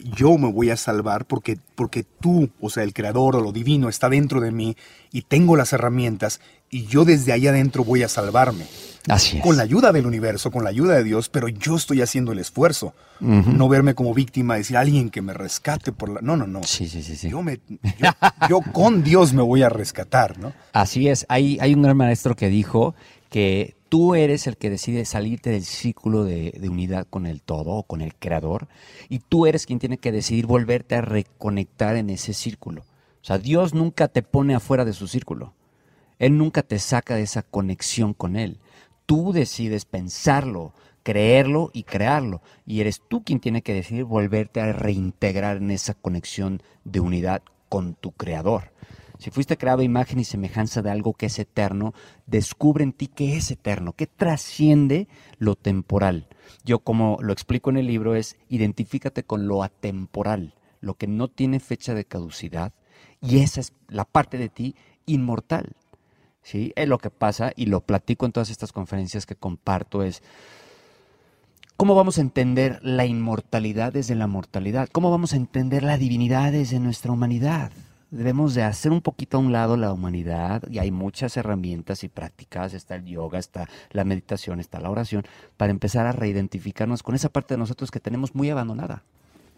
yo 0.02 0.36
me 0.38 0.50
voy 0.50 0.70
a 0.70 0.76
salvar 0.76 1.24
porque, 1.24 1.58
porque 1.74 2.04
tú, 2.04 2.50
o 2.60 2.70
sea, 2.70 2.82
el 2.82 2.92
creador 2.92 3.36
o 3.36 3.40
lo 3.40 3.52
divino 3.52 3.88
está 3.88 4.08
dentro 4.08 4.40
de 4.40 4.50
mí 4.50 4.76
y 5.12 5.22
tengo 5.22 5.56
las 5.56 5.72
herramientas 5.72 6.40
y 6.70 6.86
yo 6.86 7.04
desde 7.04 7.32
ahí 7.32 7.46
adentro 7.46 7.84
voy 7.84 8.02
a 8.02 8.08
salvarme. 8.08 8.66
Así 9.08 9.38
es. 9.38 9.42
Con 9.42 9.56
la 9.56 9.62
ayuda 9.62 9.92
del 9.92 10.06
universo, 10.06 10.50
con 10.50 10.64
la 10.64 10.70
ayuda 10.70 10.94
de 10.94 11.04
Dios, 11.04 11.28
pero 11.28 11.48
yo 11.48 11.76
estoy 11.76 12.00
haciendo 12.02 12.32
el 12.32 12.38
esfuerzo. 12.38 12.94
No 13.20 13.68
verme 13.68 13.94
como 13.94 14.14
víctima, 14.14 14.56
decir 14.56 14.76
alguien 14.76 15.08
que 15.08 15.22
me 15.22 15.32
rescate 15.32 15.92
por 15.92 16.08
la... 16.08 16.20
No, 16.22 16.36
no, 16.36 16.48
no. 16.48 16.64
Sí, 16.64 16.88
sí, 16.88 17.04
sí. 17.04 17.14
sí. 17.14 17.30
Yo, 17.30 17.40
me, 17.40 17.60
yo, 18.48 18.60
con 18.72 19.04
Dios 19.04 19.32
me 19.32 19.42
voy 19.42 19.62
a 19.62 19.68
rescatar, 19.68 20.38
¿no? 20.38 20.52
Así 20.72 21.08
es. 21.08 21.24
Hay, 21.28 21.56
hay 21.60 21.74
un 21.74 21.82
gran 21.82 21.96
maestro 21.96 22.34
que 22.34 22.48
dijo 22.48 22.96
que 23.30 23.76
tú 23.92 24.14
eres 24.14 24.46
el 24.46 24.56
que 24.56 24.70
decide 24.70 25.04
salirte 25.04 25.50
del 25.50 25.64
círculo 25.64 26.24
de, 26.24 26.58
unidad 26.66 27.06
con 27.10 27.26
el 27.26 27.42
todo 27.42 27.72
o 27.72 27.82
con 27.82 28.00
el 28.00 28.14
creador 28.14 28.68
y 29.10 29.18
tú 29.18 29.44
eres 29.44 29.66
quien 29.66 29.78
tiene 29.78 29.98
que 29.98 30.10
decidir 30.10 30.46
volverte 30.46 30.94
a 30.94 31.02
reconectar 31.02 31.96
en 31.96 32.08
ese 32.08 32.32
círculo. 32.32 32.84
O 33.20 33.24
sea, 33.24 33.36
Dios 33.36 33.74
nunca 33.74 34.08
te 34.08 34.22
pone 34.22 34.54
afuera 34.54 34.86
de 34.86 34.94
su 34.94 35.08
círculo. 35.08 35.52
Él 36.18 36.38
nunca 36.38 36.62
te 36.62 36.78
saca 36.78 37.16
de 37.16 37.22
esa 37.24 37.42
conexión 37.42 38.14
con 38.14 38.36
Él. 38.36 38.60
Tú 39.04 39.34
decides 39.34 39.84
pensarlo, 39.84 40.72
creerlo 41.02 41.70
y 41.74 41.82
crearlo. 41.82 42.40
Y 42.64 42.80
eres 42.80 43.02
tú 43.06 43.22
quien 43.22 43.40
tiene 43.40 43.60
que 43.60 43.74
decidir 43.74 44.04
volverte 44.04 44.62
a 44.62 44.72
reintegrar 44.72 45.58
en 45.58 45.70
esa 45.70 45.92
conexión 45.92 46.62
de 46.84 47.00
unidad 47.00 47.42
con 47.68 47.92
tu 47.92 48.12
creador. 48.12 48.72
Si 49.22 49.30
fuiste 49.30 49.56
creado 49.56 49.82
imagen 49.82 50.18
y 50.18 50.24
semejanza 50.24 50.82
de 50.82 50.90
algo 50.90 51.14
que 51.14 51.26
es 51.26 51.38
eterno, 51.38 51.94
descubre 52.26 52.82
en 52.82 52.92
ti 52.92 53.06
qué 53.06 53.36
es 53.36 53.52
eterno, 53.52 53.92
qué 53.92 54.08
trasciende 54.08 55.06
lo 55.38 55.54
temporal. 55.54 56.26
Yo 56.64 56.80
como 56.80 57.18
lo 57.20 57.32
explico 57.32 57.70
en 57.70 57.76
el 57.76 57.86
libro 57.86 58.16
es 58.16 58.36
identifícate 58.48 59.22
con 59.22 59.46
lo 59.46 59.62
atemporal, 59.62 60.56
lo 60.80 60.94
que 60.94 61.06
no 61.06 61.28
tiene 61.28 61.60
fecha 61.60 61.94
de 61.94 62.04
caducidad 62.04 62.72
y 63.20 63.38
esa 63.38 63.60
es 63.60 63.74
la 63.86 64.06
parte 64.06 64.38
de 64.38 64.48
ti 64.48 64.74
inmortal. 65.06 65.76
¿Sí? 66.42 66.72
Es 66.74 66.88
lo 66.88 66.98
que 66.98 67.10
pasa 67.10 67.52
y 67.54 67.66
lo 67.66 67.82
platico 67.82 68.26
en 68.26 68.32
todas 68.32 68.50
estas 68.50 68.72
conferencias 68.72 69.24
que 69.24 69.36
comparto 69.36 70.02
es 70.02 70.20
¿Cómo 71.76 71.94
vamos 71.94 72.18
a 72.18 72.22
entender 72.22 72.80
la 72.82 73.06
inmortalidad 73.06 73.92
desde 73.92 74.16
la 74.16 74.26
mortalidad? 74.26 74.88
¿Cómo 74.90 75.12
vamos 75.12 75.32
a 75.32 75.36
entender 75.36 75.84
la 75.84 75.96
divinidad 75.96 76.50
desde 76.50 76.80
nuestra 76.80 77.12
humanidad? 77.12 77.70
Debemos 78.12 78.54
de 78.54 78.62
hacer 78.62 78.92
un 78.92 79.00
poquito 79.00 79.38
a 79.38 79.40
un 79.40 79.52
lado 79.52 79.76
la 79.76 79.92
humanidad 79.92 80.62
y 80.70 80.78
hay 80.78 80.90
muchas 80.90 81.36
herramientas 81.36 82.04
y 82.04 82.08
prácticas, 82.08 82.74
está 82.74 82.94
el 82.94 83.06
yoga, 83.06 83.38
está 83.38 83.68
la 83.90 84.04
meditación, 84.04 84.60
está 84.60 84.80
la 84.80 84.90
oración, 84.90 85.24
para 85.56 85.72
empezar 85.72 86.06
a 86.06 86.12
reidentificarnos 86.12 87.02
con 87.02 87.14
esa 87.14 87.30
parte 87.30 87.54
de 87.54 87.58
nosotros 87.58 87.90
que 87.90 88.00
tenemos 88.00 88.34
muy 88.34 88.50
abandonada. 88.50 89.02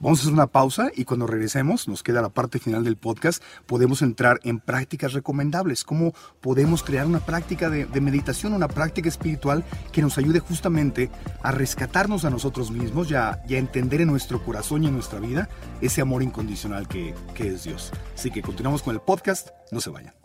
Vamos 0.01 0.19
a 0.19 0.23
hacer 0.23 0.33
una 0.33 0.49
pausa 0.49 0.91
y 0.95 1.05
cuando 1.05 1.27
regresemos, 1.27 1.89
nos 1.89 2.03
queda 2.03 2.21
la 2.21 2.29
parte 2.29 2.59
final 2.59 2.85
del 2.85 2.97
podcast, 2.97 3.43
podemos 3.67 4.03
entrar 4.03 4.41
en 4.43 4.61
prácticas 4.61 5.13
recomendables. 5.13 5.85
¿Cómo 5.85 6.13
podemos 6.41 6.83
crear 6.83 7.07
una 7.07 7.21
práctica 7.21 7.71
de, 7.71 8.01
meditación, 8.01 8.53
una 8.53 8.69
práctica 8.69 9.09
espiritual 9.09 9.65
que 9.93 10.03
nos 10.03 10.19
ayude 10.19 10.41
justamente 10.41 11.11
a 11.43 11.53
rescatarnos 11.53 12.25
a 12.25 12.31
nosotros 12.31 12.71
mismos 12.71 13.11
y 13.11 13.15
a, 13.15 13.43
entender 13.49 14.01
en 14.01 14.09
nuestro 14.09 14.45
corazón 14.45 14.85
y 14.85 14.89
en 14.89 14.95
nuestra 14.95 15.21
vida 15.21 15.49
ese 15.81 16.01
amor 16.01 16.23
incondicional 16.23 16.89
que, 16.89 17.15
que 17.35 17.49
es 17.49 17.65
Dios? 17.65 17.93
Así 18.15 18.31
que 18.31 18.43
continuamos 18.43 18.83
con 18.83 18.95
el 18.95 19.01
podcast, 19.01 19.51
no 19.71 19.81
se 19.81 19.91
vayan. 19.91 20.24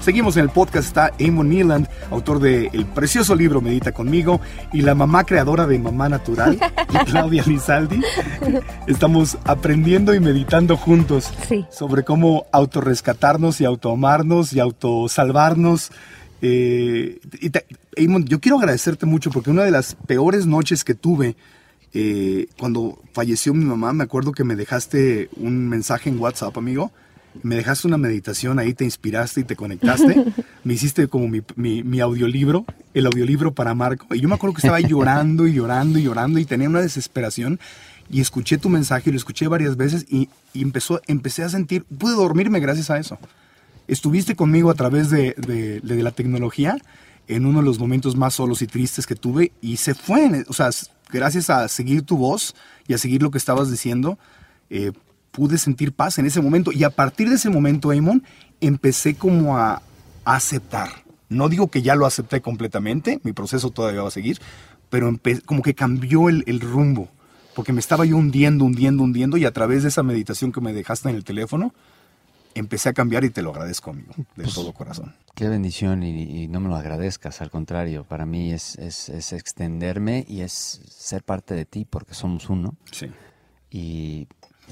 Seguimos 0.00 0.36
en 0.36 0.44
el 0.44 0.50
podcast, 0.50 0.88
está 0.88 1.12
Amon 1.20 1.50
Neeland, 1.50 1.86
autor 2.10 2.40
del 2.40 2.86
precioso 2.86 3.34
libro 3.34 3.60
Medita 3.60 3.92
conmigo, 3.92 4.40
y 4.72 4.80
la 4.80 4.94
mamá 4.94 5.24
creadora 5.24 5.66
de 5.66 5.78
Mamá 5.78 6.08
Natural, 6.08 6.58
Claudia 7.06 7.44
Lizaldi. 7.46 8.00
Estamos 8.86 9.36
aprendiendo 9.44 10.14
y 10.14 10.20
meditando 10.20 10.78
juntos 10.78 11.30
sobre 11.70 12.02
cómo 12.02 12.46
autorrescatarnos 12.50 13.60
y 13.60 13.66
autoamarnos 13.66 14.54
y 14.54 14.60
autosalvarnos. 14.60 15.92
Eh, 16.40 17.20
y 17.38 18.04
Amon, 18.04 18.24
yo 18.24 18.40
quiero 18.40 18.58
agradecerte 18.58 19.04
mucho 19.04 19.30
porque 19.30 19.50
una 19.50 19.64
de 19.64 19.70
las 19.70 19.94
peores 20.06 20.46
noches 20.46 20.82
que 20.82 20.94
tuve 20.94 21.36
eh, 21.92 22.46
cuando 22.58 23.02
falleció 23.12 23.52
mi 23.52 23.64
mamá, 23.64 23.92
me 23.92 24.04
acuerdo 24.04 24.32
que 24.32 24.44
me 24.44 24.56
dejaste 24.56 25.28
un 25.36 25.68
mensaje 25.68 26.08
en 26.08 26.18
WhatsApp, 26.20 26.56
amigo, 26.56 26.92
me 27.42 27.56
dejaste 27.56 27.86
una 27.86 27.98
meditación 27.98 28.58
ahí, 28.58 28.74
te 28.74 28.84
inspiraste 28.84 29.40
y 29.40 29.44
te 29.44 29.56
conectaste. 29.56 30.24
me 30.64 30.74
hiciste 30.74 31.08
como 31.08 31.28
mi, 31.28 31.42
mi, 31.56 32.00
audiolibro, 32.00 32.64
el 32.94 33.06
audiolibro 33.06 33.52
para 33.52 33.74
Marco. 33.74 34.14
Y 34.14 34.20
yo 34.20 34.28
me 34.28 34.34
acuerdo 34.34 34.54
que 34.54 34.60
estaba 34.60 34.80
llorando 34.80 35.46
y 35.46 35.54
llorando 35.54 35.98
y 35.98 36.02
llorando 36.02 36.38
y 36.38 36.44
tenía 36.44 36.68
una 36.68 36.80
desesperación. 36.80 37.60
Y 38.10 38.20
escuché 38.20 38.58
tu 38.58 38.68
mensaje 38.68 39.10
y 39.10 39.12
lo 39.12 39.18
escuché 39.18 39.46
varias 39.46 39.76
veces 39.76 40.04
y, 40.08 40.28
empezó, 40.54 41.00
empecé 41.06 41.44
a 41.44 41.48
sentir, 41.48 41.84
pude 41.84 42.14
dormirme 42.14 42.58
gracias 42.58 42.90
a 42.90 42.98
eso. 42.98 43.18
Estuviste 43.86 44.34
conmigo 44.34 44.70
a 44.70 44.74
través 44.74 45.10
de, 45.10 45.34
de, 45.38 45.80
de 45.80 46.02
la 46.02 46.10
tecnología 46.10 46.76
en 47.28 47.46
uno 47.46 47.60
de 47.60 47.64
los 47.64 47.78
momentos 47.78 48.16
más 48.16 48.34
solos 48.34 48.60
y 48.62 48.66
tristes 48.66 49.06
que 49.06 49.14
tuve 49.14 49.52
y 49.60 49.76
se 49.76 49.94
fue. 49.94 50.44
O 50.48 50.52
sea, 50.52 50.70
gracias 51.12 51.50
a 51.50 51.68
seguir 51.68 52.02
tu 52.02 52.16
voz 52.16 52.54
y 52.88 52.94
a 52.94 52.98
seguir 52.98 53.22
lo 53.22 53.30
que 53.30 53.38
estabas 53.38 53.70
diciendo, 53.70 54.18
eh, 54.68 54.92
pude 55.30 55.58
sentir 55.58 55.92
paz 55.92 56.18
en 56.18 56.26
ese 56.26 56.40
momento. 56.40 56.72
Y 56.72 56.84
a 56.84 56.90
partir 56.90 57.28
de 57.28 57.36
ese 57.36 57.50
momento, 57.50 57.90
Amon, 57.90 58.22
empecé 58.60 59.14
como 59.14 59.58
a, 59.58 59.82
aceptar. 60.24 60.90
No 61.28 61.48
digo 61.48 61.68
que 61.68 61.82
ya 61.82 61.94
lo 61.94 62.06
acepté 62.06 62.40
completamente, 62.40 63.20
mi 63.24 63.32
proceso 63.32 63.70
todavía 63.70 64.02
va 64.02 64.08
a 64.08 64.12
seguir, 64.12 64.38
pero 64.90 65.12
como 65.46 65.62
que 65.62 65.74
cambió 65.74 66.28
el, 66.28 66.44
el 66.46 66.60
rumbo, 66.60 67.08
porque 67.54 67.72
me 67.72 67.80
estaba 67.80 68.04
yo 68.04 68.16
hundiendo, 68.16 68.64
hundiendo, 68.64 69.02
hundiendo, 69.02 69.36
y 69.38 69.44
a 69.44 69.52
través 69.52 69.82
de 69.82 69.88
esa 69.88 70.02
meditación 70.02 70.52
que 70.52 70.60
me 70.60 70.72
dejaste 70.72 71.08
en 71.08 71.16
el 71.16 71.24
teléfono, 71.24 71.72
empecé 72.54 72.88
a 72.88 72.92
cambiar 72.92 73.24
y 73.24 73.30
te 73.30 73.42
lo 73.42 73.50
agradezco, 73.50 73.90
amigo, 73.90 74.12
de 74.16 74.44
pues, 74.44 74.54
todo 74.54 74.72
corazón. 74.72 75.14
Qué 75.34 75.48
bendición 75.48 76.02
y, 76.02 76.48
no 76.48 76.60
me 76.60 76.68
lo 76.68 76.76
agradezcas, 76.76 77.40
al 77.40 77.50
contrario, 77.50 78.04
para 78.04 78.26
mí 78.26 78.52
es, 78.52 78.76
es, 78.76 79.32
extenderme 79.32 80.24
y 80.28 80.40
es 80.40 80.80
ser 80.88 81.22
parte 81.22 81.54
de 81.54 81.64
ti 81.64 81.86
porque 81.88 82.14
somos 82.14 82.48
uno. 82.48 82.74
Sí. 82.90 83.06
Y 83.70 84.26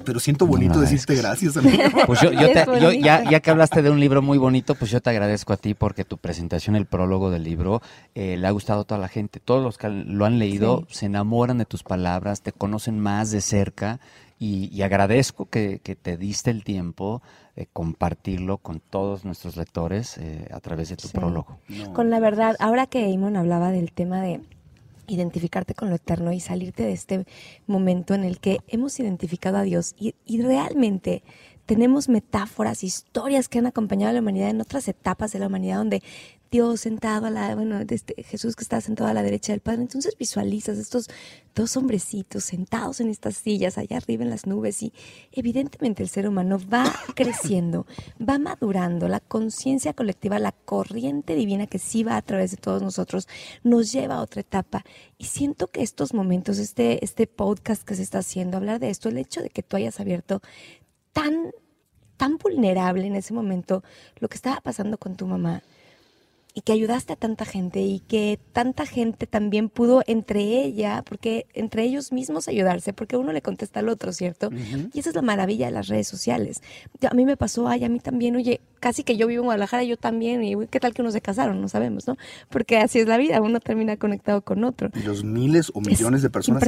pero 0.05 0.21
siento 0.21 0.47
bonito 0.47 0.81
decirte 0.81 1.15
gracias, 1.15 1.57
amigo. 1.57 1.83
Pues 2.07 2.21
yo, 2.21 2.33
ya, 2.33 3.23
ya, 3.31 3.41
que 3.41 3.51
hablaste 3.51 3.83
de 3.83 3.91
un 3.91 4.01
libro 4.01 4.23
muy 4.23 4.39
bonito, 4.39 4.75
pues 4.75 4.91
yo 4.91 5.01
te 5.01 5.11
agradezco 5.11 5.53
a 5.53 5.57
ti 5.57 5.75
porque 5.75 6.05
tu 6.05 6.19
presentación, 6.19 6.77
el 6.77 6.87
prólogo 6.87 7.31
del 7.31 7.45
libro, 7.45 7.83
eh, 8.15 8.37
le 8.37 8.47
ha 8.47 8.51
gustado 8.51 8.83
a 8.83 8.85
toda 8.85 9.01
la 9.01 9.09
gente. 9.09 9.41
Todos 9.41 9.63
los 9.63 9.79
que 9.79 9.89
lo 9.89 10.25
han 10.25 10.39
leído 10.39 10.87
se 10.89 11.07
enamoran 11.07 11.59
de 11.59 11.65
tus 11.65 11.83
palabras, 11.83 12.43
te 12.43 12.53
conocen 12.53 12.99
más 12.99 13.31
de 13.31 13.41
cerca 13.41 14.01
y, 14.39 14.83
agradezco 14.83 15.47
que, 15.47 15.81
te 15.81 16.17
diste 16.17 16.51
el 16.51 16.63
tiempo 16.63 17.23
de 17.57 17.67
compartirlo 17.67 18.59
con 18.59 18.81
todos 18.81 19.25
nuestros 19.25 19.57
lectores 19.57 20.17
eh, 20.19 20.49
a 20.53 20.61
través 20.61 20.91
de 20.91 20.97
tu 20.97 21.09
prólogo. 21.09 21.59
Con 21.93 22.09
la 22.11 22.21
verdad, 22.21 22.55
ahora 22.61 22.87
que 22.87 23.11
Eamon 23.11 23.37
hablaba 23.37 23.73
del 23.73 23.93
tema 23.93 24.23
de 24.23 24.41
identificarte 25.09 25.75
con 25.75 25.91
lo 25.91 25.97
eterno 25.97 26.33
y 26.33 26.41
salirte 26.41 26.85
de 26.85 26.93
este 26.93 27.27
momento 27.67 28.15
en 28.15 28.25
el 28.25 28.39
que 28.39 28.59
hemos 28.69 29.01
identificado 29.01 29.57
a 29.57 29.63
Dios 29.63 29.95
y, 29.99 30.15
y 30.25 30.43
realmente 30.43 31.23
tenemos 31.69 32.09
metáforas, 32.09 32.83
historias 32.83 33.47
que 33.49 33.59
han 33.59 33.67
acompañado 33.67 34.09
a 34.09 34.13
la 34.15 34.21
humanidad 34.21 34.49
en 34.49 34.63
otras 34.63 34.89
etapas 34.89 35.33
de 35.33 35.39
la 35.39 35.49
humanidad 35.49 35.77
donde 35.77 36.03
Dios 36.51 36.81
sentado 36.81 37.27
a 37.27 37.31
la, 37.31 37.55
bueno, 37.55 37.81
este, 37.89 38.23
Jesús 38.23 38.57
que 38.57 38.63
está 38.63 38.81
sentado 38.81 39.11
a 39.11 39.15
la 39.15 39.23
derecha 39.23 39.53
del 39.53 39.61
Padre. 39.61 39.83
Entonces 39.83 40.17
visualizas 40.19 40.79
estos 40.79 41.09
dos 41.55 41.77
hombrecitos 41.77 42.45
sentados 42.45 43.01
en 43.01 43.11
estas 43.11 43.37
sillas 43.37 43.77
allá 43.77 43.99
arriba 43.99 44.25
en 44.25 44.31
las 44.31 44.47
nubes 44.47 44.83
y 44.83 44.93
evidentemente 45.33 46.03
el 46.03 46.09
ser 46.09 46.29
humano 46.29 46.59
va 46.73 46.85
creciendo, 47.15 47.87
va 48.27 48.39
madurando, 48.39 49.09
la 49.09 49.21
conciencia 49.21 49.93
colectiva, 49.93 50.39
la 50.39 50.53
corriente 50.53 51.35
divina 51.35 51.67
que 51.67 51.79
sí 51.79 52.03
va 52.03 52.17
a 52.17 52.23
través 52.23 52.53
de 52.53 52.57
todos 52.57 52.83
nosotros 52.83 53.29
nos 53.63 53.93
lleva 53.93 54.17
a 54.17 54.23
otra 54.23 54.41
etapa. 54.41 54.85
Y 55.19 55.25
siento 55.25 55.67
que 55.67 55.83
estos 55.83 56.15
momentos, 56.15 56.59
este, 56.59 57.05
este 57.05 57.27
podcast 57.27 57.83
que 57.83 57.95
se 57.95 58.03
está 58.03 58.19
haciendo, 58.19 58.57
hablar 58.57 58.79
de 58.79 58.91
esto, 58.91 59.09
el 59.09 59.19
hecho 59.19 59.43
de 59.43 59.51
que 59.51 59.63
tú 59.63 59.77
hayas 59.77 60.01
abierto 60.01 60.41
tan, 61.13 61.51
tan 62.17 62.39
vulnerable 62.39 63.07
en 63.07 63.17
ese 63.17 63.35
momento 63.35 63.83
lo 64.19 64.29
que 64.29 64.37
estaba 64.37 64.61
pasando 64.61 64.97
con 64.97 65.17
tu 65.17 65.27
mamá 65.27 65.63
y 66.59 66.61
que 66.61 66.73
ayudaste 66.73 67.13
a 67.13 67.17
tanta 67.17 67.45
gente 67.45 67.83
y 67.83 68.01
que 68.01 68.41
tanta 68.53 68.85
gente 68.85 69.29
también 69.29 69.69
pudo 69.69 70.03
entre 70.09 70.41
ella, 70.41 71.05
porque 71.09 71.47
entre 71.55 71.85
ellos 71.85 72.11
mismos 72.11 72.49
ayudarse, 72.49 72.93
porque 72.93 73.17
uno 73.17 73.33
le 73.33 73.43
contesta 73.43 73.79
al 73.79 73.89
otro, 73.89 74.13
¿cierto? 74.13 74.51
Y 74.93 74.99
esa 74.99 75.11
es 75.11 75.15
la 75.15 75.23
maravilla 75.23 75.67
de 75.67 75.73
las 75.73 75.87
redes 75.87 76.09
sociales. 76.09 76.61
A 77.09 77.15
mí 77.15 77.25
me 77.25 77.37
pasó, 77.37 77.69
ay, 77.69 77.85
a 77.85 77.89
mí 77.89 78.01
también, 78.01 78.35
oye, 78.35 78.61
casi 78.81 79.05
que 79.05 79.17
yo 79.17 79.29
vivo 79.29 79.43
en 79.43 79.45
Guadalajara, 79.45 79.85
yo 79.85 79.97
también, 79.97 80.43
y 80.43 80.67
qué 80.67 80.81
tal 80.81 80.95
que 80.95 81.03
uno 81.03 81.13
se 81.13 81.21
casaron, 81.21 81.61
no 81.61 81.69
sabemos, 81.69 82.09
¿no? 82.09 82.17
Porque 82.49 82.79
así 82.79 82.99
es 82.99 83.07
la 83.07 83.19
vida, 83.19 83.41
uno 83.41 83.61
termina 83.61 83.97
conectado 83.97 84.43
con 84.43 84.65
otro. 84.65 84.91
Y 84.97 85.05
los 85.05 85.23
miles 85.23 85.71
o 85.75 85.81
millones 85.81 86.23
de 86.23 86.31
personas 86.31 86.65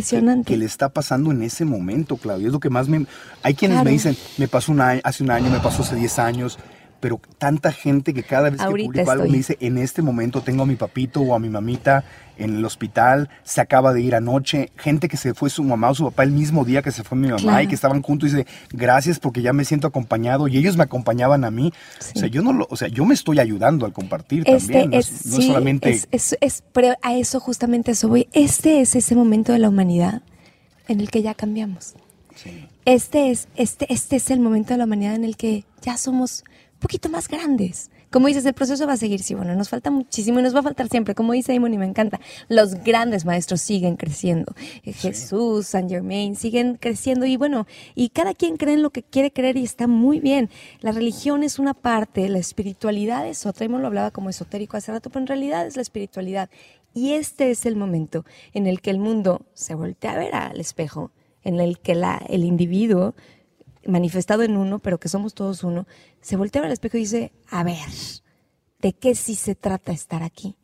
que, 0.46 0.56
le 0.56 0.66
está 0.66 0.90
pasando 0.90 1.32
en 1.32 1.42
ese 1.42 1.64
momento, 1.64 2.16
Claudio, 2.16 2.46
es 2.46 2.52
lo 2.52 2.60
que 2.60 2.70
más 2.70 2.88
me... 2.88 3.06
Hay 3.42 3.54
quienes 3.54 3.82
me 3.82 3.90
dicen, 3.90 4.16
me 4.38 4.46
pasó 4.46 4.70
un 4.70 4.82
año, 4.82 5.00
hace 5.02 5.24
un 5.24 5.32
año, 5.32 5.50
me 5.50 5.58
pasó 5.58 5.82
hace 5.82 5.96
10 5.96 6.18
años, 6.20 6.60
pero 7.00 7.20
tanta 7.38 7.72
gente 7.72 8.14
que 8.14 8.22
cada 8.22 8.50
vez 8.50 8.60
que 8.60 8.66
publico 8.66 9.10
algo 9.10 9.24
me 9.24 9.38
dice, 9.38 9.56
en 9.60 9.78
este 9.78 10.02
momento 10.02 10.42
tengo 10.42 10.62
a 10.62 10.66
mi 10.66 10.76
papito 10.76 11.20
o 11.20 11.34
a 11.34 11.38
mi 11.38 11.48
mamita 11.48 12.04
en 12.36 12.56
el 12.56 12.64
hospital, 12.64 13.28
se 13.42 13.60
acaba 13.60 13.92
de 13.92 14.00
ir 14.00 14.14
anoche, 14.14 14.70
gente 14.76 15.08
que 15.08 15.16
se 15.16 15.34
fue 15.34 15.50
su 15.50 15.62
mamá 15.62 15.90
o 15.90 15.94
su 15.94 16.04
papá 16.04 16.22
el 16.22 16.30
mismo 16.30 16.64
día 16.64 16.80
que 16.80 16.90
se 16.90 17.04
fue 17.04 17.18
mi 17.18 17.28
mamá 17.28 17.62
y 17.62 17.66
que 17.66 17.74
estaban 17.74 18.00
juntos 18.02 18.30
y 18.30 18.36
dice, 18.36 18.46
gracias 18.72 19.18
porque 19.18 19.42
ya 19.42 19.52
me 19.52 19.64
siento 19.64 19.86
acompañado 19.86 20.48
y 20.48 20.56
ellos 20.56 20.76
me 20.76 20.84
acompañaban 20.84 21.44
a 21.44 21.50
mí. 21.50 21.72
O 22.14 22.18
sea, 22.18 22.28
yo 22.28 22.42
no 22.42 22.52
lo, 22.52 22.66
o 22.70 22.76
sea, 22.76 22.88
yo 22.88 23.04
me 23.04 23.14
estoy 23.14 23.40
ayudando 23.40 23.84
al 23.84 23.92
compartir 23.92 24.44
este 24.46 24.72
también, 24.72 24.94
es, 24.94 25.06
solamente... 25.06 25.90
Es, 26.10 26.36
es, 26.40 26.64
pero 26.72 26.94
a 27.02 27.14
eso 27.14 27.40
justamente 27.40 27.92
eso 27.92 28.08
voy. 28.08 28.28
Este 28.32 28.80
es 28.80 28.96
ese 28.96 29.14
momento 29.14 29.52
de 29.52 29.58
la 29.58 29.68
humanidad 29.68 30.22
en 30.88 31.00
el 31.00 31.10
que 31.10 31.22
ya 31.22 31.34
cambiamos. 31.34 31.94
Este 32.84 33.30
es, 33.30 33.48
este, 33.56 33.92
este 33.92 34.16
es 34.16 34.30
el 34.30 34.40
momento 34.40 34.72
de 34.72 34.78
la 34.78 34.84
humanidad 34.84 35.14
en 35.14 35.24
el 35.24 35.36
que 35.36 35.64
ya 35.82 35.96
somos 35.96 36.44
poquito 36.80 37.08
más 37.08 37.28
grandes. 37.28 37.90
Como 38.10 38.26
dices, 38.26 38.44
el 38.44 38.54
proceso 38.54 38.86
va 38.88 38.94
a 38.94 38.96
seguir, 38.96 39.22
sí, 39.22 39.34
bueno, 39.34 39.54
nos 39.54 39.68
falta 39.68 39.90
muchísimo 39.92 40.40
y 40.40 40.42
nos 40.42 40.54
va 40.54 40.60
a 40.60 40.62
faltar 40.64 40.88
siempre. 40.88 41.14
Como 41.14 41.32
dice 41.32 41.52
Simon 41.52 41.72
y 41.72 41.78
me 41.78 41.86
encanta, 41.86 42.20
los 42.48 42.74
grandes 42.82 43.24
maestros 43.24 43.60
siguen 43.60 43.96
creciendo. 43.96 44.52
Eh, 44.82 44.92
Jesús, 44.92 45.68
Saint 45.68 45.88
Germain, 45.88 46.34
siguen 46.34 46.76
creciendo 46.80 47.26
y 47.26 47.36
bueno, 47.36 47.66
y 47.94 48.08
cada 48.08 48.34
quien 48.34 48.56
cree 48.56 48.74
en 48.74 48.82
lo 48.82 48.90
que 48.90 49.04
quiere 49.04 49.30
creer 49.30 49.56
y 49.56 49.62
está 49.62 49.86
muy 49.86 50.18
bien. 50.18 50.50
La 50.80 50.90
religión 50.90 51.44
es 51.44 51.60
una 51.60 51.74
parte, 51.74 52.28
la 52.28 52.38
espiritualidad 52.38 53.28
es 53.28 53.46
otra. 53.46 53.66
Simon 53.66 53.82
lo 53.82 53.88
hablaba 53.88 54.10
como 54.10 54.30
esotérico 54.30 54.76
hace 54.76 54.90
rato, 54.90 55.10
pero 55.10 55.20
en 55.20 55.26
realidad 55.28 55.66
es 55.66 55.76
la 55.76 55.82
espiritualidad. 55.82 56.50
Y 56.94 57.12
este 57.12 57.50
es 57.50 57.66
el 57.66 57.76
momento 57.76 58.24
en 58.52 58.66
el 58.66 58.80
que 58.80 58.90
el 58.90 58.98
mundo 58.98 59.46
se 59.54 59.74
voltea 59.74 60.12
a 60.12 60.18
ver 60.18 60.34
al 60.34 60.58
espejo, 60.58 61.12
en 61.44 61.60
el 61.60 61.78
que 61.78 61.94
la, 61.94 62.20
el 62.28 62.44
individuo 62.44 63.14
manifestado 63.90 64.42
en 64.42 64.56
uno, 64.56 64.78
pero 64.78 64.98
que 64.98 65.08
somos 65.08 65.34
todos 65.34 65.64
uno, 65.64 65.86
se 66.20 66.36
voltea 66.36 66.62
al 66.62 66.72
espejo 66.72 66.96
y 66.96 67.00
dice, 67.00 67.32
a 67.48 67.64
ver, 67.64 67.88
¿de 68.80 68.92
qué 68.92 69.14
sí 69.14 69.34
se 69.34 69.54
trata 69.54 69.92
estar 69.92 70.22
aquí? 70.22 70.56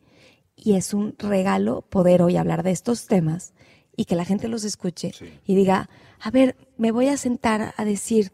Y 0.55 0.73
es 0.73 0.93
un 0.93 1.15
regalo 1.19 1.81
poder 1.81 2.21
hoy 2.21 2.37
hablar 2.37 2.63
de 2.63 2.71
estos 2.71 3.05
temas 3.05 3.53
y 3.95 4.05
que 4.05 4.15
la 4.15 4.25
gente 4.25 4.47
los 4.47 4.63
escuche 4.63 5.11
y 5.45 5.55
diga, 5.55 5.89
a 6.19 6.31
ver, 6.31 6.55
me 6.77 6.91
voy 6.91 7.07
a 7.07 7.17
sentar 7.17 7.73
a 7.77 7.85
decir, 7.85 8.31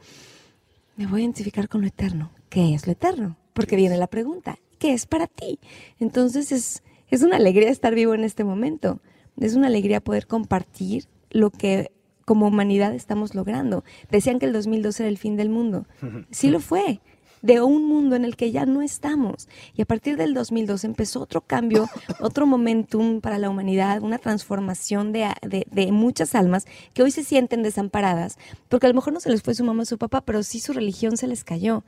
me 0.96 1.08
voy 1.08 1.22
a 1.22 1.24
identificar 1.24 1.68
con 1.68 1.82
lo 1.82 1.88
eterno. 1.88 2.32
¿Qué 2.50 2.74
es 2.74 2.86
lo 2.86 2.94
eterno? 2.94 3.38
Porque 3.54 3.76
viene 3.76 3.98
la 3.98 4.08
pregunta, 4.08 4.60
¿qué 4.80 4.94
es 4.94 5.06
para 5.06 5.28
ti? 5.28 5.60
Entonces 6.00 6.52
es, 6.52 6.84
es 7.10 7.24
una 7.24 7.38
alegría 7.38 7.70
estar 7.70 7.96
vivo 7.96 8.14
en 8.14 8.24
este 8.24 8.44
momento. 8.44 9.00
Es 9.40 9.56
una 9.56 9.68
alegría 9.68 10.02
poder 10.02 10.28
compartir 10.28 11.06
lo 11.32 11.50
que 11.50 11.92
como 12.26 12.48
humanidad 12.48 12.94
estamos 12.94 13.36
logrando. 13.36 13.84
Decían 14.10 14.40
que 14.40 14.46
el 14.46 14.54
2012 14.54 15.04
era 15.04 15.10
el 15.10 15.18
fin 15.18 15.38
del 15.38 15.50
mundo. 15.50 15.86
Sí 16.32 16.50
lo 16.50 16.60
fue, 16.60 17.00
de 17.44 17.62
un 17.62 17.86
mundo 17.86 18.16
en 18.16 18.26
el 18.26 18.36
que 18.36 18.52
ya 18.52 18.66
no 18.66 18.82
estamos. 18.82 19.48
Y 19.76 19.82
a 19.84 19.86
partir 19.86 20.18
del 20.18 20.34
2012 20.34 20.88
empezó 20.88 21.22
otro 21.22 21.42
cambio, 21.42 21.88
otro 22.20 22.48
momentum 22.48 23.22
para 23.22 23.38
la 23.38 23.50
humanidad, 23.50 24.02
una 24.02 24.18
transformación 24.18 25.12
de, 25.12 25.30
de, 25.70 25.92
muchas 25.92 26.34
almas 26.34 26.66
que 26.94 27.04
hoy 27.04 27.12
se 27.12 27.24
sienten 27.24 27.62
desamparadas, 27.62 28.38
porque 28.70 28.88
a 28.88 28.90
lo 28.90 28.96
mejor 28.96 29.14
no 29.14 29.20
se 29.20 29.30
les 29.30 29.44
fue 29.44 29.54
su 29.54 29.64
mamá 29.64 29.84
o 29.84 29.86
su 29.86 29.98
papá, 29.98 30.22
pero 30.22 30.42
sí 30.42 30.60
su 30.60 30.74
religión 30.74 31.18
se 31.18 31.28
les 31.28 31.44
cayó 31.44 31.84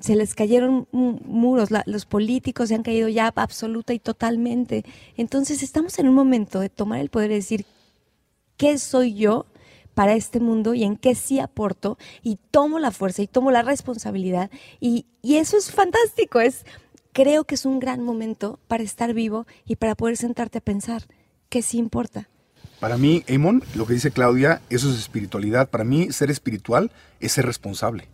se 0.00 0.16
les 0.16 0.34
cayeron 0.34 0.88
muros, 0.92 1.68
los 1.84 2.06
políticos 2.06 2.68
se 2.68 2.74
han 2.74 2.82
caído 2.82 3.08
ya 3.08 3.30
absoluta 3.36 3.92
y 3.92 3.98
totalmente. 3.98 4.82
Entonces 5.18 5.62
estamos 5.62 5.98
en 5.98 6.08
un 6.08 6.14
momento 6.14 6.58
de 6.58 6.70
tomar 6.70 7.00
el 7.00 7.10
poder 7.10 7.30
y 7.30 7.34
decir, 7.34 7.66
¿qué 8.56 8.78
soy 8.78 9.12
yo 9.12 9.44
para 10.00 10.14
este 10.14 10.40
mundo 10.40 10.72
y 10.72 10.84
en 10.84 10.96
qué 10.96 11.14
sí 11.14 11.40
aporto 11.40 11.98
y 12.22 12.38
tomo 12.50 12.78
la 12.78 12.90
fuerza 12.90 13.20
y 13.20 13.26
tomo 13.26 13.50
la 13.50 13.60
responsabilidad 13.60 14.50
y, 14.80 15.04
eso 15.22 15.58
es 15.58 15.70
fantástico, 15.70 16.40
es 16.40 16.64
creo 17.12 17.44
que 17.44 17.54
es 17.54 17.66
un 17.66 17.80
gran 17.80 18.02
momento 18.02 18.58
para 18.66 18.82
estar 18.82 19.12
vivo 19.12 19.46
y 19.66 19.76
para 19.76 19.94
poder 19.94 20.16
sentarte 20.16 20.56
a 20.56 20.60
pensar 20.62 21.02
qué 21.50 21.60
sí 21.60 21.76
importa. 21.76 22.30
Para 22.80 22.96
mí, 22.96 23.24
Amon, 23.28 23.62
lo 23.74 23.84
que 23.84 23.92
dice 23.92 24.10
Claudia, 24.10 24.62
eso 24.70 24.90
es 24.90 24.98
espiritualidad. 24.98 25.68
Para 25.68 25.84
mí, 25.84 26.10
ser 26.12 26.30
espiritual 26.30 26.90
es 27.20 27.32
ser 27.32 27.44
responsable. 27.44 28.08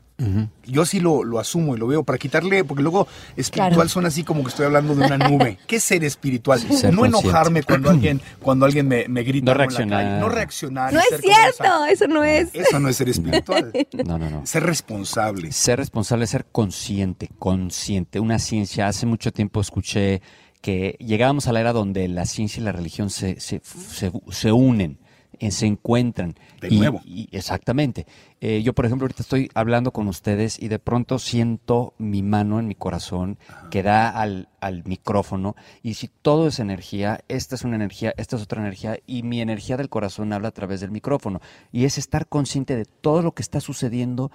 Yo 0.64 0.86
sí 0.86 0.98
lo, 1.00 1.24
lo, 1.24 1.38
asumo 1.38 1.76
y 1.76 1.78
lo 1.78 1.86
veo 1.86 2.02
para 2.02 2.16
quitarle, 2.16 2.64
porque 2.64 2.82
luego 2.82 3.06
espiritual 3.36 3.72
Claro. 3.74 3.88
suena 3.90 4.08
así 4.08 4.24
como 4.24 4.42
que 4.42 4.48
estoy 4.48 4.64
hablando 4.66 4.94
de 4.94 5.04
una 5.06 5.18
nube. 5.28 5.58
¿Qué 5.66 5.76
es 5.76 5.84
ser 5.84 6.02
espiritual? 6.04 6.58
Ser 6.58 6.94
no 6.94 7.02
consciente. 7.02 7.06
enojarme 7.28 7.62
cuando 7.62 7.90
alguien, 7.90 8.20
cuando 8.40 8.64
alguien 8.64 8.88
me, 8.88 9.06
me 9.08 9.22
grita 9.24 9.44
No 9.54 9.60
algo 9.60 9.64
en 9.64 9.90
la 9.90 9.96
reaccionar. 9.98 10.04
calle. 10.04 10.20
No 10.20 10.28
reaccionar. 10.30 10.92
y 10.92 10.94
No 10.94 11.00
es 11.00 11.20
cierto, 11.20 11.84
eso 11.90 12.06
no 12.08 12.24
es. 12.24 12.48
Eso 12.54 12.80
no 12.80 12.88
es 12.88 12.96
ser 12.96 13.08
espiritual. 13.10 13.72
No, 14.06 14.16
no, 14.18 14.30
no. 14.30 14.46
Ser 14.46 14.62
responsable. 14.64 15.52
Ser 15.52 15.78
responsable, 15.78 16.26
ser 16.26 16.46
consciente, 16.46 17.28
consciente. 17.38 18.18
Una 18.20 18.38
ciencia, 18.38 18.88
hace 18.88 19.04
mucho 19.06 19.32
tiempo 19.32 19.60
escuché 19.60 20.22
que 20.62 20.96
llegábamos 20.98 21.46
a 21.46 21.52
la 21.52 21.60
era 21.60 21.72
donde 21.72 22.08
la 22.08 22.24
ciencia 22.24 22.60
y 22.60 22.64
la 22.64 22.72
religión 22.72 23.10
se, 23.10 23.38
se, 23.40 23.60
se- 23.62 24.12
se 24.30 24.52
unen, 24.52 24.98
eh, 25.40 25.50
se 25.50 25.66
encuentran. 25.66 26.34
De 26.60 26.68
Y- 26.68 26.78
nuevo. 26.78 27.00
y- 27.04 27.28
exactamente. 27.32 28.06
Eh, 28.40 28.62
yo, 28.62 28.72
por 28.74 28.84
ejemplo, 28.86 29.04
ahorita 29.04 29.22
estoy 29.22 29.50
hablando 29.54 29.92
con 29.92 30.08
ustedes 30.08 30.60
y 30.62 30.68
de 30.68 30.78
pronto 30.78 31.18
siento 31.18 31.94
mi 31.98 32.22
mano 32.22 32.58
en 32.60 32.66
mi 32.68 32.74
corazón 32.74 33.38
que 33.70 33.82
da 33.82 34.08
al, 34.10 34.48
al 34.60 34.84
micrófono. 34.84 35.56
Y 35.82 35.94
si 35.94 36.08
todo 36.08 36.46
es 36.48 36.58
energía, 36.58 37.20
esta 37.28 37.54
es 37.54 37.64
una 37.64 37.76
energía, 37.76 38.12
esta 38.16 38.36
es 38.36 38.42
otra 38.42 38.60
energía, 38.60 38.98
y 39.06 39.22
mi 39.22 39.40
energía 39.40 39.76
del 39.76 39.88
corazón 39.88 40.32
habla 40.32 40.48
a 40.48 40.52
través 40.52 40.80
del 40.80 40.90
micrófono. 40.90 41.40
Y 41.72 41.84
es 41.84 41.98
estar 41.98 42.26
consciente 42.26 42.76
de 42.76 42.84
todo 42.84 43.22
lo 43.22 43.32
que 43.32 43.42
está 43.42 43.60
sucediendo 43.60 44.30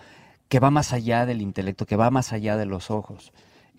que 0.50 0.60
va 0.60 0.70
más 0.72 0.92
allá 0.94 1.26
del 1.26 1.42
intelecto, 1.42 1.86
que 1.86 1.96
va 1.96 2.12
más 2.12 2.34
allá 2.34 2.58
de 2.58 2.66
los 2.66 2.92
ojos. 2.92 3.32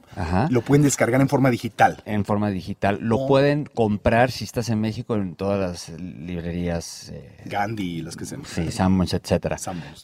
Lo 0.51 0.61
pueden 0.63 0.83
descargar 0.83 1.21
en 1.21 1.29
forma 1.29 1.51
digital. 1.51 2.03
En 2.07 2.25
forma 2.25 2.51
digital. 2.51 2.99
Lo 3.01 3.19
Oh. 3.19 3.27
pueden 3.27 3.65
comprar 3.67 4.31
si 4.31 4.45
estás 4.45 4.69
en 4.69 4.81
México 4.81 5.15
en 5.17 5.35
todas 5.37 5.59
las 5.91 6.01
librerías, 6.01 7.11
eh, 7.11 7.37
Gandhi, 7.47 8.03
las 8.03 8.17
que 8.17 8.25
se 8.27 8.37
sí, 8.45 8.71
Sanborns, 8.71 9.15
etcétera. 9.15 9.57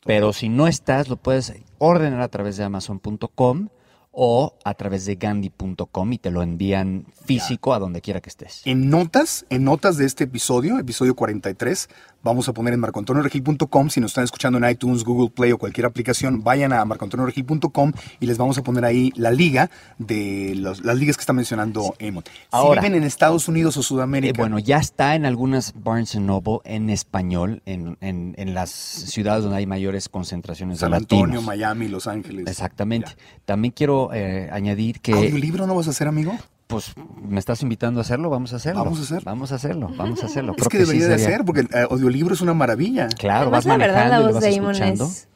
Pero 0.07 0.33
si 0.33 0.49
no 0.49 0.67
estás, 0.67 1.09
lo 1.09 1.17
puedes 1.17 1.53
ordenar 1.79 2.21
a 2.21 2.29
través 2.29 2.57
de 2.57 2.65
Amazon.com 2.65 3.69
o 4.13 4.57
a 4.65 4.75
través 4.75 5.05
de 5.07 5.15
Gandhi.com 5.15 6.13
y 6.13 6.19
te 6.19 6.31
lo 6.31 6.43
envían 6.43 7.07
físico 7.25 7.73
a 7.75 7.79
donde 7.79 8.01
quiera 8.01 8.21
que 8.21 8.29
estés. 8.29 8.63
En 8.65 8.91
notas, 8.91 9.47
en 9.51 9.65
notas 9.65 9.97
de 9.97 10.05
este 10.07 10.25
episodio, 10.25 10.79
episodio 10.79 11.15
43, 11.15 11.89
vamos 12.23 12.49
a 12.49 12.53
poner 12.53 12.75
en 12.75 12.81
marcoantonioregil.com. 12.81 13.89
Si 13.89 14.01
nos 14.01 14.11
están 14.11 14.25
escuchando 14.25 14.59
en 14.59 14.69
iTunes, 14.69 15.05
Google 15.05 15.31
Play 15.31 15.53
o 15.53 15.59
cualquier 15.59 15.87
aplicación, 15.87 16.43
vayan 16.43 16.73
a 16.73 16.85
marcoantonioregil.com 16.85 17.93
y 18.19 18.27
les 18.27 18.37
vamos 18.37 18.59
a 18.59 18.63
poner 18.63 18.85
ahí 18.85 19.13
la 19.15 19.31
liga 19.31 19.71
de 19.99 20.55
los- 20.57 20.85
las 20.85 20.97
ligas 20.99 21.17
que 21.17 21.21
está 21.23 21.33
mencionando 21.33 21.95
Emon. 22.01 22.25
Si 22.25 22.31
Ahora. 22.51 22.81
viven 22.83 22.97
en 22.99 23.05
Estados 23.05 23.47
Unidos 23.49 23.77
o 23.77 23.81
Eh, 23.81 23.85
Sudamérica, 23.85 24.43
bueno, 24.43 24.59
ya 24.59 24.79
está 24.79 25.15
en 25.15 25.25
algunas 25.25 25.73
Barnes 25.77 26.17
Noble 26.17 26.59
en 26.65 26.91
español, 26.91 27.63
en, 27.65 27.97
en- 28.01 28.35
en 28.39 28.55
las 28.55 28.71
ciudades 28.71 29.45
donde 29.45 29.59
hay 29.59 29.67
mayores 29.67 30.09
concentraciones 30.09 30.79
San 30.81 30.91
de 30.91 30.97
Antonio, 30.97 31.27
latinos. 31.27 31.45
Miami, 31.45 31.87
Los 31.89 32.07
Ángeles. 32.09 32.47
Exactamente. 32.49 33.11
Ya. 33.11 33.17
También 33.45 33.73
quiero 33.73 34.00
eh, 34.13 34.49
añadir 34.53 35.01
que, 35.01 35.13
¿Audiolibro 35.13 35.67
no 35.67 35.75
vas 35.75 35.87
a 35.89 35.91
hacer, 35.91 36.09
amigo? 36.09 36.33
pues, 36.67 36.93
me 37.29 37.39
estás 37.41 37.63
invitando 37.63 37.99
a 38.01 38.03
hacerlo, 38.03 38.31
vamos 38.31 38.53
a 38.53 38.57
hacerlo. 38.57 38.85
Vamos 38.85 39.01
a 39.01 39.03
hacer. 39.03 39.23
Vamos 39.25 39.51
a 39.53 39.55
hacerlo, 39.57 39.91
vamos 39.97 40.23
a 40.23 40.27
hacerlo. 40.27 40.55
Es 40.57 40.69
que 40.69 40.79
sí 40.79 40.85
debería 40.85 41.09
de 41.09 41.19
sería- 41.19 41.37
ser, 41.39 41.45
porque 41.45 41.61
el 41.63 41.67
eh, 41.75 41.87
audiolibro 41.91 42.33
es 42.35 42.41
una 42.41 42.55
maravilla. 42.55 43.09
Claro, 43.09 43.43
Además, 43.51 43.65
vas 43.65 43.67
la 43.67 43.77
verdad, 43.87 44.09
la 44.11 44.17
y 44.17 44.19
lo 44.21 44.25
voz 44.27 44.35
vas 44.35 44.45
de 44.45 44.51
escuchando. 44.51 45.05
es... 45.07 45.27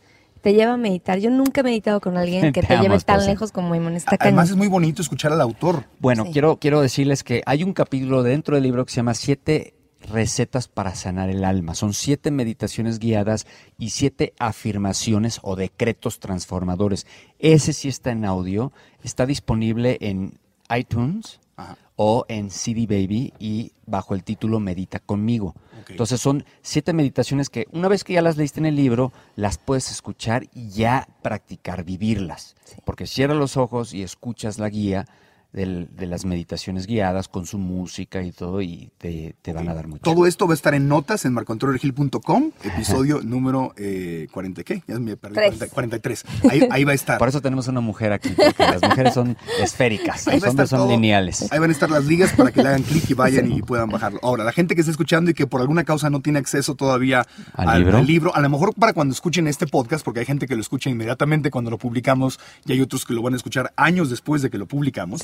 Te 0.42 0.52
lleva 0.52 0.74
a 0.74 0.76
meditar. 0.76 1.18
Yo 1.18 1.30
nunca 1.30 1.62
he 1.62 1.64
meditado 1.64 2.00
con 2.00 2.16
alguien 2.18 2.42
que 2.52 2.60
Te 2.60 2.66
te, 2.68 2.76
lleve 2.78 2.98
tan 3.00 3.24
lejos 3.26 3.50
como 3.50 3.74
Imon. 3.74 3.96
Está 3.96 4.16
Además 4.20 4.44
cañón. 4.44 4.52
es 4.52 4.56
muy 4.58 4.68
bonito 4.68 5.02
escuchar 5.02 5.32
al 5.32 5.40
autor. 5.40 5.84
Bueno, 5.98 6.24
Sí. 6.26 6.32
quiero, 6.32 6.58
quiero 6.58 6.80
decirles 6.82 7.24
que 7.24 7.42
hay 7.46 7.64
un 7.64 7.72
capítulo 7.72 8.22
dentro 8.22 8.54
del 8.54 8.62
libro 8.62 8.84
que 8.84 8.92
se 8.92 8.96
llama 8.96 9.14
Siete 9.14 9.73
recetas 10.10 10.68
para 10.68 10.94
sanar 10.94 11.30
el 11.30 11.44
alma. 11.44 11.74
Son 11.74 11.92
siete 11.92 12.30
meditaciones 12.30 12.98
guiadas 12.98 13.46
y 13.78 13.90
siete 13.90 14.34
afirmaciones 14.38 15.40
o 15.42 15.56
decretos 15.56 16.20
transformadores. 16.20 17.06
Ese 17.38 17.72
sí 17.72 17.88
está 17.88 18.12
en 18.12 18.24
audio, 18.24 18.72
está 19.02 19.26
disponible 19.26 19.98
en 20.00 20.38
iTunes 20.76 21.40
Ajá. 21.56 21.76
o 21.96 22.24
en 22.28 22.50
CD 22.50 22.86
Baby 22.86 23.32
y 23.38 23.72
bajo 23.86 24.14
el 24.14 24.24
título 24.24 24.60
Medita 24.60 24.98
conmigo. 24.98 25.54
Entonces 25.88 26.20
son 26.20 26.44
siete 26.62 26.92
meditaciones 26.92 27.50
que 27.50 27.66
una 27.72 27.88
vez 27.88 28.04
que 28.04 28.14
ya 28.14 28.22
las 28.22 28.36
leíste 28.36 28.60
en 28.60 28.66
el 28.66 28.76
libro, 28.76 29.12
las 29.36 29.58
puedes 29.58 29.90
escuchar 29.90 30.48
y 30.54 30.70
ya 30.70 31.08
practicar, 31.22 31.84
vivirlas. 31.84 32.56
Porque 32.84 33.06
cierras 33.06 33.36
los 33.36 33.56
ojos 33.58 33.92
y 33.92 34.02
escuchas 34.02 34.58
la 34.58 34.70
guía 34.70 35.06
del- 35.54 35.88
de 35.96 36.06
las 36.06 36.24
meditaciones 36.26 36.86
guiadas 36.86 37.28
con 37.28 37.46
su 37.46 37.56
música 37.58 38.22
y 38.22 38.32
todo 38.32 38.60
y 38.60 38.90
te, 38.98 39.34
te 39.40 39.52
van 39.54 39.68
a 39.68 39.74
dar 39.74 39.86
mucho. 39.86 40.02
Todo 40.02 40.26
esto 40.26 40.46
va 40.46 40.52
a 40.52 40.56
estar 40.56 40.74
en 40.74 40.88
notas 40.88 41.24
en 41.24 41.32
marcoantonioregil.com, 41.32 42.50
episodio 42.64 43.20
número 43.22 43.72
eh, 43.76 44.26
40, 44.32 44.62
¿qué? 44.64 44.82
Ya 44.86 44.98
me 44.98 45.16
perdí, 45.16 45.34
Tres. 45.36 45.48
40, 45.56 45.68
43. 45.74 46.24
Ahí, 46.50 46.68
ahí 46.70 46.84
va 46.84 46.92
a 46.92 46.94
estar. 46.94 47.18
Por 47.18 47.28
eso 47.28 47.40
tenemos 47.40 47.68
una 47.68 47.80
mujer 47.80 48.12
aquí, 48.12 48.30
porque 48.30 48.62
las 48.62 48.82
mujeres 48.82 49.14
son 49.14 49.36
esféricas, 49.60 50.26
Ahí 50.28 50.40
los 50.40 50.52
son 50.54 50.66
todo. 50.80 50.88
lineales. 50.90 51.50
Ahí 51.52 51.58
van 51.58 51.70
a 51.70 51.72
estar 51.72 51.90
las 51.90 52.04
ligas 52.04 52.32
para 52.32 52.50
que 52.52 52.62
le 52.62 52.68
hagan 52.68 52.82
clic 52.82 53.08
y 53.10 53.14
vayan 53.14 53.50
y 53.50 53.62
puedan 53.62 53.88
bajarlo. 53.88 54.18
Ahora, 54.22 54.44
la 54.44 54.52
gente 54.52 54.74
que 54.74 54.80
está 54.80 54.90
escuchando 54.90 55.30
y 55.30 55.34
que 55.34 55.46
por 55.46 55.60
alguna 55.60 55.84
causa 55.84 56.10
no 56.10 56.20
tiene 56.20 56.38
acceso 56.38 56.74
todavía 56.74 57.26
¿Al 57.54 58.06
libro? 58.06 58.34
a 58.34 58.40
lo 58.40 58.48
mejor 58.50 58.74
para 58.74 58.92
cuando 58.92 59.12
escuchen 59.12 59.46
este 59.46 59.66
podcast, 59.66 60.04
porque 60.04 60.20
hay 60.20 60.26
gente 60.26 60.46
que 60.46 60.54
lo 60.56 60.60
escucha 60.60 60.90
inmediatamente 60.90 61.50
cuando 61.50 61.70
lo 61.70 61.78
publicamos 61.78 62.38
y 62.66 62.72
hay 62.72 62.80
otros 62.80 63.04
que 63.04 63.14
lo 63.14 63.22
van 63.22 63.34
a 63.34 63.36
escuchar 63.36 63.72
años 63.76 64.10
después 64.10 64.42
de 64.42 64.50
que 64.50 64.58
lo 64.58 64.66
publicamos, 64.66 65.22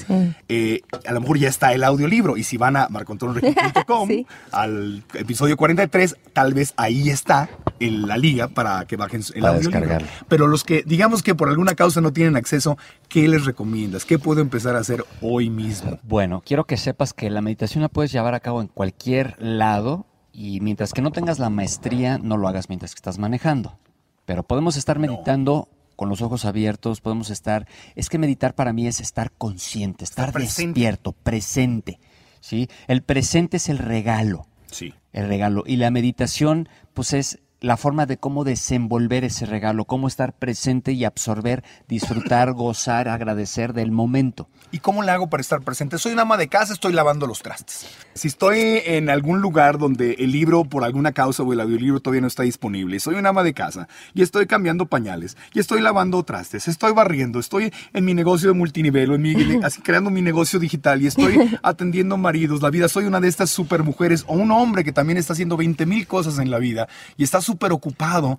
eh, 0.49 0.81
a 1.07 1.13
lo 1.13 1.21
mejor 1.21 1.39
ya 1.39 1.49
está 1.49 1.73
el 1.73 1.85
audiolibro. 1.85 2.37
Y 2.37 2.45
si 2.45 2.57
van 2.57 2.77
a 2.77 2.89
marcoantonioregil.com 2.89 4.09
Sí. 4.09 4.27
al 4.53 5.03
episodio 5.15 5.57
43, 5.57 6.17
tal 6.33 6.55
vez 6.55 6.73
ahí 6.77 7.11
está 7.11 7.49
en 7.79 8.07
la 8.07 8.17
liga 8.17 8.49
para 8.49 8.85
que 8.87 8.97
bajen 8.97 9.23
el 9.35 9.43
Para 9.43 9.55
audiolibro. 9.57 9.99
Pero 10.29 10.47
los 10.47 10.65
que, 10.65 10.83
digamos 10.87 11.23
que 11.23 11.35
por 11.35 11.49
alguna 11.49 11.75
causa 11.75 12.01
no 12.01 12.13
tienen 12.13 12.37
acceso, 12.37 12.77
¿qué 13.09 13.29
les 13.29 13.45
recomiendas? 13.45 14.05
¿Qué 14.05 14.19
puedo 14.19 14.41
empezar 14.41 14.77
a 14.77 14.79
hacer 14.81 15.05
hoy 15.21 15.51
mismo? 15.51 15.99
Bueno, 16.03 16.43
quiero 16.45 16.65
que 16.65 16.77
sepas 16.77 17.13
que 17.13 17.31
la 17.31 17.41
meditación 17.41 17.83
la 17.83 17.89
puedes 17.89 18.13
llevar 18.13 18.35
a 18.35 18.41
cabo 18.41 18.61
en 18.61 18.69
cualquier 18.69 19.37
lado 19.39 20.07
y 20.33 20.61
mientras 20.61 20.93
que 20.93 21.03
no 21.03 21.11
tengas 21.13 21.39
la 21.39 21.51
maestría, 21.51 22.19
no 22.19 22.37
lo 22.37 22.49
hagas 22.49 22.69
mientras 22.69 22.93
que 22.95 22.99
estás 22.99 23.19
manejando. 23.19 23.79
Pero 24.25 24.43
podemos 24.43 24.77
estar 24.77 24.99
meditando 24.99 25.69
con 26.01 26.09
los 26.09 26.23
ojos 26.23 26.47
abiertos, 26.47 27.03
podemos 27.03 27.29
estar... 27.29 27.69
Es 27.95 28.09
que 28.09 28.17
meditar 28.17 28.55
para 28.55 28.73
mí 28.73 28.87
es 28.87 29.01
estar 29.01 29.31
consciente, 29.33 30.03
estar, 30.03 30.33
presente. 30.33 30.69
despierto, 30.81 31.13
presente. 31.13 32.01
¿sí? 32.41 32.71
El 32.89 33.03
presente 33.03 33.59
es 33.59 33.69
el 33.69 33.77
regalo, 33.77 34.47
Sí. 34.71 34.95
el 35.13 35.29
regalo. 35.29 35.63
Y 35.67 35.77
la 35.77 35.91
meditación, 35.91 36.71
pues 36.95 37.13
es 37.13 37.41
la 37.61 37.77
forma 37.77 38.07
de 38.07 38.17
cómo 38.17 38.45
desenvolver 38.45 39.25
ese 39.25 39.47
regalo, 39.47 39.85
cómo 39.85 40.09
estar 40.09 40.33
presente 40.33 40.93
y 40.93 41.05
absorber, 41.05 41.63
disfrutar, 41.89 42.53
gozar, 42.55 43.09
agradecer 43.09 43.73
del 43.73 43.91
momento. 43.91 44.49
¿Y 44.73 44.79
cómo 44.79 45.03
le 45.03 45.11
hago 45.11 45.29
para 45.29 45.41
estar 45.41 45.61
presente? 45.61 45.99
Soy 45.99 46.13
una 46.13 46.23
ama 46.23 46.37
de 46.37 46.49
casa, 46.49 46.73
estoy 46.73 46.93
lavando 46.93 47.27
los 47.27 47.43
trastes. 47.43 47.87
Si 48.15 48.29
estoy 48.29 48.83
en 48.85 49.11
algún 49.11 49.41
lugar 49.41 49.79
donde 49.79 50.13
el 50.19 50.33
libro 50.33 50.65
por 50.65 50.85
alguna 50.85 51.13
causa 51.13 51.43
o 51.43 51.53
el 51.53 51.61
audiolibro 51.61 52.01
todavía 52.01 52.23
no 52.23 52.29
está 52.29 52.43
disponible, 52.45 52.99
soy 53.01 53.17
una 53.17 53.31
ama 53.31 53.43
de 53.43 53.53
casa 53.53 53.89
y 54.15 54.23
estoy 54.23 54.47
cambiando 54.47 54.87
pañales 54.87 55.37
y 55.53 55.61
estoy 55.61 55.81
lavando 55.81 56.23
trastes, 56.23 56.69
estoy 56.69 56.93
barriendo, 56.93 57.39
estoy 57.39 57.73
en 57.93 58.05
mi 58.05 58.15
negocio 58.15 58.49
de 58.49 58.55
multinivel, 58.55 59.11
o 59.11 59.15
en 59.17 59.23
mi, 59.23 59.35
así 59.63 59.83
creando 59.83 60.11
mi 60.11 60.23
negocio 60.23 60.59
digital 60.59 61.03
y 61.03 61.09
estoy 61.09 61.59
atendiendo 61.63 62.17
maridos, 62.17 62.63
la 62.63 62.71
vida, 62.71 62.89
soy 62.89 63.05
una 63.05 63.21
de 63.21 63.29
estas 63.29 63.51
super 63.51 63.83
mujeres 63.83 64.25
o 64.27 64.35
un 64.35 64.51
hombre 64.51 64.85
que 64.85 64.93
también 64.93 65.19
está 65.19 65.35
haciendo 65.35 65.57
20 65.57 65.85
mil 65.87 66.07
cosas 66.07 66.39
en 66.39 66.51
la 66.51 66.59
vida 66.59 66.89
y 67.17 67.25
está 67.25 67.41
súper 67.51 67.73
ocupado 67.73 68.39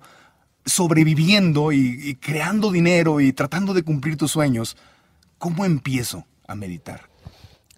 sobreviviendo 0.64 1.72
y, 1.72 1.98
y 2.02 2.14
creando 2.14 2.70
dinero 2.70 3.20
y 3.20 3.32
tratando 3.32 3.74
de 3.74 3.82
cumplir 3.82 4.16
tus 4.16 4.30
sueños. 4.30 4.76
¿Cómo 5.38 5.64
empiezo 5.64 6.24
a 6.46 6.54
meditar? 6.54 7.02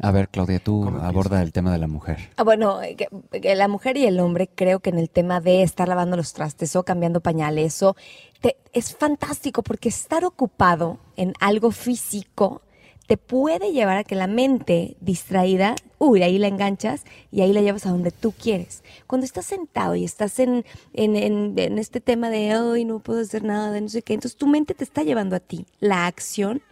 A 0.01 0.11
ver, 0.11 0.29
Claudia, 0.29 0.59
tú 0.59 0.89
aborda 1.01 1.41
el 1.43 1.53
tema 1.53 1.73
de 1.73 1.79
la 1.79 1.87
mujer. 1.87 2.31
Ah, 2.37 2.43
bueno, 2.43 2.83
eh, 2.83 2.97
que- 2.97 3.41
que 3.41 3.55
la 3.55 3.69
mujer 3.69 3.97
y 3.97 4.05
el 4.07 4.21
hombre 4.21 4.49
creo 4.55 4.81
que 4.81 4.91
en 4.91 4.99
el 4.99 5.09
tema 5.09 5.41
de 5.41 5.63
estar 5.63 5.89
lavando 5.89 6.17
los 6.17 6.33
trastes 6.33 6.75
o 6.77 6.83
cambiando 6.85 7.21
pañales 7.21 7.83
o 7.83 7.97
te- 8.41 8.57
es 8.73 8.95
fantástico 8.95 9.63
porque 9.63 9.89
estar 9.89 10.25
ocupado 10.25 10.99
en 11.17 11.33
algo 11.41 11.71
físico 11.71 12.63
te 13.07 13.17
puede 13.17 13.73
llevar 13.73 13.99
a 13.99 14.05
que 14.05 14.15
la 14.15 14.27
mente 14.27 14.97
distraída, 15.01 15.75
uy, 15.99 16.23
ahí 16.23 16.39
la 16.39 16.49
enganchas 16.49 17.05
y 17.31 17.43
ahí 17.43 17.53
la 17.53 17.61
llevas 17.61 17.87
a 17.87 17.91
donde 17.91 18.11
tú 18.11 18.33
quieres. 18.33 18.83
Cuando 19.07 19.27
estás 19.27 19.47
sentado 19.47 19.95
y 19.95 20.05
estás 20.05 20.39
en, 20.39 20.65
en, 20.95 21.79
este 21.79 22.01
tema 22.01 22.31
de, 22.31 22.57
hoy 22.57 22.85
no 22.85 23.01
puedo 23.01 23.21
hacer 23.21 23.45
nada, 23.45 23.71
de 23.73 23.83
no 23.83 23.89
sé 23.89 24.03
qué, 24.03 24.15
entonces 24.15 24.39
tu 24.39 24.47
mente 24.47 24.75
te 24.75 24.85
está 24.85 25.03
llevando 25.03 25.37
a 25.37 25.41
ti. 25.41 25.67
La 25.81 26.07
acción, 26.07 26.63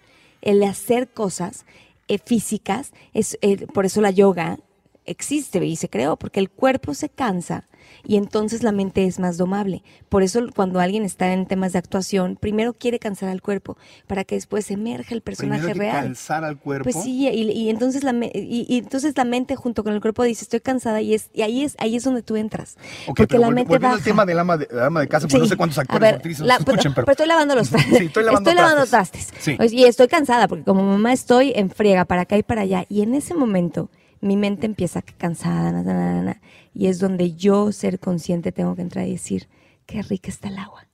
el 0.40 0.62
hacer 0.62 1.08
cosas 1.08 1.66
eh, 2.08 2.18
físicas, 2.18 2.92
es, 3.12 3.38
eh, 3.42 3.66
por 3.66 3.84
eso 3.84 4.00
la 4.00 4.10
yoga 4.10 4.58
existe 5.04 5.64
y 5.64 5.76
se 5.76 5.90
creó, 5.90 6.16
porque 6.16 6.40
el 6.40 6.50
cuerpo 6.50 6.94
se 6.94 7.10
cansa 7.10 7.68
y 8.04 8.16
entonces 8.16 8.62
la 8.62 8.72
mente 8.72 9.06
es 9.06 9.18
más 9.18 9.36
domable. 9.36 9.82
Por 10.08 10.22
eso 10.22 10.40
cuando 10.54 10.80
alguien 10.80 11.04
está 11.04 11.32
en 11.32 11.46
temas 11.46 11.72
de 11.72 11.78
actuación, 11.78 12.36
primero 12.36 12.72
quiere 12.72 12.98
cansar 12.98 13.28
al 13.28 13.42
cuerpo 13.42 13.76
para 14.06 14.24
que 14.24 14.34
después 14.34 14.70
emerja 14.70 15.14
el 15.14 15.20
personaje 15.20 15.62
primero 15.62 15.80
real. 15.80 16.04
cansar 16.04 16.44
al 16.44 16.58
cuerpo. 16.58 16.84
Pues 16.84 17.02
sí, 17.02 17.28
y, 17.28 17.70
entonces 17.70 18.04
la 18.04 18.12
y, 18.34 18.78
entonces 18.78 19.16
la 19.16 19.24
mente 19.24 19.56
junto 19.56 19.84
con 19.84 19.92
el 19.92 20.00
cuerpo 20.00 20.22
dice 20.22 20.44
estoy 20.44 20.60
cansada 20.60 21.00
y 21.00 21.14
es 21.14 21.30
y 21.32 21.42
ahí 21.42 21.64
es 21.64 21.76
ahí 21.78 21.96
es 21.96 22.04
donde 22.04 22.22
tú 22.22 22.36
entras. 22.36 22.76
porque 23.06 23.38
la 23.38 23.50
mente 23.50 23.68
volviendo 23.68 23.96
al 23.96 24.02
tema 24.02 24.24
del 24.24 24.38
ama 24.38 24.56
de, 24.56 24.68
ama 24.80 25.00
de 25.00 25.08
casa, 25.08 25.28
pues 25.28 25.40
no 25.40 25.48
sé 25.48 25.56
cuántos 25.56 25.78
actores 25.78 26.12
o 26.12 26.16
actrices 26.16 26.46
escuchen, 26.58 26.94
pero, 26.94 27.10
estoy 27.10 27.26
lavando 27.26 27.54
los 27.54 27.70
trastes. 27.70 27.98
sí, 27.98 28.04
estoy 28.06 28.24
lavando, 28.24 28.50
estoy 28.50 28.62
lavando 28.62 28.86
trastes. 28.86 29.32
Y 29.72 29.84
estoy 29.84 30.08
cansada 30.08 30.48
porque 30.48 30.64
como 30.64 30.82
mamá 30.82 31.12
estoy 31.12 31.52
en 31.54 31.70
friega 31.70 32.04
para 32.04 32.22
acá 32.22 32.36
y 32.36 32.42
para 32.42 32.62
allá 32.62 32.84
y 32.88 33.02
en 33.02 33.14
ese 33.14 33.34
momento 33.34 33.90
mi 34.22 34.36
mente 34.36 34.66
empieza 34.66 35.02
cansada, 35.02 36.40
y 36.72 36.86
es 36.86 37.00
donde 37.00 37.34
yo, 37.34 37.72
ser 37.72 37.98
consciente, 37.98 38.52
tengo 38.52 38.74
que 38.76 38.82
entrar 38.82 39.06
y 39.06 39.12
decir, 39.12 39.48
qué 39.84 40.00
rica 40.00 40.30
está 40.30 40.48
el 40.48 40.58
agua. 40.58 40.86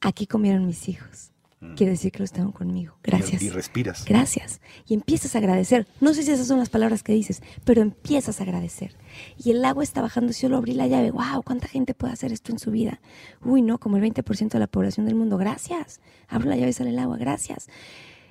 Aquí 0.00 0.26
comieron 0.26 0.66
mis 0.66 0.88
hijos. 0.88 1.30
Mm. 1.60 1.74
Quiere 1.74 1.92
decir 1.92 2.10
que 2.10 2.20
los 2.20 2.32
tengo 2.32 2.52
conmigo. 2.52 2.96
Gracias. 3.02 3.42
Y, 3.42 3.50
respiras. 3.50 4.06
Gracias. 4.06 4.60
Y 4.88 4.94
empiezas 4.94 5.34
a 5.34 5.38
agradecer. 5.38 5.86
No 6.00 6.14
sé 6.14 6.22
si 6.22 6.32
esas 6.32 6.46
son 6.46 6.58
las 6.58 6.70
palabras 6.70 7.02
que 7.02 7.12
dices, 7.12 7.42
pero 7.64 7.82
empiezas 7.82 8.40
a 8.40 8.44
agradecer. 8.44 8.96
Y 9.36 9.50
el 9.50 9.62
agua 9.64 9.84
está 9.84 10.00
bajando. 10.00 10.32
Si 10.32 10.42
yo 10.42 10.48
lo 10.48 10.56
abrí 10.56 10.72
la 10.72 10.86
llave, 10.86 11.10
wow, 11.10 11.42
¿cuánta 11.44 11.68
gente 11.68 11.92
puede 11.92 12.14
hacer 12.14 12.32
esto 12.32 12.50
en 12.50 12.58
su 12.58 12.70
vida? 12.70 13.00
Uy, 13.44 13.60
no, 13.60 13.78
como 13.78 13.98
el 13.98 14.02
20% 14.02 14.48
de 14.48 14.58
la 14.58 14.66
población 14.66 15.04
del 15.04 15.14
mundo. 15.16 15.36
Gracias. 15.36 16.00
Abro 16.28 16.48
la 16.48 16.56
llave 16.56 16.70
y 16.70 16.72
sale 16.72 16.90
el 16.90 16.98
agua. 16.98 17.18
Gracias 17.18 17.68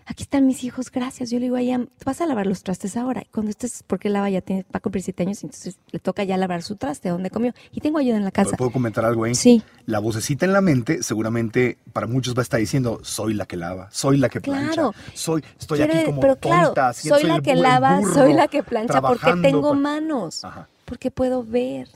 aquí 0.05 0.23
están 0.23 0.45
mis 0.45 0.63
hijos, 0.63 0.91
gracias. 0.91 1.29
Yo 1.29 1.39
le 1.39 1.45
digo 1.45 1.55
a 1.55 1.61
ella, 1.61 1.85
vas 2.05 2.21
a 2.21 2.25
lavar 2.25 2.47
los 2.47 2.63
trastes 2.63 2.97
ahora. 2.97 3.21
Y 3.21 3.25
cuando 3.31 3.49
estés, 3.49 3.83
porque 3.85 4.09
lava 4.09 4.29
ya 4.29 4.41
tiene, 4.41 4.63
va 4.63 4.77
a 4.77 4.79
cumplir 4.79 5.03
siete 5.03 5.23
años, 5.23 5.43
entonces 5.43 5.77
le 5.91 5.99
toca 5.99 6.23
ya 6.23 6.37
lavar 6.37 6.63
su 6.63 6.75
traste, 6.75 7.09
donde 7.09 7.29
comió. 7.29 7.53
Y 7.71 7.81
tengo 7.81 7.97
ayuda 7.97 8.17
en 8.17 8.23
la 8.23 8.31
casa. 8.31 8.57
¿Puedo 8.57 8.71
comentar 8.71 9.05
algo 9.05 9.23
ahí? 9.23 9.35
Sí. 9.35 9.63
La 9.85 9.99
vocecita 9.99 10.45
en 10.45 10.53
la 10.53 10.61
mente 10.61 11.03
seguramente 11.03 11.77
para 11.93 12.07
muchos 12.07 12.35
va 12.35 12.39
a 12.39 12.43
estar 12.43 12.59
diciendo, 12.59 12.99
soy 13.03 13.33
la 13.33 13.45
que 13.45 13.57
lava, 13.57 13.89
soy 13.91 14.17
la 14.17 14.29
que 14.29 14.41
plancha, 14.41 14.73
claro. 14.73 14.93
soy, 15.13 15.43
estoy 15.59 15.81
aquí 15.81 16.05
como 16.05 16.21
pero 16.21 16.35
claro, 16.37 16.73
soy, 16.93 17.23
la 17.23 17.41
que 17.41 17.55
lava, 17.55 18.01
soy 18.13 18.33
la 18.33 18.47
que 18.47 18.63
plancha 18.63 19.01
porque 19.01 19.33
tengo 19.41 19.73
manos, 19.73 20.41
porque 20.85 21.11
puedo 21.11 21.43
ver. 21.43 21.89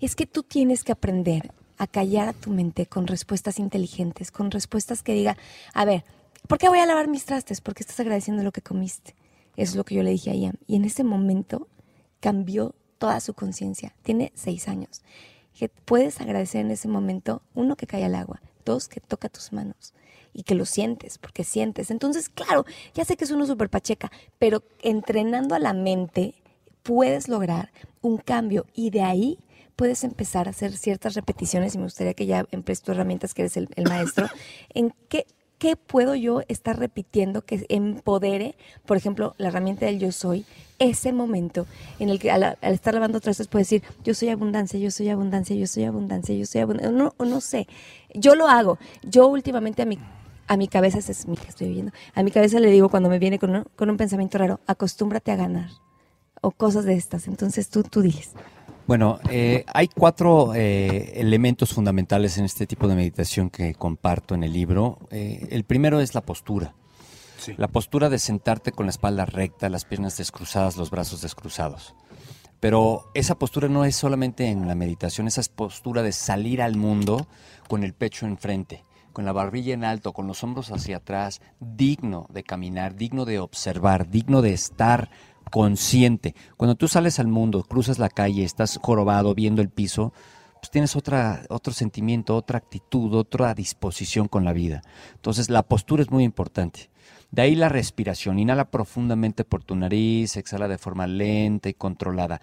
Es 0.00 0.16
que 0.16 0.26
tú 0.26 0.42
tienes 0.42 0.82
que 0.82 0.92
aprender 0.92 1.50
a 1.76 1.86
callar 1.86 2.28
a 2.28 2.32
tu 2.32 2.50
mente 2.50 2.86
con 2.86 3.06
respuestas 3.06 3.58
inteligentes, 3.58 4.30
con 4.30 4.50
respuestas 4.50 5.02
que 5.02 5.12
diga, 5.12 5.36
a 5.74 5.84
ver, 5.84 6.04
¿por 6.48 6.58
qué 6.58 6.68
voy 6.68 6.78
a 6.78 6.86
lavar 6.86 7.08
mis 7.08 7.24
trastes? 7.24 7.60
Porque 7.60 7.82
estás 7.82 8.00
agradeciendo 8.00 8.42
lo 8.42 8.52
que 8.52 8.62
comiste. 8.62 9.14
Es 9.56 9.74
lo 9.74 9.84
que 9.84 9.94
yo 9.94 10.02
le 10.02 10.10
dije 10.10 10.30
a 10.30 10.34
Ian. 10.34 10.58
Y 10.66 10.76
en 10.76 10.84
ese 10.84 11.04
momento 11.04 11.68
cambió 12.20 12.74
toda 12.98 13.20
su 13.20 13.34
conciencia. 13.34 13.94
Tiene 14.02 14.32
seis 14.34 14.68
años. 14.68 15.02
Que 15.54 15.68
puedes 15.68 16.20
agradecer 16.20 16.62
en 16.62 16.70
ese 16.70 16.88
momento, 16.88 17.42
uno, 17.54 17.76
que 17.76 17.86
cae 17.86 18.04
al 18.04 18.14
agua, 18.14 18.42
dos, 18.64 18.88
que 18.88 19.00
toca 19.00 19.28
tus 19.28 19.52
manos 19.52 19.94
y 20.32 20.42
que 20.42 20.56
lo 20.56 20.64
sientes, 20.64 21.18
porque 21.18 21.44
sientes. 21.44 21.90
Entonces, 21.90 22.28
claro, 22.28 22.64
ya 22.92 23.04
sé 23.04 23.16
que 23.16 23.24
es 23.24 23.30
uno 23.30 23.46
súper 23.46 23.70
pacheca, 23.70 24.10
pero 24.38 24.64
entrenando 24.82 25.54
a 25.54 25.60
la 25.60 25.72
mente 25.72 26.34
puedes 26.82 27.28
lograr 27.28 27.70
un 28.02 28.18
cambio 28.18 28.66
y 28.74 28.90
de 28.90 29.02
ahí 29.02 29.38
puedes 29.76 30.02
empezar 30.02 30.48
a 30.48 30.50
hacer 30.50 30.76
ciertas 30.76 31.14
repeticiones 31.14 31.74
y 31.74 31.78
me 31.78 31.84
gustaría 31.84 32.14
que 32.14 32.26
ya 32.26 32.46
emplees 32.50 32.82
tus 32.82 32.94
herramientas, 32.94 33.32
que 33.32 33.42
eres 33.42 33.56
el 33.56 33.68
maestro, 33.88 34.26
en 34.74 34.92
qué 35.08 35.26
¿qué 35.64 35.76
puedo 35.76 36.14
yo 36.14 36.42
estar 36.48 36.78
repitiendo 36.78 37.40
que 37.40 37.64
empodere, 37.70 38.54
por 38.84 38.98
ejemplo, 38.98 39.34
la 39.38 39.48
herramienta 39.48 39.86
del 39.86 39.98
yo 39.98 40.12
soy, 40.12 40.44
ese 40.78 41.10
momento 41.10 41.66
en 41.98 42.10
el 42.10 42.18
que 42.18 42.30
al, 42.30 42.58
estar 42.60 42.92
lavando 42.92 43.18
trastes 43.18 43.48
puedo 43.48 43.62
decir, 43.62 43.82
yo 44.04 44.12
soy 44.12 44.28
abundancia, 44.28 44.78
yo 44.78 44.90
soy 44.90 45.08
abundancia, 45.08 45.56
yo 45.56 45.66
soy 45.66 45.84
abundancia, 45.84 46.34
yo 46.34 46.44
soy 46.44 46.60
abundancia, 46.60 46.92
no, 46.92 47.14
no 47.18 47.40
sé, 47.40 47.66
yo 48.12 48.34
lo 48.34 48.46
hago. 48.46 48.76
Yo 49.04 49.26
últimamente 49.26 49.80
a 49.80 49.86
mi, 49.86 49.98
a 50.48 50.58
mi 50.58 50.68
cabeza, 50.68 50.98
es 50.98 51.26
mi 51.26 51.38
que 51.38 51.48
estoy 51.48 51.70
viendo, 51.70 51.92
a 52.14 52.22
mi 52.22 52.30
cabeza 52.30 52.60
le 52.60 52.70
digo 52.70 52.90
cuando 52.90 53.08
me 53.08 53.18
viene 53.18 53.38
con 53.38 53.56
un, 53.56 53.64
con 53.74 53.88
un 53.88 53.96
pensamiento 53.96 54.36
raro, 54.36 54.60
acostúmbrate 54.66 55.32
a 55.32 55.36
ganar 55.36 55.70
o 56.42 56.50
cosas 56.50 56.84
de 56.84 56.92
estas. 56.92 57.26
Entonces 57.26 57.70
tú, 57.70 57.84
tú 57.84 58.02
dices. 58.02 58.34
Bueno, 58.86 59.18
eh, 59.30 59.64
hay 59.72 59.88
cuatro 59.88 60.54
eh, 60.54 61.12
elementos 61.14 61.72
fundamentales 61.72 62.36
en 62.36 62.44
este 62.44 62.66
tipo 62.66 62.86
de 62.86 62.94
meditación 62.94 63.48
que 63.48 63.74
comparto 63.74 64.34
en 64.34 64.44
el 64.44 64.52
libro. 64.52 64.98
Eh, 65.10 65.48
el 65.50 65.64
primero 65.64 66.00
es 66.00 66.14
la 66.14 66.20
postura. 66.20 66.74
La 67.56 67.68
postura 67.68 68.08
de 68.08 68.18
sentarte 68.18 68.72
con 68.72 68.86
la 68.86 68.90
espalda 68.90 69.26
recta, 69.26 69.68
las 69.68 69.84
piernas 69.84 70.16
descruzadas, 70.16 70.76
los 70.76 70.90
brazos 70.90 71.20
descruzados. 71.20 71.94
Pero 72.60 73.10
esa 73.12 73.38
postura 73.38 73.68
no 73.68 73.84
es 73.84 73.96
solamente 73.96 74.48
en 74.48 74.66
la 74.66 74.74
meditación, 74.74 75.28
esa 75.28 75.42
es 75.42 75.50
postura 75.50 76.02
de 76.02 76.12
salir 76.12 76.62
al 76.62 76.76
mundo 76.76 77.26
con 77.68 77.84
el 77.84 77.92
pecho 77.92 78.24
enfrente, 78.24 78.82
con 79.12 79.26
la 79.26 79.32
barbilla 79.32 79.74
en 79.74 79.84
alto, 79.84 80.14
con 80.14 80.26
los 80.26 80.42
hombros 80.42 80.70
hacia 80.70 80.98
atrás, 80.98 81.42
digno 81.60 82.26
de 82.30 82.44
caminar, 82.44 82.96
digno 82.96 83.26
de 83.26 83.38
observar, 83.40 84.08
digno 84.08 84.40
de 84.40 84.54
estar 84.54 85.10
consciente. 85.50 86.34
Cuando 86.56 86.74
tú 86.74 86.88
sales 86.88 87.18
al 87.18 87.28
mundo, 87.28 87.62
cruzas 87.64 87.98
la 87.98 88.08
calle, 88.08 88.44
estás 88.44 88.78
jorobado 88.82 89.34
viendo 89.34 89.62
el 89.62 89.70
piso, 89.70 90.12
pues 90.64 90.70
tienes 90.70 90.96
otra, 90.96 91.42
otro 91.50 91.72
sentimiento, 91.72 92.34
otra 92.36 92.58
actitud, 92.58 93.14
otra 93.14 93.54
disposición 93.54 94.28
con 94.28 94.44
la 94.44 94.52
vida. 94.52 94.82
Entonces 95.14 95.50
la 95.50 95.62
postura 95.62 96.02
es 96.02 96.10
muy 96.10 96.24
importante. 96.24 96.90
De 97.30 97.42
ahí 97.42 97.54
la 97.54 97.68
respiración. 97.68 98.38
Inhala 98.38 98.70
profundamente 98.70 99.44
por 99.44 99.62
tu 99.62 99.74
nariz, 99.76 100.36
exhala 100.36 100.68
de 100.68 100.78
forma 100.78 101.06
lenta 101.06 101.68
y 101.68 101.74
controlada. 101.74 102.40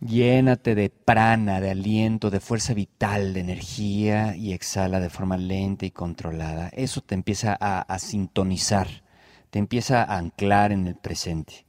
Llénate 0.00 0.76
de 0.76 0.90
prana, 0.90 1.60
de 1.60 1.70
aliento, 1.70 2.30
de 2.30 2.38
fuerza 2.38 2.74
vital, 2.74 3.34
de 3.34 3.40
energía 3.40 4.36
y 4.36 4.52
exhala 4.52 5.00
de 5.00 5.10
forma 5.10 5.36
lenta 5.36 5.86
y 5.86 5.90
controlada. 5.90 6.68
Eso 6.68 7.00
te 7.00 7.16
empieza 7.16 7.56
a, 7.58 7.80
a 7.80 7.98
sintonizar 7.98 9.02
empieza 9.58 10.02
a 10.02 10.18
anclar 10.18 10.72
en 10.72 10.86
el 10.86 10.96
presente. 10.96 11.66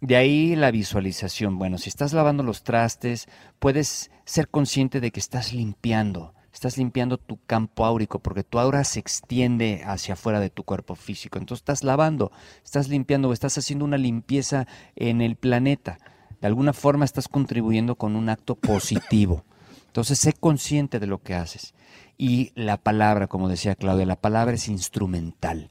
De 0.00 0.16
ahí 0.16 0.56
la 0.56 0.70
visualización. 0.70 1.58
Bueno, 1.58 1.76
si 1.76 1.90
estás 1.90 2.14
lavando 2.14 2.42
los 2.42 2.62
trastes, 2.62 3.28
puedes 3.58 4.10
ser 4.24 4.48
consciente 4.48 5.00
de 5.00 5.10
que 5.10 5.20
estás 5.20 5.52
limpiando. 5.52 6.34
Estás 6.52 6.78
limpiando 6.78 7.18
tu 7.18 7.38
campo 7.46 7.84
áurico 7.84 8.18
porque 8.18 8.42
tu 8.42 8.58
aura 8.58 8.82
se 8.84 8.98
extiende 8.98 9.82
hacia 9.84 10.14
afuera 10.14 10.40
de 10.40 10.50
tu 10.50 10.64
cuerpo 10.64 10.94
físico. 10.94 11.38
Entonces 11.38 11.60
estás 11.60 11.84
lavando, 11.84 12.32
estás 12.64 12.88
limpiando, 12.88 13.32
estás 13.32 13.56
haciendo 13.58 13.84
una 13.84 13.98
limpieza 13.98 14.66
en 14.96 15.20
el 15.20 15.36
planeta. 15.36 15.98
De 16.40 16.46
alguna 16.46 16.72
forma 16.72 17.04
estás 17.04 17.28
contribuyendo 17.28 17.96
con 17.96 18.16
un 18.16 18.30
acto 18.30 18.54
positivo. 18.56 19.44
Entonces 19.86 20.18
sé 20.18 20.32
consciente 20.32 20.98
de 20.98 21.06
lo 21.06 21.22
que 21.22 21.34
haces. 21.34 21.74
Y 22.16 22.52
la 22.54 22.78
palabra, 22.78 23.26
como 23.26 23.48
decía 23.48 23.74
Claudia, 23.74 24.06
la 24.06 24.20
palabra 24.20 24.54
es 24.54 24.68
instrumental. 24.68 25.68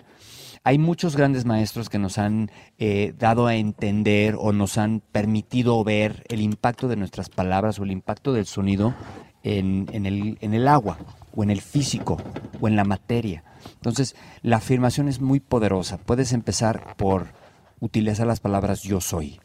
Hay 0.69 0.77
muchos 0.77 1.15
grandes 1.15 1.45
maestros 1.45 1.89
que 1.89 1.97
nos 1.97 2.19
han 2.19 2.51
eh, 2.77 3.15
dado 3.17 3.47
a 3.47 3.55
entender 3.55 4.35
o 4.37 4.53
nos 4.53 4.77
han 4.77 5.01
permitido 5.11 5.83
ver 5.83 6.23
el 6.29 6.41
impacto 6.41 6.87
de 6.87 6.95
nuestras 6.95 7.27
palabras 7.27 7.79
o 7.79 7.83
el 7.85 7.89
impacto 7.89 8.33
del 8.33 8.45
sonido 8.45 8.93
en, 9.41 9.87
el, 9.91 10.37
en 10.41 10.53
el 10.53 10.67
agua 10.67 10.99
o 11.35 11.41
en 11.41 11.49
el 11.49 11.61
físico 11.61 12.17
o 12.61 12.67
en 12.67 12.75
la 12.75 12.83
materia. 12.83 13.43
Entonces, 13.77 14.15
la 14.43 14.57
afirmación 14.57 15.07
es 15.07 15.19
muy 15.19 15.39
poderosa. 15.39 15.97
Puedes 15.97 16.33
empezar 16.33 16.95
por 16.97 17.33
utilizar 17.79 18.27
las 18.27 18.39
palabras 18.39 18.83
yo 18.83 19.01
soy. 19.01 19.39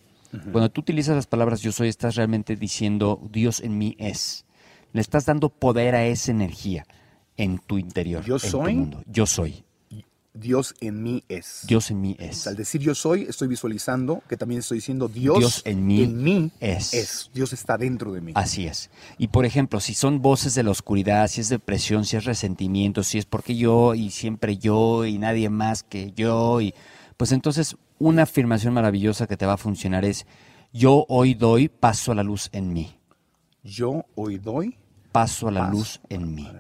Cuando 0.53 0.71
tú 0.71 0.83
utilizas 0.83 1.17
las 1.17 1.27
palabras 1.27 1.63
yo 1.63 1.73
soy, 1.73 1.89
estás 1.89 2.17
realmente 2.17 2.55
diciendo 2.55 3.19
Dios 3.33 3.61
en 3.61 3.79
mí 3.79 3.97
es. 3.99 4.45
Le 4.93 5.01
estás 5.01 5.25
dando 5.25 5.49
poder 5.49 5.95
a 5.95 6.05
esa 6.05 6.33
energía 6.33 6.85
en 7.39 7.61
tu 7.61 7.79
interior. 7.79 8.23
Yo 8.27 8.39
soy. 8.39 8.91
Yo 9.07 9.25
soy. 9.25 9.65
Dios 10.37 10.75
en 10.81 11.01
mí 11.01 11.23
es. 11.29 11.61
Dios 11.67 11.93
en 11.93 12.01
mí 12.01 12.17
es. 12.19 12.49
Al 12.49 12.57
decir 12.57 12.81
yo 12.81 12.95
soy, 12.97 13.23
estoy 13.23 13.47
visualizando 13.47 14.21
que 14.29 14.37
también 14.37 14.59
estoy 14.59 14.79
diciendo 14.79 15.07
Dios, 15.07 15.63
en 15.65 15.87
mí, 15.87 16.51
es. 16.59 17.31
Dios 17.33 17.53
está 17.53 17.79
dentro 17.79 18.13
de 18.13 18.21
mí. 18.21 18.33
Así 18.35 18.67
es. 18.67 18.91
Y 19.17 19.29
por 19.29 19.47
ejemplo, 19.47 19.79
si 19.79 19.95
son 19.95 20.21
voces 20.21 20.57
de 20.57 20.65
la 20.65 20.73
oscuridad, 20.73 21.29
si 21.29 21.41
es 21.41 21.49
depresión, 21.49 22.05
si 22.05 22.17
es 22.17 22.25
resentimiento, 22.25 23.05
si 23.05 23.19
es 23.19 23.27
porque 23.27 23.55
yo 23.55 23.95
y 23.95 24.11
siempre 24.11 24.59
yo 24.59 25.05
y 25.05 25.19
nadie 25.19 25.49
más 25.51 25.85
que 25.85 26.13
yo, 26.17 26.61
y 26.61 26.75
pues 27.17 27.31
entonces 27.31 27.77
una 28.01 28.25
afirmación 28.25 28.75
maravillosa 28.75 29.29
que 29.29 29.37
te 29.37 29.47
va 29.47 29.53
a 29.53 29.59
funcionar 29.59 30.05
es 30.05 30.27
yo 30.73 31.07
hoy 31.09 31.35
doy 31.35 31.69
paso 31.69 32.11
a 32.11 32.17
la 32.17 32.25
luz 32.25 32.49
en 32.51 32.73
mí. 32.73 32.99
Yo 33.63 34.05
hoy 34.17 34.39
doy 34.39 34.77
paso 35.13 35.47
a 35.47 35.53
la 35.53 35.71
luz 35.71 36.01
en 36.09 36.35
mí. 36.35 36.51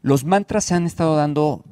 Los 0.00 0.24
mantras 0.24 0.64
se 0.64 0.74
han 0.74 0.86
estado 0.86 1.14
dando 1.14 1.62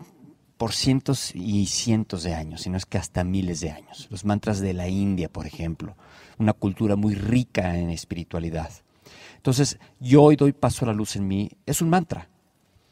por 0.64 0.72
cientos 0.72 1.32
y 1.34 1.66
cientos 1.66 2.22
de 2.22 2.32
años, 2.32 2.62
sino 2.62 2.78
es 2.78 2.86
que 2.86 2.96
hasta 2.96 3.22
miles 3.22 3.60
de 3.60 3.70
años. 3.70 4.08
Los 4.10 4.24
mantras 4.24 4.60
de 4.60 4.72
la 4.72 4.88
India, 4.88 5.28
por 5.28 5.46
ejemplo, 5.46 5.94
una 6.38 6.54
cultura 6.54 6.96
muy 6.96 7.14
rica 7.14 7.76
en 7.76 7.90
espiritualidad. 7.90 8.70
Entonces, 9.36 9.78
yo 10.00 10.22
hoy 10.22 10.36
doy 10.36 10.54
paso 10.54 10.86
a 10.86 10.88
la 10.88 10.94
luz 10.94 11.16
en 11.16 11.28
mí, 11.28 11.50
es 11.66 11.82
un 11.82 11.90
mantra. 11.90 12.30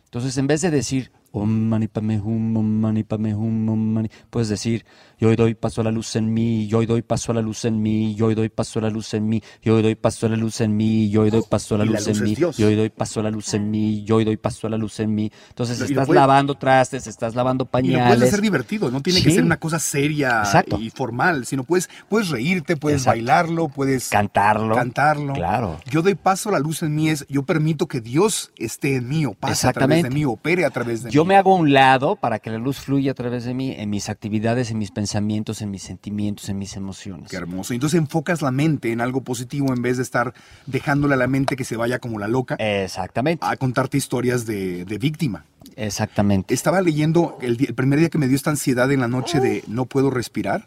Entonces, 0.04 0.36
en 0.36 0.48
vez 0.48 0.60
de 0.60 0.70
decir, 0.70 1.12
Om 1.32 1.68
mani 1.68 1.88
padme 1.88 2.18
hum, 2.18 2.56
om 2.56 2.80
mani 2.80 3.02
padme 3.04 3.34
hum, 3.34 3.68
om 3.68 3.92
mani. 3.94 4.08
Puedes 4.30 4.48
decir, 4.48 4.84
yo 5.22 5.28
hoy 5.28 5.36
doy 5.36 5.54
paso 5.54 5.80
a 5.80 5.84
la 5.84 5.92
luz 5.92 6.16
en 6.16 6.34
mí, 6.34 6.66
yo 6.66 6.78
hoy 6.78 6.86
doy 6.86 7.00
paso 7.02 7.30
a 7.30 7.36
la 7.36 7.42
luz 7.42 7.64
en 7.64 7.80
mí, 7.80 8.14
yo 8.16 8.26
hoy 8.26 8.34
doy 8.34 8.48
paso 8.48 8.80
a 8.80 8.82
la 8.82 8.90
luz 8.90 9.14
en 9.14 9.28
mí, 9.28 9.40
yo 9.62 9.76
hoy 9.76 9.82
doy 9.82 9.94
paso 9.94 10.26
a 10.26 10.30
la 10.30 10.36
luz 10.36 10.60
en 10.60 10.76
mí, 10.76 11.10
yo 11.10 11.22
hoy 11.22 11.30
doy 11.30 11.44
paso 11.44 11.76
a 11.76 11.78
la 11.78 11.84
luz 11.86 12.08
en 12.08 12.18
mí, 12.20 12.52
yo 12.56 12.66
hoy 12.66 12.74
doy 12.74 12.90
paso 12.90 13.20
a 13.20 13.22
la 13.22 13.30
luz 13.30 13.54
en 13.54 13.70
mí, 13.70 14.02
yo 14.04 14.16
hoy 14.16 14.24
doy 14.24 14.36
paso 14.36 14.66
a 14.66 14.70
la 14.70 14.76
luz 14.76 14.98
en 14.98 15.14
mí. 15.14 15.30
Entonces 15.50 15.80
estás 15.80 16.08
lavando 16.08 16.56
trastes, 16.56 17.06
estás 17.06 17.36
lavando 17.36 17.66
pañales. 17.66 18.16
puedes 18.16 18.32
hacer 18.32 18.40
divertido, 18.40 18.90
no 18.90 19.00
tiene 19.00 19.22
que 19.22 19.30
ser 19.30 19.44
una 19.44 19.60
cosa 19.60 19.78
seria 19.78 20.42
y 20.80 20.90
formal, 20.90 21.46
sino 21.46 21.62
puedes, 21.62 21.88
puedes 22.08 22.28
reírte, 22.28 22.76
puedes 22.76 23.04
bailarlo, 23.04 23.68
puedes 23.68 24.08
Cantarlo. 24.08 24.74
cantarlo. 24.74 25.34
Claro. 25.34 25.80
Yo 25.88 26.02
doy 26.02 26.16
paso 26.16 26.48
a 26.48 26.52
la 26.52 26.58
luz 26.58 26.82
en 26.82 26.96
mí, 26.96 27.10
es 27.10 27.24
yo 27.28 27.44
permito 27.44 27.86
que 27.86 28.00
Dios 28.00 28.50
esté 28.56 28.96
en 28.96 29.08
mí 29.08 29.24
o 29.24 29.34
pase 29.34 29.68
a 29.68 29.72
través 29.72 30.02
de 30.02 30.10
mí, 30.10 30.24
opere 30.24 30.64
a 30.64 30.70
través 30.70 31.04
de 31.04 31.10
Yo 31.22 31.26
me 31.26 31.36
hago 31.36 31.54
a 31.54 31.56
un 31.60 31.72
lado 31.72 32.16
para 32.16 32.40
que 32.40 32.50
la 32.50 32.58
luz 32.58 32.78
fluya 32.80 33.12
a 33.12 33.14
través 33.14 33.44
de 33.44 33.54
mí, 33.54 33.72
en 33.78 33.90
mis 33.90 34.08
actividades, 34.08 34.72
en 34.72 34.78
mis 34.78 34.90
pensamientos, 34.90 35.62
en 35.62 35.70
mis 35.70 35.84
sentimientos, 35.84 36.48
en 36.48 36.58
mis 36.58 36.74
emociones. 36.74 37.30
Qué 37.30 37.36
hermoso. 37.36 37.74
Entonces 37.74 37.96
enfocas 37.96 38.42
la 38.42 38.50
mente 38.50 38.90
en 38.90 39.00
algo 39.00 39.20
positivo 39.20 39.72
en 39.72 39.82
vez 39.82 39.98
de 39.98 40.02
estar 40.02 40.34
dejándole 40.66 41.14
a 41.14 41.16
la 41.16 41.28
mente 41.28 41.54
que 41.54 41.62
se 41.62 41.76
vaya 41.76 42.00
como 42.00 42.18
la 42.18 42.26
loca 42.26 42.56
Exactamente, 42.56 43.46
a 43.46 43.56
contarte 43.56 43.98
historias 43.98 44.46
de, 44.46 44.84
de 44.84 44.98
víctima. 44.98 45.44
exactamente. 45.76 46.54
Estaba 46.54 46.82
leyendo 46.82 47.38
el, 47.40 47.56
primer 47.72 48.00
día 48.00 48.10
que 48.10 48.18
me 48.18 48.26
dio 48.26 48.34
esta 48.34 48.50
ansiedad 48.50 48.90
en 48.90 48.98
la 48.98 49.06
noche 49.06 49.38
de 49.38 49.62
no 49.68 49.86
puedo 49.86 50.10
respirar. 50.10 50.66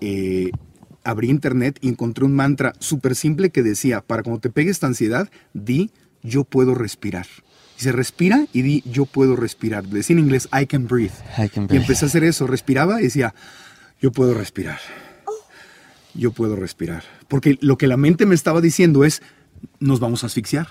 eh, 0.00 0.52
abrí 1.02 1.28
internet 1.28 1.78
y 1.80 1.88
encontré 1.88 2.24
un 2.24 2.36
mantra 2.36 2.74
súper 2.78 3.16
simple 3.16 3.50
que 3.50 3.64
decía, 3.64 4.00
para 4.00 4.22
cuando 4.22 4.38
te 4.38 4.48
pegue 4.48 4.70
esta 4.70 4.86
ansiedad, 4.86 5.28
di 5.54 5.90
yo 6.22 6.44
puedo 6.44 6.76
respirar. 6.76 7.26
Y 7.82 7.84
se 7.84 7.90
respira 7.90 8.46
y 8.52 8.62
di 8.62 8.84
yo 8.86 9.06
puedo 9.06 9.34
respirar. 9.34 9.84
Decía 9.84 10.14
en 10.14 10.20
inglés 10.20 10.48
I 10.52 10.66
can 10.66 10.86
breathe. 10.86 11.10
I 11.36 11.48
can 11.48 11.66
Y 11.68 11.76
empecé 11.76 12.04
a 12.04 12.08
hacer 12.08 12.22
eso, 12.22 12.46
respiraba 12.46 13.00
y 13.00 13.04
decía 13.04 13.34
yo 14.00 14.12
puedo 14.12 14.34
respirar. 14.34 14.78
Yo 16.14 16.30
puedo 16.30 16.54
respirar. 16.54 17.02
Porque 17.26 17.58
lo 17.60 17.76
que 17.76 17.88
la 17.88 17.96
mente 17.96 18.24
me 18.24 18.36
estaba 18.36 18.60
diciendo 18.60 19.02
es 19.04 19.20
nos 19.80 19.98
vamos 19.98 20.22
a 20.22 20.28
asfixiar. 20.28 20.68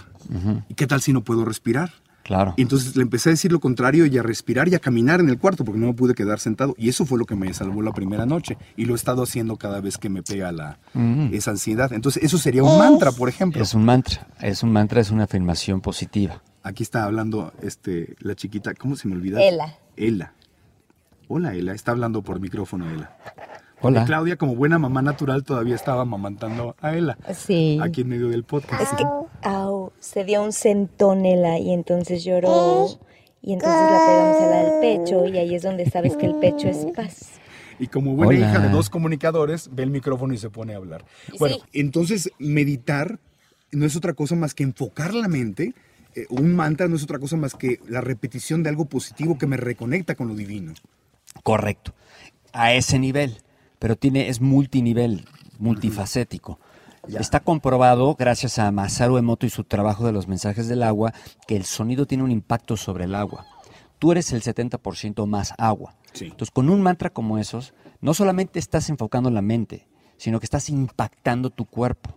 ¿Y 0.70 0.76
qué 0.76 0.88
tal 0.88 1.01
si 1.01 1.12
no 1.12 1.22
puedo 1.22 1.43
respirar? 1.43 1.91
Claro. 2.24 2.53
Y 2.57 2.61
entonces 2.61 2.95
le 2.95 3.01
empecé 3.01 3.30
a 3.30 3.32
decir 3.32 3.51
lo 3.51 3.59
contrario 3.59 4.05
y 4.05 4.17
a 4.17 4.24
respirar 4.24 4.67
y 4.67 4.76
a 4.76 4.80
caminar 4.80 5.19
en 5.19 5.30
el 5.30 5.38
cuarto 5.38 5.65
porque 5.65 5.80
no 5.80 5.88
me 5.88 5.93
pude 5.93 6.13
quedar 6.13 6.39
sentado. 6.39 6.76
Y 6.78 6.89
eso 6.89 7.05
fue 7.05 7.17
lo 7.17 7.26
que 7.26 7.36
me 7.36 7.53
salvó 7.53 7.82
la 7.82 7.91
primera 7.91 8.26
noche. 8.26 8.57
Y 8.78 8.86
lo 8.86 8.93
he 8.93 8.95
estado 8.95 9.24
haciendo 9.24 9.57
cada 9.57 9.82
vez 9.82 9.97
que 9.97 10.09
me 10.09 10.22
pega 10.24 10.51
la, 10.51 10.80
esa 11.32 11.51
ansiedad. 11.51 11.91
Entonces 11.93 12.24
eso 12.24 12.38
sería 12.38 12.63
un 12.63 12.78
mantra, 12.78 13.11
por 13.11 13.30
ejemplo. 13.30 13.61
Es 13.61 13.74
un 13.74 13.86
mantra, 13.86 14.28
es 14.39 14.63
un 14.63 14.72
mantra, 14.72 15.01
es 15.01 15.11
una 15.11 15.24
afirmación 15.24 15.82
positiva. 15.82 16.41
Aquí 16.63 16.84
está 16.84 17.05
hablando 17.05 17.53
este, 17.61 18.15
la 18.19 18.36
chiquita, 18.36 18.74
¿cómo 18.76 18.95
se 18.95 19.07
me 19.07 19.15
olvida? 19.15 19.41
Ela. 19.41 19.78
Ela. 19.97 20.34
Hola, 21.28 21.55
Ela. 21.55 21.74
Está 21.74 21.91
hablando 21.91 22.22
por 22.22 22.39
micrófono, 22.39 22.89
Ela. 22.89 23.17
Hola. 23.82 24.04
Y 24.04 24.06
Claudia, 24.06 24.36
como 24.38 24.56
buena 24.56 24.78
mamá 24.80 25.02
natural, 25.02 25.44
todavía 25.44 25.76
estaba 25.76 26.04
amamantando 26.04 26.76
a 26.82 26.96
Ela. 26.96 27.18
Sí. 27.34 27.80
Aquí 27.82 28.02
en 28.02 28.10
medio 28.10 28.30
del 28.30 28.44
podcast. 28.44 28.82
Es 28.82 28.90
que, 28.90 29.04
au, 29.44 29.92
se 30.00 30.24
dio 30.24 30.44
un 30.44 30.54
centónela 30.54 31.58
y 31.60 31.74
entonces 31.74 32.24
lloró. 32.24 32.88
Y 33.42 33.54
entonces 33.54 33.80
la 33.80 34.06
pegamos 34.06 34.42
a 34.42 34.46
la 34.46 34.64
del 34.64 34.80
pecho 34.82 35.26
y 35.26 35.38
ahí 35.40 35.56
es 35.56 35.64
donde 35.64 35.90
sabes 35.90 36.16
que 36.16 36.28
el 36.28 36.36
pecho 36.36 36.68
es 36.68 36.86
paz. 36.96 37.32
Y 37.80 37.88
como 37.88 38.16
buena 38.16 38.38
Hola. 38.38 38.52
hija 38.52 38.60
de 38.60 38.70
dos 38.70 38.92
comunicadores, 38.92 39.70
ve 39.74 39.82
el 39.82 39.90
micrófono 39.90 40.36
y 40.36 40.38
se 40.38 40.52
pone 40.52 40.74
a 40.76 40.78
hablar. 40.78 41.04
Bueno, 41.40 41.56
sí. 41.56 41.62
entonces 41.80 42.30
meditar 42.38 43.18
no 43.72 43.86
es 43.88 43.96
otra 43.96 44.14
cosa 44.14 44.36
más 44.36 44.54
que 44.54 44.62
enfocar 44.62 45.16
la 45.16 45.28
mente. 45.28 45.74
eh, 46.14 46.28
un 46.30 46.54
mantra 46.56 46.88
no 46.88 46.96
es 46.96 47.04
otra 47.04 47.18
cosa 47.18 47.38
más 47.38 47.56
que 47.56 47.80
la 47.88 48.02
repetición 48.02 48.62
de 48.62 48.70
algo 48.70 48.86
positivo 48.86 49.40
que 49.40 49.48
me 49.48 49.58
reconecta 49.58 50.14
con 50.14 50.28
lo 50.28 50.36
divino. 50.36 50.74
Correcto. 51.42 51.94
A 52.54 52.74
ese 52.74 53.00
nivel. 53.00 53.38
Pero 53.82 53.96
tiene, 53.96 54.30
es 54.30 54.42
multinivel, 54.42 55.26
multifacético. 55.58 56.60
Está 57.08 57.40
comprobado, 57.40 58.14
gracias 58.14 58.60
a 58.60 58.72
Masaru 58.72 59.18
Emoto 59.18 59.48
y 59.48 59.50
su 59.50 59.64
trabajo 59.64 60.06
de 60.06 60.12
los 60.12 60.28
mensajes 60.28 60.68
del 60.68 60.84
agua, 60.84 61.16
que 61.48 61.56
el 61.56 61.66
sonido 61.66 62.06
tiene 62.06 62.24
un 62.24 62.30
impacto 62.30 62.78
sobre 62.78 63.06
el 63.06 63.16
agua. 63.16 63.48
Tú 63.98 64.12
eres 64.12 64.34
el 64.34 64.44
70% 64.44 65.26
más 65.26 65.56
agua. 65.58 65.96
Sí. 66.14 66.26
Entonces, 66.26 66.52
con 66.52 66.70
un 66.70 66.84
mantra 66.84 67.10
como 67.10 67.40
esos, 67.40 67.74
no 68.02 68.14
solamente 68.14 68.60
estás 68.60 68.88
enfocando 68.90 69.32
la 69.32 69.42
mente, 69.42 69.88
sino 70.18 70.40
que 70.40 70.46
estás 70.46 70.70
impactando 70.70 71.50
tu 71.50 71.66
cuerpo. 71.66 72.16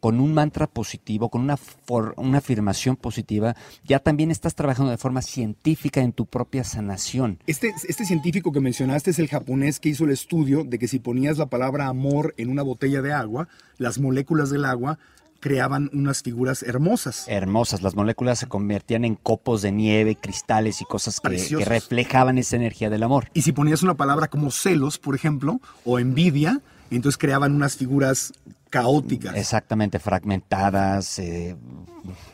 Con 0.00 0.18
un 0.18 0.32
mantra 0.34 0.66
positivo, 0.66 1.28
con 1.28 1.42
una, 1.42 1.56
for- 1.56 2.14
una 2.16 2.38
afirmación 2.38 2.96
positiva, 2.96 3.54
ya 3.84 3.98
también 3.98 4.30
estás 4.30 4.54
trabajando 4.54 4.90
de 4.90 4.96
forma 4.96 5.20
científica 5.22 6.00
en 6.00 6.12
tu 6.12 6.26
propia 6.26 6.64
sanación. 6.64 7.38
Este, 7.46 7.72
este 7.86 8.04
científico 8.04 8.50
que 8.52 8.60
mencionaste 8.60 9.10
es 9.10 9.18
el 9.18 9.28
japonés 9.28 9.78
que 9.78 9.90
hizo 9.90 10.04
el 10.04 10.10
estudio 10.10 10.64
de 10.64 10.78
que 10.78 10.88
si 10.88 10.98
ponías 10.98 11.38
la 11.38 11.46
palabra 11.46 11.86
amor 11.86 12.34
en 12.38 12.48
una 12.50 12.62
botella 12.62 13.02
de 13.02 13.12
agua, 13.12 13.48
las 13.78 13.98
moléculas 13.98 14.50
del 14.50 14.64
agua 14.64 14.98
creaban 15.40 15.90
unas 15.94 16.22
figuras 16.22 16.62
hermosas. 16.62 17.24
hermosas. 17.26 17.82
Las 17.82 17.94
moléculas 17.94 18.38
se 18.38 18.46
convertían 18.46 19.04
en 19.06 19.14
copos 19.16 19.62
de 19.62 19.72
nieve, 19.72 20.14
cristales 20.14 20.80
y 20.82 20.84
cosas 20.84 21.18
que, 21.18 21.64
reflejaban 21.64 22.38
esa 22.38 22.56
energía 22.56 22.90
del 22.90 23.02
amor. 23.02 23.28
Y 23.32 23.42
si 23.42 23.52
ponías 23.52 23.82
una 23.82 23.94
palabra 23.94 24.28
como 24.28 24.50
celos, 24.50 24.98
por 24.98 25.14
ejemplo, 25.14 25.60
o 25.84 25.98
envidia, 25.98 26.60
entonces 26.96 27.18
creaban 27.18 27.54
unas 27.54 27.76
figuras 27.76 28.32
caóticas. 28.70 29.34
Exactamente, 29.36 29.98
fragmentadas. 29.98 31.18
eh, 31.18 31.56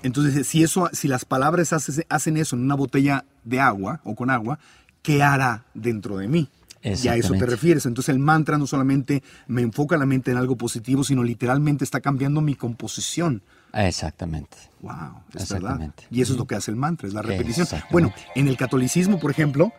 Entonces, 0.02 0.46
si 0.46 0.62
eso, 0.62 0.88
si 0.92 1.08
las 1.08 1.24
palabras 1.24 1.72
hace- 1.72 2.06
hacen 2.08 2.36
eso 2.36 2.56
en 2.56 2.62
una 2.62 2.74
botella 2.74 3.24
de 3.44 3.60
agua 3.60 4.00
o 4.04 4.14
con 4.14 4.30
agua, 4.30 4.58
¿qué 5.02 5.22
hará 5.22 5.64
dentro 5.74 6.18
de 6.18 6.28
mí? 6.28 6.48
Y 6.82 7.08
a 7.08 7.16
eso 7.16 7.32
te 7.34 7.46
refieres. 7.46 7.84
Entonces 7.86 8.10
el 8.14 8.20
mantra 8.20 8.58
no 8.58 8.66
solamente 8.68 9.22
me 9.48 9.62
enfoca 9.62 9.96
la 9.96 10.06
mente 10.06 10.30
en 10.30 10.36
algo 10.36 10.54
positivo, 10.56 11.02
sino 11.02 11.24
literalmente 11.24 11.82
está 11.82 12.00
cambiando 12.00 12.40
mi 12.40 12.54
composición. 12.54 13.42
exactamente. 13.72 14.56
Wow, 14.80 14.92
es 15.34 15.42
Exactamente. 15.42 16.02
verdad. 16.02 16.16
Y 16.16 16.20
eso 16.22 16.34
es 16.34 16.38
lo 16.38 16.46
que 16.46 16.54
hace 16.54 16.70
el 16.70 16.76
mantra, 16.76 17.08
es 17.08 17.14
la 17.14 17.22
repetición. 17.22 17.66
Bueno, 17.90 18.12
en 18.36 18.46
el 18.46 18.56
catolicismo, 18.56 19.18
por 19.18 19.30
ejemplo, 19.32 19.72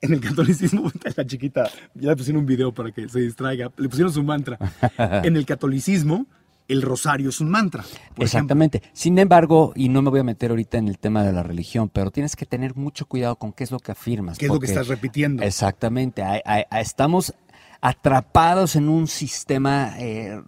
en 0.00 0.12
el 0.12 0.20
catolicismo, 0.20 0.90
la 1.16 1.26
chiquita, 1.26 1.70
ya 1.94 2.10
le 2.10 2.16
pusieron 2.16 2.40
un 2.40 2.46
video 2.46 2.72
para 2.72 2.90
que 2.92 3.08
se 3.08 3.20
distraiga, 3.20 3.70
le 3.76 3.88
pusieron 3.88 4.12
su 4.12 4.22
mantra. 4.22 4.58
En 4.98 5.36
el 5.36 5.46
catolicismo, 5.46 6.26
el 6.68 6.82
rosario 6.82 7.30
es 7.30 7.40
un 7.40 7.50
mantra. 7.50 7.82
ejemplo. 7.82 8.24
Exactamente. 8.24 8.82
Sin 8.92 9.18
embargo, 9.18 9.72
y 9.76 9.88
no 9.88 10.02
me 10.02 10.10
voy 10.10 10.20
a 10.20 10.24
meter 10.24 10.50
ahorita 10.50 10.78
en 10.78 10.88
el 10.88 10.98
tema 10.98 11.22
de 11.22 11.32
la 11.32 11.42
religión, 11.42 11.88
pero 11.88 12.10
tienes 12.10 12.36
que 12.36 12.46
tener 12.46 12.74
mucho 12.76 13.06
cuidado 13.06 13.36
con 13.36 13.52
qué 13.52 13.64
es 13.64 13.70
lo 13.70 13.78
que 13.78 13.92
afirmas. 13.92 14.38
¿Qué 14.38 14.46
es 14.46 14.52
lo 14.52 14.60
que 14.60 14.66
estás 14.66 14.88
repitiendo? 14.88 15.42
Exactamente. 15.42 16.22
Estamos 16.70 17.34
atrapados 17.80 18.76
en 18.76 18.88
un 18.88 19.06
sistema 19.06 19.94
eh, 19.98 20.42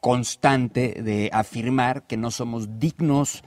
constante 0.00 1.02
de 1.02 1.30
afirmar 1.32 2.06
que 2.06 2.16
no 2.16 2.30
somos 2.30 2.78
dignos, 2.78 3.42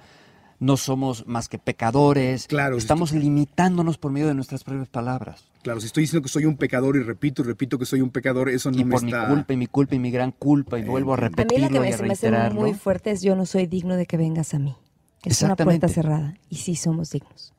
no 0.62 0.78
somos 0.78 1.26
más 1.28 1.49
que 1.49 1.57
pecadores. 1.57 2.47
Claro, 2.47 2.78
Estamos 2.78 3.12
limitándonos 3.12 3.97
por 3.97 4.12
medio 4.12 4.28
de 4.28 4.36
nuestras 4.36 4.64
propias 4.64 4.88
palabras. 4.88 5.43
Claro, 5.64 5.82
si 5.82 5.88
estoy 5.88 6.03
diciendo 6.03 6.24
que 6.24 6.30
soy 6.30 6.45
un 6.45 6.55
pecador 6.55 6.95
y 6.95 7.01
repito 7.01 7.41
y 7.41 7.45
repito 7.45 7.80
que 7.80 7.86
soy 7.86 8.01
un 8.01 8.12
pecador, 8.12 8.47
eso 8.47 8.72
no 8.72 8.80
y 8.80 8.86
me 8.86 8.91
por 8.91 9.03
está... 9.03 9.24
mi 9.24 9.36
culpa 9.36 9.53
y 9.53 9.57
mi 9.57 9.68
culpa 9.68 9.95
y 9.95 9.99
mi 9.99 10.12
gran 10.12 10.32
culpa 10.32 10.80
y 10.80 10.84
vuelvo 10.84 11.14
a 11.14 11.18
A 11.18 11.22
mí 11.22 11.24
repetirlo 11.28 11.66
la 11.66 11.70
que 11.70 11.78
y 11.78 11.80
me, 11.80 11.93
a 11.93 11.97
se 11.97 12.03
me 12.03 12.14
hace 12.14 12.53
muy 12.53 12.76
fuerte 12.76 13.09
es 13.09 13.22
yo 13.22 13.36
no 13.36 13.47
soy 13.47 13.66
digno 13.66 13.95
de 13.95 14.05
que 14.05 14.18
vengas 14.18 14.53
a 14.53 14.59
mí. 14.59 14.76
Es 15.24 15.41
una 15.41 15.55
puerta 15.55 15.88
cerrada 15.88 16.38
y 16.49 16.57
sí 16.57 16.76
somos 16.76 17.09
dignos. 17.09 17.53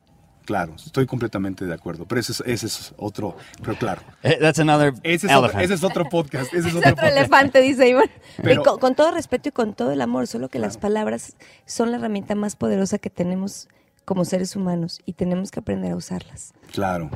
Claro, 0.44 0.74
estoy 0.74 1.06
completamente 1.06 1.64
de 1.66 1.72
acuerdo, 1.74 2.04
pero 2.06 2.20
ese 2.20 2.32
es, 2.32 2.40
ese 2.46 2.66
es 2.66 2.94
otro, 2.96 3.36
pero 3.62 3.76
claro. 3.78 4.02
Eh, 4.22 4.38
That's 4.40 4.58
another 4.58 4.92
Ese 5.04 5.26
es, 5.28 5.32
otro, 5.32 5.38
elephant. 5.44 5.64
ese 5.64 5.74
es 5.74 5.84
otro 5.84 6.08
podcast, 6.08 6.52
ese 6.52 6.68
es 6.68 6.74
otro 6.74 6.78
otro 6.90 6.94
podcast. 6.96 7.16
elefante, 7.16 7.60
dice 7.60 7.88
Iván. 7.88 8.10
Pero- 8.42 8.60
Y 8.60 8.64
con, 8.64 8.78
con 8.80 8.94
todo 8.94 9.12
respeto 9.12 9.50
y 9.50 9.52
con 9.52 9.74
todo 9.74 9.92
el 9.92 10.00
amor, 10.00 10.26
solo 10.26 10.48
que 10.48 10.58
las 10.58 10.78
palabras 10.78 11.36
son 11.66 11.90
la 11.92 11.98
herramienta 11.98 12.34
más 12.34 12.56
poderosa 12.56 12.98
que 12.98 13.10
tenemos 13.10 13.68
como 14.04 14.24
seres 14.24 14.56
humanos 14.56 15.00
y 15.06 15.12
tenemos 15.12 15.50
que 15.52 15.60
aprender 15.60 15.92
a 15.92 15.96
usarlas. 15.96 16.52
Claro. 16.72 17.10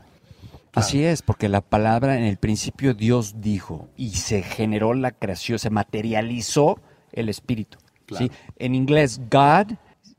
Así 0.73 1.03
es, 1.05 1.23
porque 1.23 1.49
la 1.49 1.63
palabra 1.63 2.17
en 2.19 2.25
el 2.25 2.37
principio 2.37 2.93
Dios 2.95 3.41
dijo 3.41 3.89
y 3.97 4.11
se 4.11 4.43
generó 4.43 4.93
la 4.95 5.11
creación, 5.11 5.59
se 5.59 5.71
materializó 5.71 6.79
el 7.13 7.29
espíritu. 7.31 7.79
¿sí? 8.17 8.31
En 8.59 8.75
inglés, 8.75 9.21
God, 9.31 9.73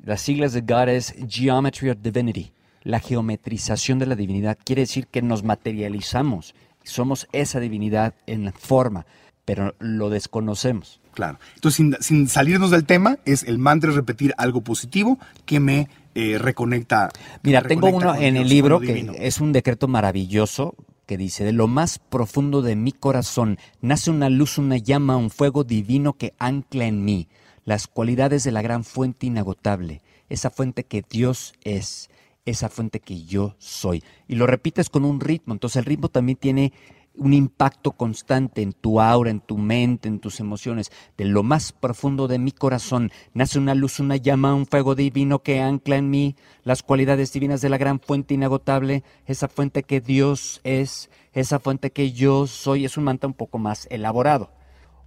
las 0.03 0.21
siglas 0.21 0.53
de 0.53 0.61
God 0.61 0.89
es 0.89 1.13
Geometry 1.29 1.91
of 1.91 1.97
Divinity, 2.01 2.51
la 2.87 2.99
geometrización 2.99 3.99
de 3.99 4.05
la 4.05 4.15
divinidad. 4.15 4.57
Quiere 4.63 4.83
decir 4.83 5.07
que 5.07 5.21
nos 5.21 5.43
materializamos, 5.43 6.55
somos 6.83 7.27
esa 7.33 7.59
divinidad 7.59 8.15
en 8.25 8.51
forma. 8.53 9.05
pero 9.43 9.75
lo 9.79 10.09
desconocemos. 10.09 10.99
Claro. 11.13 11.39
Entonces, 11.55 11.95
sin, 12.01 12.27
salirnos 12.27 12.69
del 12.69 12.85
tema, 12.85 13.17
es 13.23 13.43
el 13.43 13.59
mantra 13.59 13.89
es 13.91 13.95
repetir 13.95 14.33
algo 14.37 14.59
positivo 14.59 15.17
que 15.45 15.61
me 15.61 15.87
eh, 16.15 16.37
reconecta. 16.37 17.11
Mira, 17.43 17.61
tengo 17.61 17.87
uno 17.87 18.13
en 18.15 18.35
el 18.35 18.49
libro 18.49 18.81
que 18.81 19.09
es 19.19 19.39
un 19.39 19.53
decreto 19.53 19.87
maravilloso 19.87 20.75
que 21.05 21.17
dice, 21.17 21.45
de 21.45 21.53
lo 21.53 21.67
más 21.67 21.97
profundo 21.97 22.61
de 22.61 22.75
mi 22.75 22.91
corazón 22.91 23.57
nace 23.79 24.11
una 24.11 24.29
luz, 24.29 24.57
una 24.57 24.75
llama, 24.75 25.15
un 25.15 25.29
fuego 25.29 25.63
divino 25.63 26.13
que 26.13 26.33
ancla 26.39 26.85
en 26.85 27.05
mí 27.05 27.29
las 27.63 27.87
cualidades 27.87 28.43
de 28.43 28.51
la 28.51 28.61
gran 28.61 28.83
fuente 28.83 29.27
inagotable, 29.27 30.01
esa 30.27 30.49
fuente 30.49 30.83
que 30.83 31.05
Dios 31.09 31.53
es, 31.63 32.09
esa 32.47 32.69
fuente 32.69 33.01
que 33.01 33.23
yo 33.23 33.55
soy. 33.59 34.03
Y 34.27 34.35
lo 34.35 34.47
repites 34.47 34.89
con 34.89 35.05
un 35.05 35.19
ritmo, 35.19 35.53
entonces 35.53 35.75
el 35.77 35.85
ritmo 35.85 36.09
también 36.09 36.37
tiene 36.37 36.73
un 37.17 37.33
impacto 37.33 37.91
constante 37.93 38.61
en 38.61 38.73
tu 38.73 39.01
aura, 39.01 39.29
en 39.29 39.41
tu 39.41 39.57
mente, 39.57 40.07
en 40.07 40.19
tus 40.19 40.39
emociones. 40.39 40.91
De 41.17 41.25
lo 41.25 41.43
más 41.43 41.73
profundo 41.73 42.27
de 42.27 42.39
mi 42.39 42.51
corazón 42.51 43.11
nace 43.33 43.59
una 43.59 43.75
luz, 43.75 43.99
una 43.99 44.15
llama, 44.15 44.53
un 44.53 44.65
fuego 44.65 44.95
divino 44.95 45.39
que 45.39 45.59
ancla 45.59 45.97
en 45.97 46.09
mí 46.09 46.35
las 46.63 46.83
cualidades 46.83 47.33
divinas 47.33 47.61
de 47.61 47.69
la 47.69 47.77
gran 47.77 47.99
fuente 47.99 48.33
inagotable, 48.33 49.03
esa 49.25 49.47
fuente 49.47 49.83
que 49.83 49.99
Dios 49.99 50.61
es, 50.63 51.09
esa 51.33 51.59
fuente 51.59 51.91
que 51.91 52.11
yo 52.13 52.47
soy. 52.47 52.85
Es 52.85 52.97
un 52.97 53.03
mantra 53.03 53.27
un 53.27 53.33
poco 53.33 53.57
más 53.57 53.87
elaborado 53.89 54.56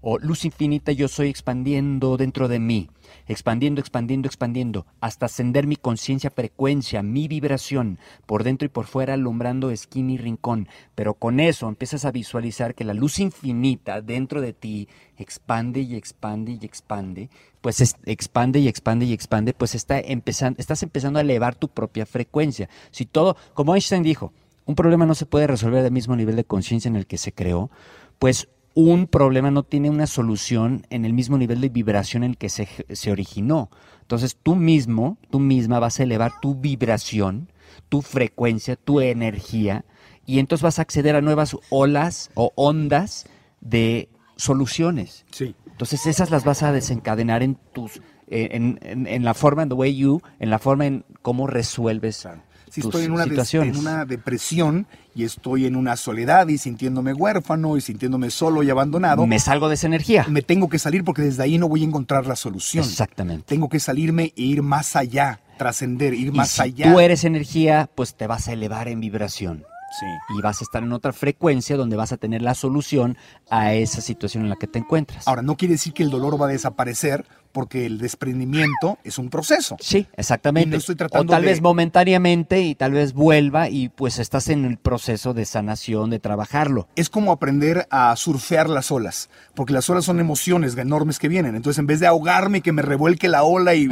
o 0.01 0.19
luz 0.19 0.45
infinita 0.45 0.93
yo 0.93 1.09
soy 1.09 1.29
expandiendo 1.29 2.17
dentro 2.17 2.49
de 2.49 2.59
mí, 2.59 2.89
expandiendo, 3.27 3.81
expandiendo, 3.81 4.27
expandiendo, 4.27 4.87
hasta 5.01 5.27
ascender 5.27 5.67
mi 5.67 5.77
conciencia, 5.77 6.31
frecuencia, 6.31 7.03
mi 7.03 7.29
vibración, 7.29 7.99
por 8.27 8.45
dentro 8.45 8.67
y 8.67 8.69
por 8.69 8.87
fuera, 8.87 9.15
alumbrando 9.15 9.71
esquina 9.71 10.13
y 10.13 10.19
rincón. 10.19 10.69
Pero 10.95 11.15
con 11.15 11.41
eso 11.41 11.69
empiezas 11.69 12.05
a 12.05 12.13
visualizar 12.13 12.75
que 12.75 12.85
la 12.85 12.95
luz 12.95 13.19
infinita 13.19 14.01
dentro 14.01 14.41
de 14.41 14.53
ti 14.53 14.89
expande 15.19 15.81
y 15.81 15.97
expande 15.97 16.59
y 16.61 16.65
expande, 16.65 17.31
pues 17.61 17.81
expande 18.07 18.61
y 18.61 18.69
expande 18.69 19.05
y 19.05 19.13
expande, 19.13 19.53
pues 19.53 19.75
está 19.75 20.01
empezando, 20.01 20.59
estás 20.59 20.83
empezando 20.83 21.19
a 21.19 21.23
elevar 21.23 21.55
tu 21.55 21.69
propia 21.69 22.07
frecuencia. 22.07 22.69
Si 22.91 23.05
todo, 23.05 23.37
como 23.55 23.75
Einstein 23.75 24.03
dijo, 24.03 24.33
un 24.65 24.75
problema 24.75 25.05
no 25.05 25.15
se 25.15 25.27
puede 25.27 25.47
resolver 25.47 25.83
del 25.83 25.93
mismo 25.93 26.17
nivel 26.17 26.37
de 26.37 26.45
conciencia 26.45 26.89
en 26.89 26.97
el 26.97 27.07
que 27.07 27.19
se 27.19 27.33
creó, 27.33 27.71
pues 28.19 28.49
un 28.75 29.07
problema 29.07 29.51
no 29.51 29.63
tiene 29.63 29.91
una 29.91 30.07
solución 30.07 30.87
en 30.91 31.05
el 31.05 31.13
mismo 31.13 31.39
nivel 31.39 31.61
de 31.61 31.69
vibración 31.69 32.23
en 32.23 32.31
el 32.31 32.37
que 32.39 32.49
se, 32.49 32.69
se, 32.91 33.11
originó. 33.11 33.71
Entonces 34.03 34.37
tú 34.43 34.55
mismo, 34.57 35.19
tú 35.31 35.41
misma 35.41 35.79
vas 35.79 36.01
a 36.01 36.05
elevar 36.05 36.33
tu 36.41 36.55
vibración, 36.55 37.51
tu 37.89 38.03
frecuencia, 38.03 38.77
tu 38.77 39.01
energía, 39.01 39.85
y 40.27 40.39
entonces 40.39 40.63
vas 40.63 40.79
a 40.79 40.83
acceder 40.83 41.17
a 41.17 41.21
nuevas 41.21 41.57
olas 41.71 42.31
o 42.35 42.53
ondas 42.55 43.27
de 43.61 44.09
soluciones. 44.37 45.25
Sí. 45.31 45.55
Entonces 45.67 46.07
esas 46.07 46.31
las 46.31 46.45
vas 46.45 46.63
a 46.63 46.73
desencadenar 46.73 47.43
en 47.43 47.57
tus, 47.73 48.01
en, 48.29 48.79
en, 48.83 49.25
la 49.25 49.35
forma, 49.35 49.63
en 49.63 49.69
the 49.69 49.75
way 49.75 49.97
you, 49.97 50.23
en 50.39 50.51
la 50.51 50.59
forma 50.59 50.87
en 50.87 51.05
cómo 51.23 51.47
resuelves 51.47 52.27
si 52.71 52.81
estoy 52.81 53.05
en 53.05 53.13
una, 53.13 53.25
en 53.25 53.77
una 53.77 54.05
depresión 54.05 54.87
y 55.15 55.25
estoy 55.25 55.67
en 55.67 55.77
una 55.77 55.97
soledad 55.97 56.49
y 56.49 56.57
sintiéndome 56.57 57.13
huérfano 57.13 57.77
y 57.77 57.81
sintiéndome 57.81 58.31
solo 58.31 58.63
y 58.63 58.71
abandonado. 58.71 59.27
Me 59.27 59.41
salgo 59.41 59.69
de 59.69 59.75
esa 59.75 59.87
energía. 59.87 60.25
Me 60.29 60.43
tengo 60.43 60.69
que 60.69 60.79
salir 60.79 61.05
porque 61.05 61.23
desde 61.23 61.43
ahí 61.43 61.59
no 61.59 61.69
voy 61.69 61.83
a 61.83 61.87
encontrar 61.87 62.27
la 62.27 62.37
solución. 62.37 62.85
Exactamente. 62.85 63.45
Tengo 63.47 63.69
que 63.69 63.81
salirme 63.81 64.33
e 64.37 64.43
ir 64.43 64.63
más 64.63 64.95
allá, 64.97 65.41
trascender, 65.59 66.15
ir 66.15 66.33
más 66.33 66.51
si 66.51 66.63
allá. 66.63 66.93
Tú 66.93 67.01
eres 67.01 67.25
energía, 67.25 67.91
pues 67.95 68.15
te 68.15 68.27
vas 68.27 68.49
a 68.49 68.53
elevar 68.53 68.89
en 68.89 69.01
vibración. 69.01 69.65
Sí. 69.99 70.07
Y 70.37 70.41
vas 70.41 70.61
a 70.61 70.65
estar 70.65 70.83
en 70.83 70.93
otra 70.93 71.13
frecuencia 71.13 71.77
donde 71.77 71.97
vas 71.97 72.13
a 72.13 72.17
tener 72.17 72.43
la 72.43 72.55
solución 72.55 73.17
a 73.51 73.75
esa 73.75 74.01
situación 74.01 74.45
en 74.45 74.51
la 74.51 74.57
que 74.57 74.67
te 74.67 74.79
encuentras. 74.79 75.27
Ahora, 75.27 75.43
no 75.43 75.57
quiere 75.57 75.73
decir 75.75 75.93
que 75.93 76.03
el 76.03 76.11
dolor 76.11 76.41
va 76.41 76.47
a 76.47 76.51
desaparecer 76.51 77.27
porque 77.53 77.87
el 77.87 77.99
desprendimiento 77.99 78.99
es 79.05 79.19
un 79.19 79.29
proceso. 79.29 79.77
Sí, 79.81 80.07
exactamente. 80.17 80.79
o 81.13 81.25
tal 81.25 81.45
vez 81.45 81.61
momentáneamente 81.61 82.61
y 82.61 82.75
tal 82.75 82.93
vez 82.93 83.13
vuelva 83.13 83.69
y 83.69 83.89
pues 83.89 84.19
estás 84.19 84.49
en 84.49 84.65
el 84.65 84.77
proceso 84.77 85.35
de 85.35 85.45
sanación, 85.45 86.11
de 86.11 86.19
trabajarlo. 86.19 86.89
Es 86.97 87.11
como 87.11 87.33
aprender 87.33 87.87
a 87.91 88.15
surfear 88.17 88.69
las 88.71 88.91
olas, 88.91 89.29
porque 89.55 89.73
las 89.73 89.89
olas 89.91 90.05
son 90.05 90.21
emociones 90.21 90.77
enormes 90.77 91.19
que 91.19 91.29
vienen. 91.29 91.57
Entonces, 91.57 91.79
en 91.79 91.87
vez 91.87 92.01
de 92.01 92.07
ahogarme 92.07 92.59
y 92.59 92.61
que 92.61 92.73
me 92.73 92.83
revuelque 92.83 93.29
la 93.29 93.43
ola 93.43 93.75
y 93.75 93.89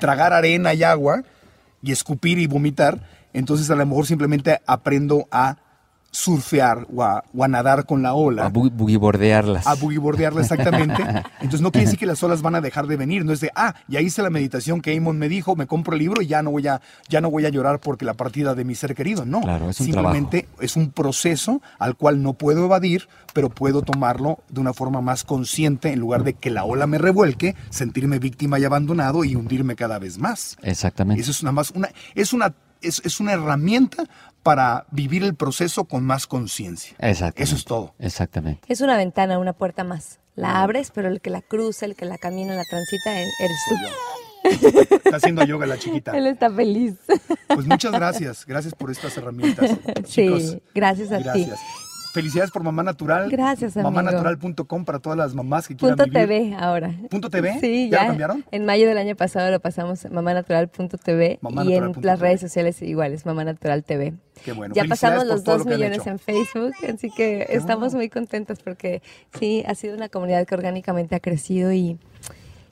tragar 0.00 0.32
arena 0.32 0.74
y 0.74 0.82
agua 0.82 1.22
y 1.82 1.92
escupir 1.92 2.38
y 2.38 2.46
vomitar, 2.46 3.02
entonces 3.32 3.70
a 3.70 3.76
lo 3.76 3.86
mejor 3.86 4.06
simplemente 4.06 4.60
aprendo 4.66 5.26
a 5.30 5.56
surfear 6.12 6.86
o 6.94 7.02
a, 7.02 7.48
nadar 7.48 7.86
con 7.86 8.02
la 8.02 8.12
ola. 8.12 8.44
A 8.44 8.48
bugibordearlas. 8.50 9.66
A 9.66 9.74
bugibordearlas, 9.74 10.44
exactamente. 10.44 11.02
Entonces 11.40 11.62
no 11.62 11.72
quiere 11.72 11.86
decir 11.86 11.98
que 11.98 12.06
las 12.06 12.22
olas 12.22 12.42
van 12.42 12.54
a 12.54 12.60
dejar 12.60 12.86
de 12.86 12.96
venir. 12.96 13.24
No 13.24 13.32
es 13.32 13.40
de, 13.40 13.50
ah, 13.56 13.74
ya 13.88 14.00
hice 14.00 14.22
la 14.22 14.28
meditación 14.28 14.82
que 14.82 14.96
Amon 14.96 15.18
me 15.18 15.28
dijo, 15.30 15.56
me 15.56 15.66
compro 15.66 15.94
el 15.94 16.00
libro 16.00 16.20
y 16.20 16.26
ya 16.26 16.42
no 16.42 16.50
voy 16.50 16.68
a, 16.68 16.82
ya 17.08 17.22
no 17.22 17.30
voy 17.30 17.46
a 17.46 17.48
llorar 17.48 17.80
porque 17.80 18.04
la 18.04 18.14
partida 18.14 18.54
de 18.54 18.64
mi 18.64 18.74
ser 18.74 18.94
querido. 18.94 19.24
No, 19.24 19.40
claro, 19.40 19.70
es 19.70 19.80
un 19.80 19.86
simplemente 19.86 20.48
es 20.60 20.76
un 20.76 20.90
proceso 20.90 21.62
al 21.78 21.96
cual 21.96 22.22
no 22.22 22.34
puedo 22.34 22.66
evadir, 22.66 23.08
pero 23.32 23.48
puedo 23.48 23.80
tomarlo 23.80 24.40
de 24.50 24.60
una 24.60 24.74
forma 24.74 25.00
más 25.00 25.24
consciente 25.24 25.92
en 25.92 25.98
lugar 25.98 26.24
de 26.24 26.34
que 26.34 26.50
la 26.50 26.64
ola 26.64 26.86
me 26.86 26.98
revuelque, 26.98 27.56
sentirme 27.70 28.18
víctima 28.18 28.58
y 28.58 28.64
abandonado 28.64 29.24
y 29.24 29.34
hundirme 29.34 29.76
cada 29.76 29.98
vez 29.98 30.18
más. 30.18 30.58
Exactamente. 30.62 31.22
Eso 31.22 31.30
es 31.30 31.42
nada 31.42 31.52
más 31.52 31.70
una, 31.70 31.88
es 32.14 32.34
una 32.34 32.52
es, 32.82 33.00
es, 33.04 33.20
una 33.20 33.32
herramienta 33.32 34.04
para 34.42 34.86
vivir 34.90 35.22
el 35.22 35.34
proceso 35.34 35.84
con 35.84 36.04
más 36.04 36.26
conciencia. 36.26 36.96
Eso 36.98 37.30
es 37.36 37.64
todo. 37.64 37.94
Exactamente. 37.98 38.62
Es 38.68 38.80
una 38.80 38.96
ventana, 38.96 39.38
una 39.38 39.52
puerta 39.52 39.84
más. 39.84 40.18
La 40.34 40.62
abres, 40.62 40.90
pero 40.90 41.08
el 41.08 41.20
que 41.20 41.30
la 41.30 41.42
cruza, 41.42 41.84
el 41.86 41.94
que 41.94 42.06
la 42.06 42.16
camina, 42.18 42.54
la 42.54 42.64
transita, 42.64 43.18
eres 43.18 43.58
tú. 43.68 43.74
Está 45.04 45.16
haciendo 45.16 45.44
yoga 45.44 45.66
la 45.66 45.78
chiquita. 45.78 46.12
Él 46.16 46.26
está 46.26 46.50
feliz. 46.50 46.94
Pues 47.48 47.66
muchas 47.66 47.92
gracias. 47.92 48.46
Gracias 48.46 48.74
por 48.74 48.90
estas 48.90 49.16
herramientas. 49.16 49.70
Sí, 50.06 50.60
gracias 50.74 51.12
a 51.12 51.18
gracias. 51.18 51.58
ti. 51.58 51.91
Felicidades 52.12 52.50
por 52.50 52.62
Mamá 52.62 52.82
Natural. 52.82 53.30
Gracias, 53.30 53.74
amigo. 53.74 53.90
Mamanatural.com 53.90 54.84
para 54.84 54.98
todas 54.98 55.16
las 55.16 55.34
mamás 55.34 55.66
que 55.66 55.76
quieran 55.76 55.96
Punto 55.96 56.12
TV 56.12 56.54
ahora. 56.58 56.94
¿Punto 57.10 57.30
TV? 57.30 57.58
Sí, 57.58 57.88
¿Ya, 57.88 57.96
ya. 57.96 58.02
lo 58.02 58.08
cambiaron? 58.08 58.44
En 58.50 58.66
mayo 58.66 58.86
del 58.86 58.98
año 58.98 59.16
pasado 59.16 59.50
lo 59.50 59.60
pasamos 59.60 60.06
mamanatural.tv 60.10 61.38
y 61.64 61.72
en 61.72 61.92
las 62.02 62.20
redes 62.20 62.42
sociales 62.42 62.82
iguales, 62.82 63.24
Mamá 63.24 63.44
Natural 63.44 63.82
TV. 63.82 64.12
Qué 64.44 64.52
bueno. 64.52 64.74
Ya 64.74 64.84
pasamos 64.84 65.24
los 65.24 65.42
dos 65.42 65.64
millones 65.64 66.06
en 66.06 66.18
Facebook, 66.18 66.74
así 66.92 67.10
que 67.10 67.46
estamos 67.48 67.94
muy 67.94 68.10
contentos 68.10 68.58
porque 68.62 69.00
sí, 69.38 69.64
ha 69.66 69.74
sido 69.74 69.96
una 69.96 70.10
comunidad 70.10 70.46
que 70.46 70.54
orgánicamente 70.54 71.14
ha 71.14 71.20
crecido 71.20 71.72
y 71.72 71.98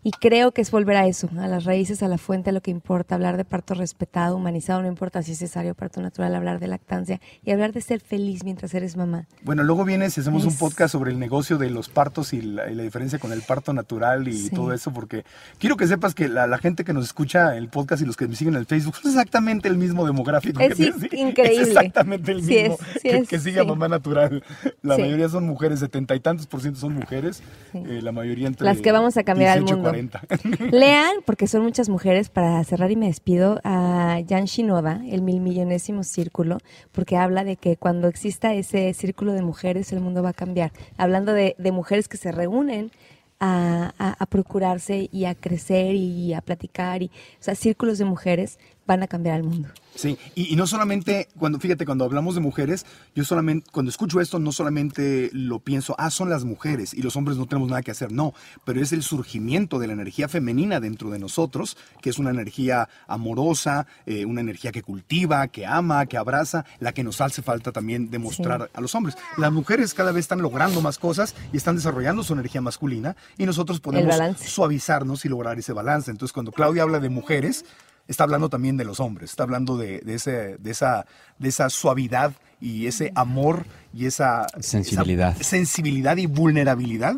y 0.02 0.12
creo 0.12 0.52
que 0.52 0.62
es 0.62 0.70
volver 0.70 0.96
a 0.96 1.06
eso, 1.06 1.28
a 1.38 1.46
las 1.46 1.64
raíces, 1.64 2.02
a 2.02 2.08
la 2.08 2.16
fuente, 2.16 2.50
a 2.50 2.52
lo 2.54 2.62
que 2.62 2.70
importa, 2.70 3.14
hablar 3.14 3.36
de 3.36 3.44
parto 3.44 3.74
respetado, 3.74 4.36
humanizado, 4.36 4.80
no 4.80 4.88
importa 4.88 5.22
si 5.22 5.32
es 5.32 5.38
cesárea 5.38 5.72
o 5.72 5.74
parto 5.74 6.00
natural, 6.00 6.34
hablar 6.34 6.58
de 6.58 6.68
lactancia 6.68 7.20
y 7.44 7.50
hablar 7.50 7.72
de 7.72 7.82
ser 7.82 8.00
feliz 8.00 8.42
mientras 8.42 8.72
eres 8.72 8.96
mamá. 8.96 9.26
Bueno, 9.42 9.62
luego 9.62 9.84
vienes 9.84 10.16
y 10.16 10.22
hacemos 10.22 10.46
un 10.46 10.56
podcast 10.56 10.92
sobre 10.92 11.10
el 11.10 11.18
negocio 11.18 11.58
de 11.58 11.68
los 11.68 11.90
partos 11.90 12.32
y 12.32 12.40
la, 12.40 12.64
diferencia 12.66 13.18
con 13.18 13.32
el 13.32 13.42
parto 13.42 13.74
natural 13.74 14.26
y 14.28 14.48
todo 14.48 14.72
eso, 14.72 14.90
porque 14.90 15.24
quiero 15.58 15.76
que 15.76 15.86
sepas 15.86 16.14
que 16.14 16.28
la, 16.28 16.58
gente 16.58 16.84
que 16.84 16.94
nos 16.94 17.04
escucha 17.04 17.56
el 17.56 17.68
podcast 17.68 18.02
y 18.02 18.06
los 18.06 18.16
que 18.16 18.26
me 18.26 18.36
siguen 18.36 18.54
en 18.54 18.60
el 18.60 18.66
Facebook 18.66 18.94
es 19.00 19.06
exactamente 19.10 19.68
el 19.68 19.76
mismo 19.76 20.06
demográfico. 20.06 20.60
Es 20.60 20.76
que 20.76 20.84
increíble. 21.12 21.62
Es 21.62 21.68
exactamente 21.68 22.32
el 22.32 22.42
mismo 22.42 22.78
que, 23.02 23.26
que, 23.26 23.38
sigue 23.38 23.60
a 23.60 23.64
mamá 23.64 23.88
natural. 23.88 24.42
La 24.82 24.96
mayoría 24.96 25.28
son 25.28 25.46
mujeres, 25.46 25.80
setenta 25.80 26.14
y 26.14 26.20
tantos 26.20 26.46
por 26.46 26.62
ciento 26.62 26.80
son 26.80 26.94
mujeres, 26.94 27.42
eh, 27.74 28.00
la 28.02 28.12
mayoría 28.12 28.46
entre 28.46 28.64
Las 28.64 28.80
que 28.80 28.92
vamos 28.92 29.16
a 29.16 29.24
cambiar 29.24 29.58
al 29.58 29.64
mundo. 29.64 29.89
Lean, 30.70 31.16
porque 31.24 31.46
son 31.46 31.62
muchas 31.62 31.88
mujeres, 31.88 32.28
para 32.28 32.62
cerrar 32.64 32.90
y 32.90 32.96
me 32.96 33.06
despido, 33.06 33.60
a 33.64 34.20
Jan 34.28 34.44
Shinoda, 34.44 35.02
el 35.08 35.22
mil 35.22 35.40
millonésimo 35.40 36.04
círculo, 36.04 36.58
porque 36.92 37.16
habla 37.16 37.44
de 37.44 37.56
que 37.56 37.76
cuando 37.76 38.08
exista 38.08 38.54
ese 38.54 38.92
círculo 38.94 39.32
de 39.32 39.42
mujeres, 39.42 39.92
el 39.92 40.00
mundo 40.00 40.22
va 40.22 40.30
a 40.30 40.34
cambiar. 40.34 40.72
Hablando 40.96 41.32
de, 41.32 41.54
mujeres 41.72 42.08
que 42.08 42.16
se 42.16 42.32
reúnen 42.32 42.90
a, 43.38 43.94
a, 43.96 44.26
procurarse 44.26 45.08
y 45.12 45.24
a 45.24 45.34
crecer 45.34 45.94
y 45.94 46.34
a 46.34 46.40
platicar, 46.40 47.02
y, 47.02 47.06
o 47.06 47.42
sea, 47.42 47.54
círculos 47.54 47.98
de 47.98 48.04
mujeres 48.04 48.58
van 48.90 49.04
a 49.04 49.06
cambiar 49.06 49.36
el 49.36 49.44
mundo. 49.44 49.68
Sí, 49.94 50.18
y, 50.34 50.56
no 50.56 50.66
solamente, 50.66 51.28
cuando, 51.38 51.60
fíjate, 51.60 51.86
cuando 51.86 52.04
hablamos 52.04 52.34
de 52.34 52.40
mujeres, 52.40 52.86
yo 53.14 53.24
solamente, 53.24 53.70
cuando 53.70 53.90
escucho 53.90 54.20
esto, 54.20 54.40
no 54.40 54.50
solamente 54.50 55.30
lo 55.32 55.60
pienso, 55.60 55.94
ah, 55.98 56.10
son 56.10 56.28
las 56.28 56.44
mujeres 56.44 56.92
y 56.92 57.02
los 57.02 57.14
hombres 57.14 57.36
no 57.36 57.46
tenemos 57.46 57.68
nada 57.68 57.82
que 57.82 57.92
hacer, 57.92 58.10
no, 58.10 58.34
pero 58.64 58.80
es 58.80 58.92
el 58.92 59.02
surgimiento 59.02 59.78
de 59.78 59.86
la 59.86 59.92
energía 59.92 60.28
femenina 60.28 60.80
dentro 60.80 61.10
de 61.10 61.20
nosotros, 61.20 61.76
que 62.02 62.10
es 62.10 62.18
una 62.18 62.30
energía 62.30 62.88
amorosa, 63.06 63.86
eh, 64.06 64.24
una 64.24 64.40
energía 64.40 64.72
que 64.72 64.82
cultiva, 64.82 65.46
que 65.48 65.66
ama, 65.66 66.06
que 66.06 66.16
abraza, 66.16 66.64
la 66.80 66.92
que 66.92 67.04
nos 67.04 67.20
hace 67.20 67.42
falta 67.42 67.70
también 67.70 68.10
demostrar 68.10 68.70
a 68.72 68.80
los 68.80 68.94
hombres. 68.96 69.16
Las 69.36 69.52
mujeres 69.52 69.94
cada 69.94 70.10
vez 70.10 70.24
están 70.24 70.42
logrando 70.42 70.80
más 70.80 70.98
cosas 70.98 71.34
y 71.52 71.56
están 71.56 71.76
desarrollando 71.76 72.24
su 72.24 72.32
energía 72.32 72.60
masculina 72.60 73.16
y 73.38 73.46
nosotros 73.46 73.80
podemos 73.80 74.16
suavizarnos 74.40 75.24
y 75.24 75.28
lograr 75.28 75.58
ese 75.58 75.72
balance. 75.72 76.10
Entonces, 76.10 76.32
cuando 76.32 76.52
Claudia 76.52 76.82
habla 76.82 76.98
de 76.98 77.08
mujeres, 77.08 77.64
está 78.10 78.24
hablando 78.24 78.48
también 78.48 78.76
de 78.76 78.84
los 78.84 79.00
hombres, 79.00 79.30
está 79.30 79.44
hablando 79.44 79.76
de, 79.76 80.02
ese, 80.06 80.56
de, 80.58 80.70
esa, 80.70 81.06
de 81.38 81.48
esa 81.48 81.70
suavidad 81.70 82.32
y 82.60 82.86
ese 82.86 83.10
amor 83.14 83.64
y 83.94 84.06
esa 84.06 84.46
sensibilidad, 84.60 85.36
sensibilidad 85.40 86.16
y 86.16 86.26
vulnerabilidad 86.26 87.16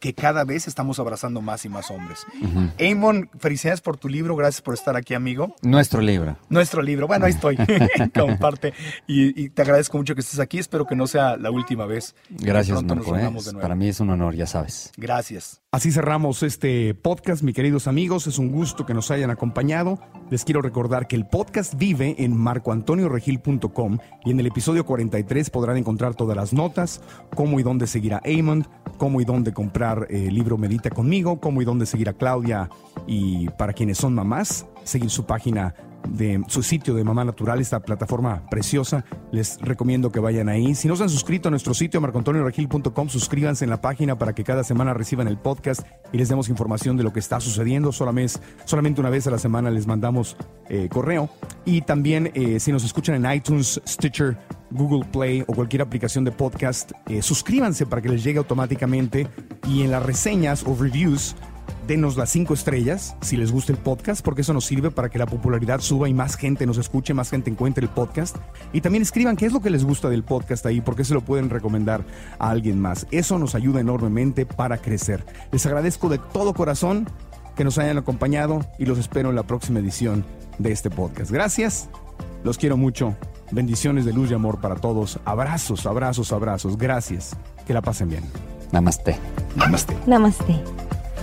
que 0.00 0.14
cada 0.14 0.44
vez 0.44 0.66
estamos 0.66 0.98
abrazando 0.98 1.40
más 1.40 1.64
y 1.64 1.68
más 1.68 1.90
hombres. 1.90 2.26
Uh 2.42 3.20
felicidades 3.38 3.80
por 3.80 3.96
tu 3.96 4.08
libro, 4.08 4.36
gracias 4.36 4.62
por 4.62 4.74
estar 4.74 4.96
aquí, 4.96 5.14
amigo. 5.14 5.54
Nuestro 5.62 6.00
libro. 6.00 6.36
Nuestro 6.48 6.82
libro, 6.82 7.06
bueno, 7.06 7.26
ahí 7.26 7.32
estoy, 7.32 7.56
comparte. 8.14 8.72
Y, 9.06 9.44
y, 9.44 9.50
te 9.50 9.62
agradezco 9.62 9.98
mucho 9.98 10.14
que 10.14 10.20
estés 10.20 10.40
aquí, 10.40 10.58
espero 10.58 10.86
que 10.86 10.96
no 10.96 11.06
sea 11.06 11.36
la 11.36 11.50
última 11.50 11.86
vez. 11.86 12.14
Gracias, 12.30 12.82
Marco. 12.82 13.16
¿eh? 13.16 13.30
Para 13.60 13.74
mí 13.74 13.88
es 13.88 14.00
un 14.00 14.10
honor, 14.10 14.34
ya 14.34 14.46
sabes. 14.46 14.92
Gracias. 14.96 15.60
Así 15.72 15.92
cerramos 15.92 16.42
este 16.42 16.94
podcast, 16.94 17.44
mis 17.44 17.54
queridos 17.54 17.86
amigos. 17.86 18.26
Es 18.26 18.38
un 18.38 18.50
gusto 18.50 18.84
que 18.84 18.92
nos 18.92 19.12
hayan 19.12 19.30
acompañado. 19.30 20.00
Les 20.28 20.44
quiero 20.44 20.62
recordar 20.62 21.06
que 21.06 21.14
el 21.14 21.28
podcast 21.28 21.76
vive 21.76 22.16
en 22.18 22.36
marcoantonioregil.com 22.36 23.98
y 24.24 24.32
en 24.32 24.40
el 24.40 24.46
episodio 24.48 24.84
43 24.84 25.48
podrán 25.50 25.76
encontrar 25.76 26.16
todas 26.16 26.36
las 26.36 26.52
notas, 26.52 27.00
cómo 27.36 27.60
y 27.60 27.62
dónde 27.62 27.86
seguir 27.86 28.14
a 28.14 28.22
Amon, 28.24 28.66
cómo 28.98 29.20
y 29.20 29.24
dónde 29.24 29.52
comprar 29.52 30.08
el 30.10 30.34
libro 30.34 30.58
Medita 30.58 30.90
conmigo, 30.90 31.38
cómo 31.38 31.62
y 31.62 31.64
dónde 31.64 31.86
seguir 31.86 32.08
a 32.08 32.14
Claudia 32.14 32.68
y 33.06 33.48
para 33.50 33.72
quienes 33.72 33.96
son 33.96 34.12
mamás, 34.12 34.66
seguir 34.82 35.10
su 35.10 35.24
página 35.24 35.76
de 36.08 36.42
su 36.48 36.62
sitio 36.62 36.94
de 36.94 37.04
Mamá 37.04 37.24
Natural, 37.24 37.60
esta 37.60 37.80
plataforma 37.80 38.42
preciosa. 38.50 39.04
Les 39.32 39.58
recomiendo 39.60 40.10
que 40.10 40.20
vayan 40.20 40.48
ahí. 40.48 40.74
Si 40.74 40.88
no 40.88 40.96
se 40.96 41.04
han 41.04 41.08
suscrito 41.08 41.48
a 41.48 41.50
nuestro 41.50 41.74
sitio 41.74 42.00
marcoantonioregil.com, 42.00 43.08
suscríbanse 43.08 43.64
en 43.64 43.70
la 43.70 43.80
página 43.80 44.18
para 44.18 44.34
que 44.34 44.44
cada 44.44 44.64
semana 44.64 44.94
reciban 44.94 45.28
el 45.28 45.38
podcast 45.38 45.86
y 46.12 46.18
les 46.18 46.28
demos 46.28 46.48
información 46.48 46.96
de 46.96 47.02
lo 47.02 47.12
que 47.12 47.20
está 47.20 47.40
sucediendo. 47.40 47.92
Solamente, 47.92 48.34
solamente 48.64 49.00
una 49.00 49.10
vez 49.10 49.26
a 49.26 49.30
la 49.30 49.38
semana 49.38 49.70
les 49.70 49.86
mandamos 49.86 50.36
eh, 50.68 50.88
correo. 50.90 51.30
Y 51.64 51.82
también 51.82 52.30
eh, 52.34 52.60
si 52.60 52.72
nos 52.72 52.84
escuchan 52.84 53.24
en 53.24 53.32
iTunes, 53.32 53.80
Stitcher, 53.86 54.38
Google 54.70 55.06
Play 55.10 55.42
o 55.46 55.52
cualquier 55.52 55.82
aplicación 55.82 56.24
de 56.24 56.32
podcast, 56.32 56.92
eh, 57.08 57.22
suscríbanse 57.22 57.86
para 57.86 58.02
que 58.02 58.08
les 58.08 58.22
llegue 58.22 58.38
automáticamente 58.38 59.26
y 59.68 59.82
en 59.82 59.90
las 59.90 60.02
reseñas 60.02 60.64
o 60.66 60.76
reviews 60.76 61.36
denos 61.90 62.16
las 62.16 62.30
cinco 62.30 62.54
estrellas 62.54 63.16
si 63.20 63.36
les 63.36 63.50
gusta 63.50 63.72
el 63.72 63.78
podcast, 63.78 64.24
porque 64.24 64.42
eso 64.42 64.52
nos 64.52 64.64
sirve 64.64 64.92
para 64.92 65.08
que 65.08 65.18
la 65.18 65.26
popularidad 65.26 65.80
suba 65.80 66.08
y 66.08 66.14
más 66.14 66.36
gente 66.36 66.64
nos 66.64 66.78
escuche, 66.78 67.14
más 67.14 67.30
gente 67.30 67.50
encuentre 67.50 67.84
el 67.84 67.90
podcast. 67.90 68.36
Y 68.72 68.80
también 68.80 69.02
escriban 69.02 69.34
qué 69.34 69.46
es 69.46 69.52
lo 69.52 69.60
que 69.60 69.70
les 69.70 69.82
gusta 69.82 70.08
del 70.08 70.22
podcast 70.22 70.64
ahí, 70.66 70.80
porque 70.80 71.02
se 71.02 71.14
lo 71.14 71.20
pueden 71.20 71.50
recomendar 71.50 72.04
a 72.38 72.48
alguien 72.48 72.80
más. 72.80 73.08
Eso 73.10 73.40
nos 73.40 73.56
ayuda 73.56 73.80
enormemente 73.80 74.46
para 74.46 74.78
crecer. 74.78 75.26
Les 75.50 75.66
agradezco 75.66 76.08
de 76.08 76.18
todo 76.18 76.54
corazón 76.54 77.08
que 77.56 77.64
nos 77.64 77.76
hayan 77.78 77.98
acompañado 77.98 78.64
y 78.78 78.86
los 78.86 78.96
espero 78.96 79.30
en 79.30 79.34
la 79.34 79.42
próxima 79.42 79.80
edición 79.80 80.24
de 80.58 80.70
este 80.70 80.90
podcast. 80.90 81.32
Gracias, 81.32 81.88
los 82.44 82.56
quiero 82.56 82.76
mucho. 82.76 83.16
Bendiciones 83.50 84.04
de 84.04 84.12
luz 84.12 84.30
y 84.30 84.34
amor 84.34 84.60
para 84.60 84.76
todos. 84.76 85.18
Abrazos, 85.24 85.86
abrazos, 85.86 86.32
abrazos. 86.32 86.78
Gracias. 86.78 87.36
Que 87.66 87.74
la 87.74 87.82
pasen 87.82 88.10
bien. 88.10 88.22
Namaste. 88.70 89.16
Namaste. 89.56 89.96
Namaste. 90.06 90.99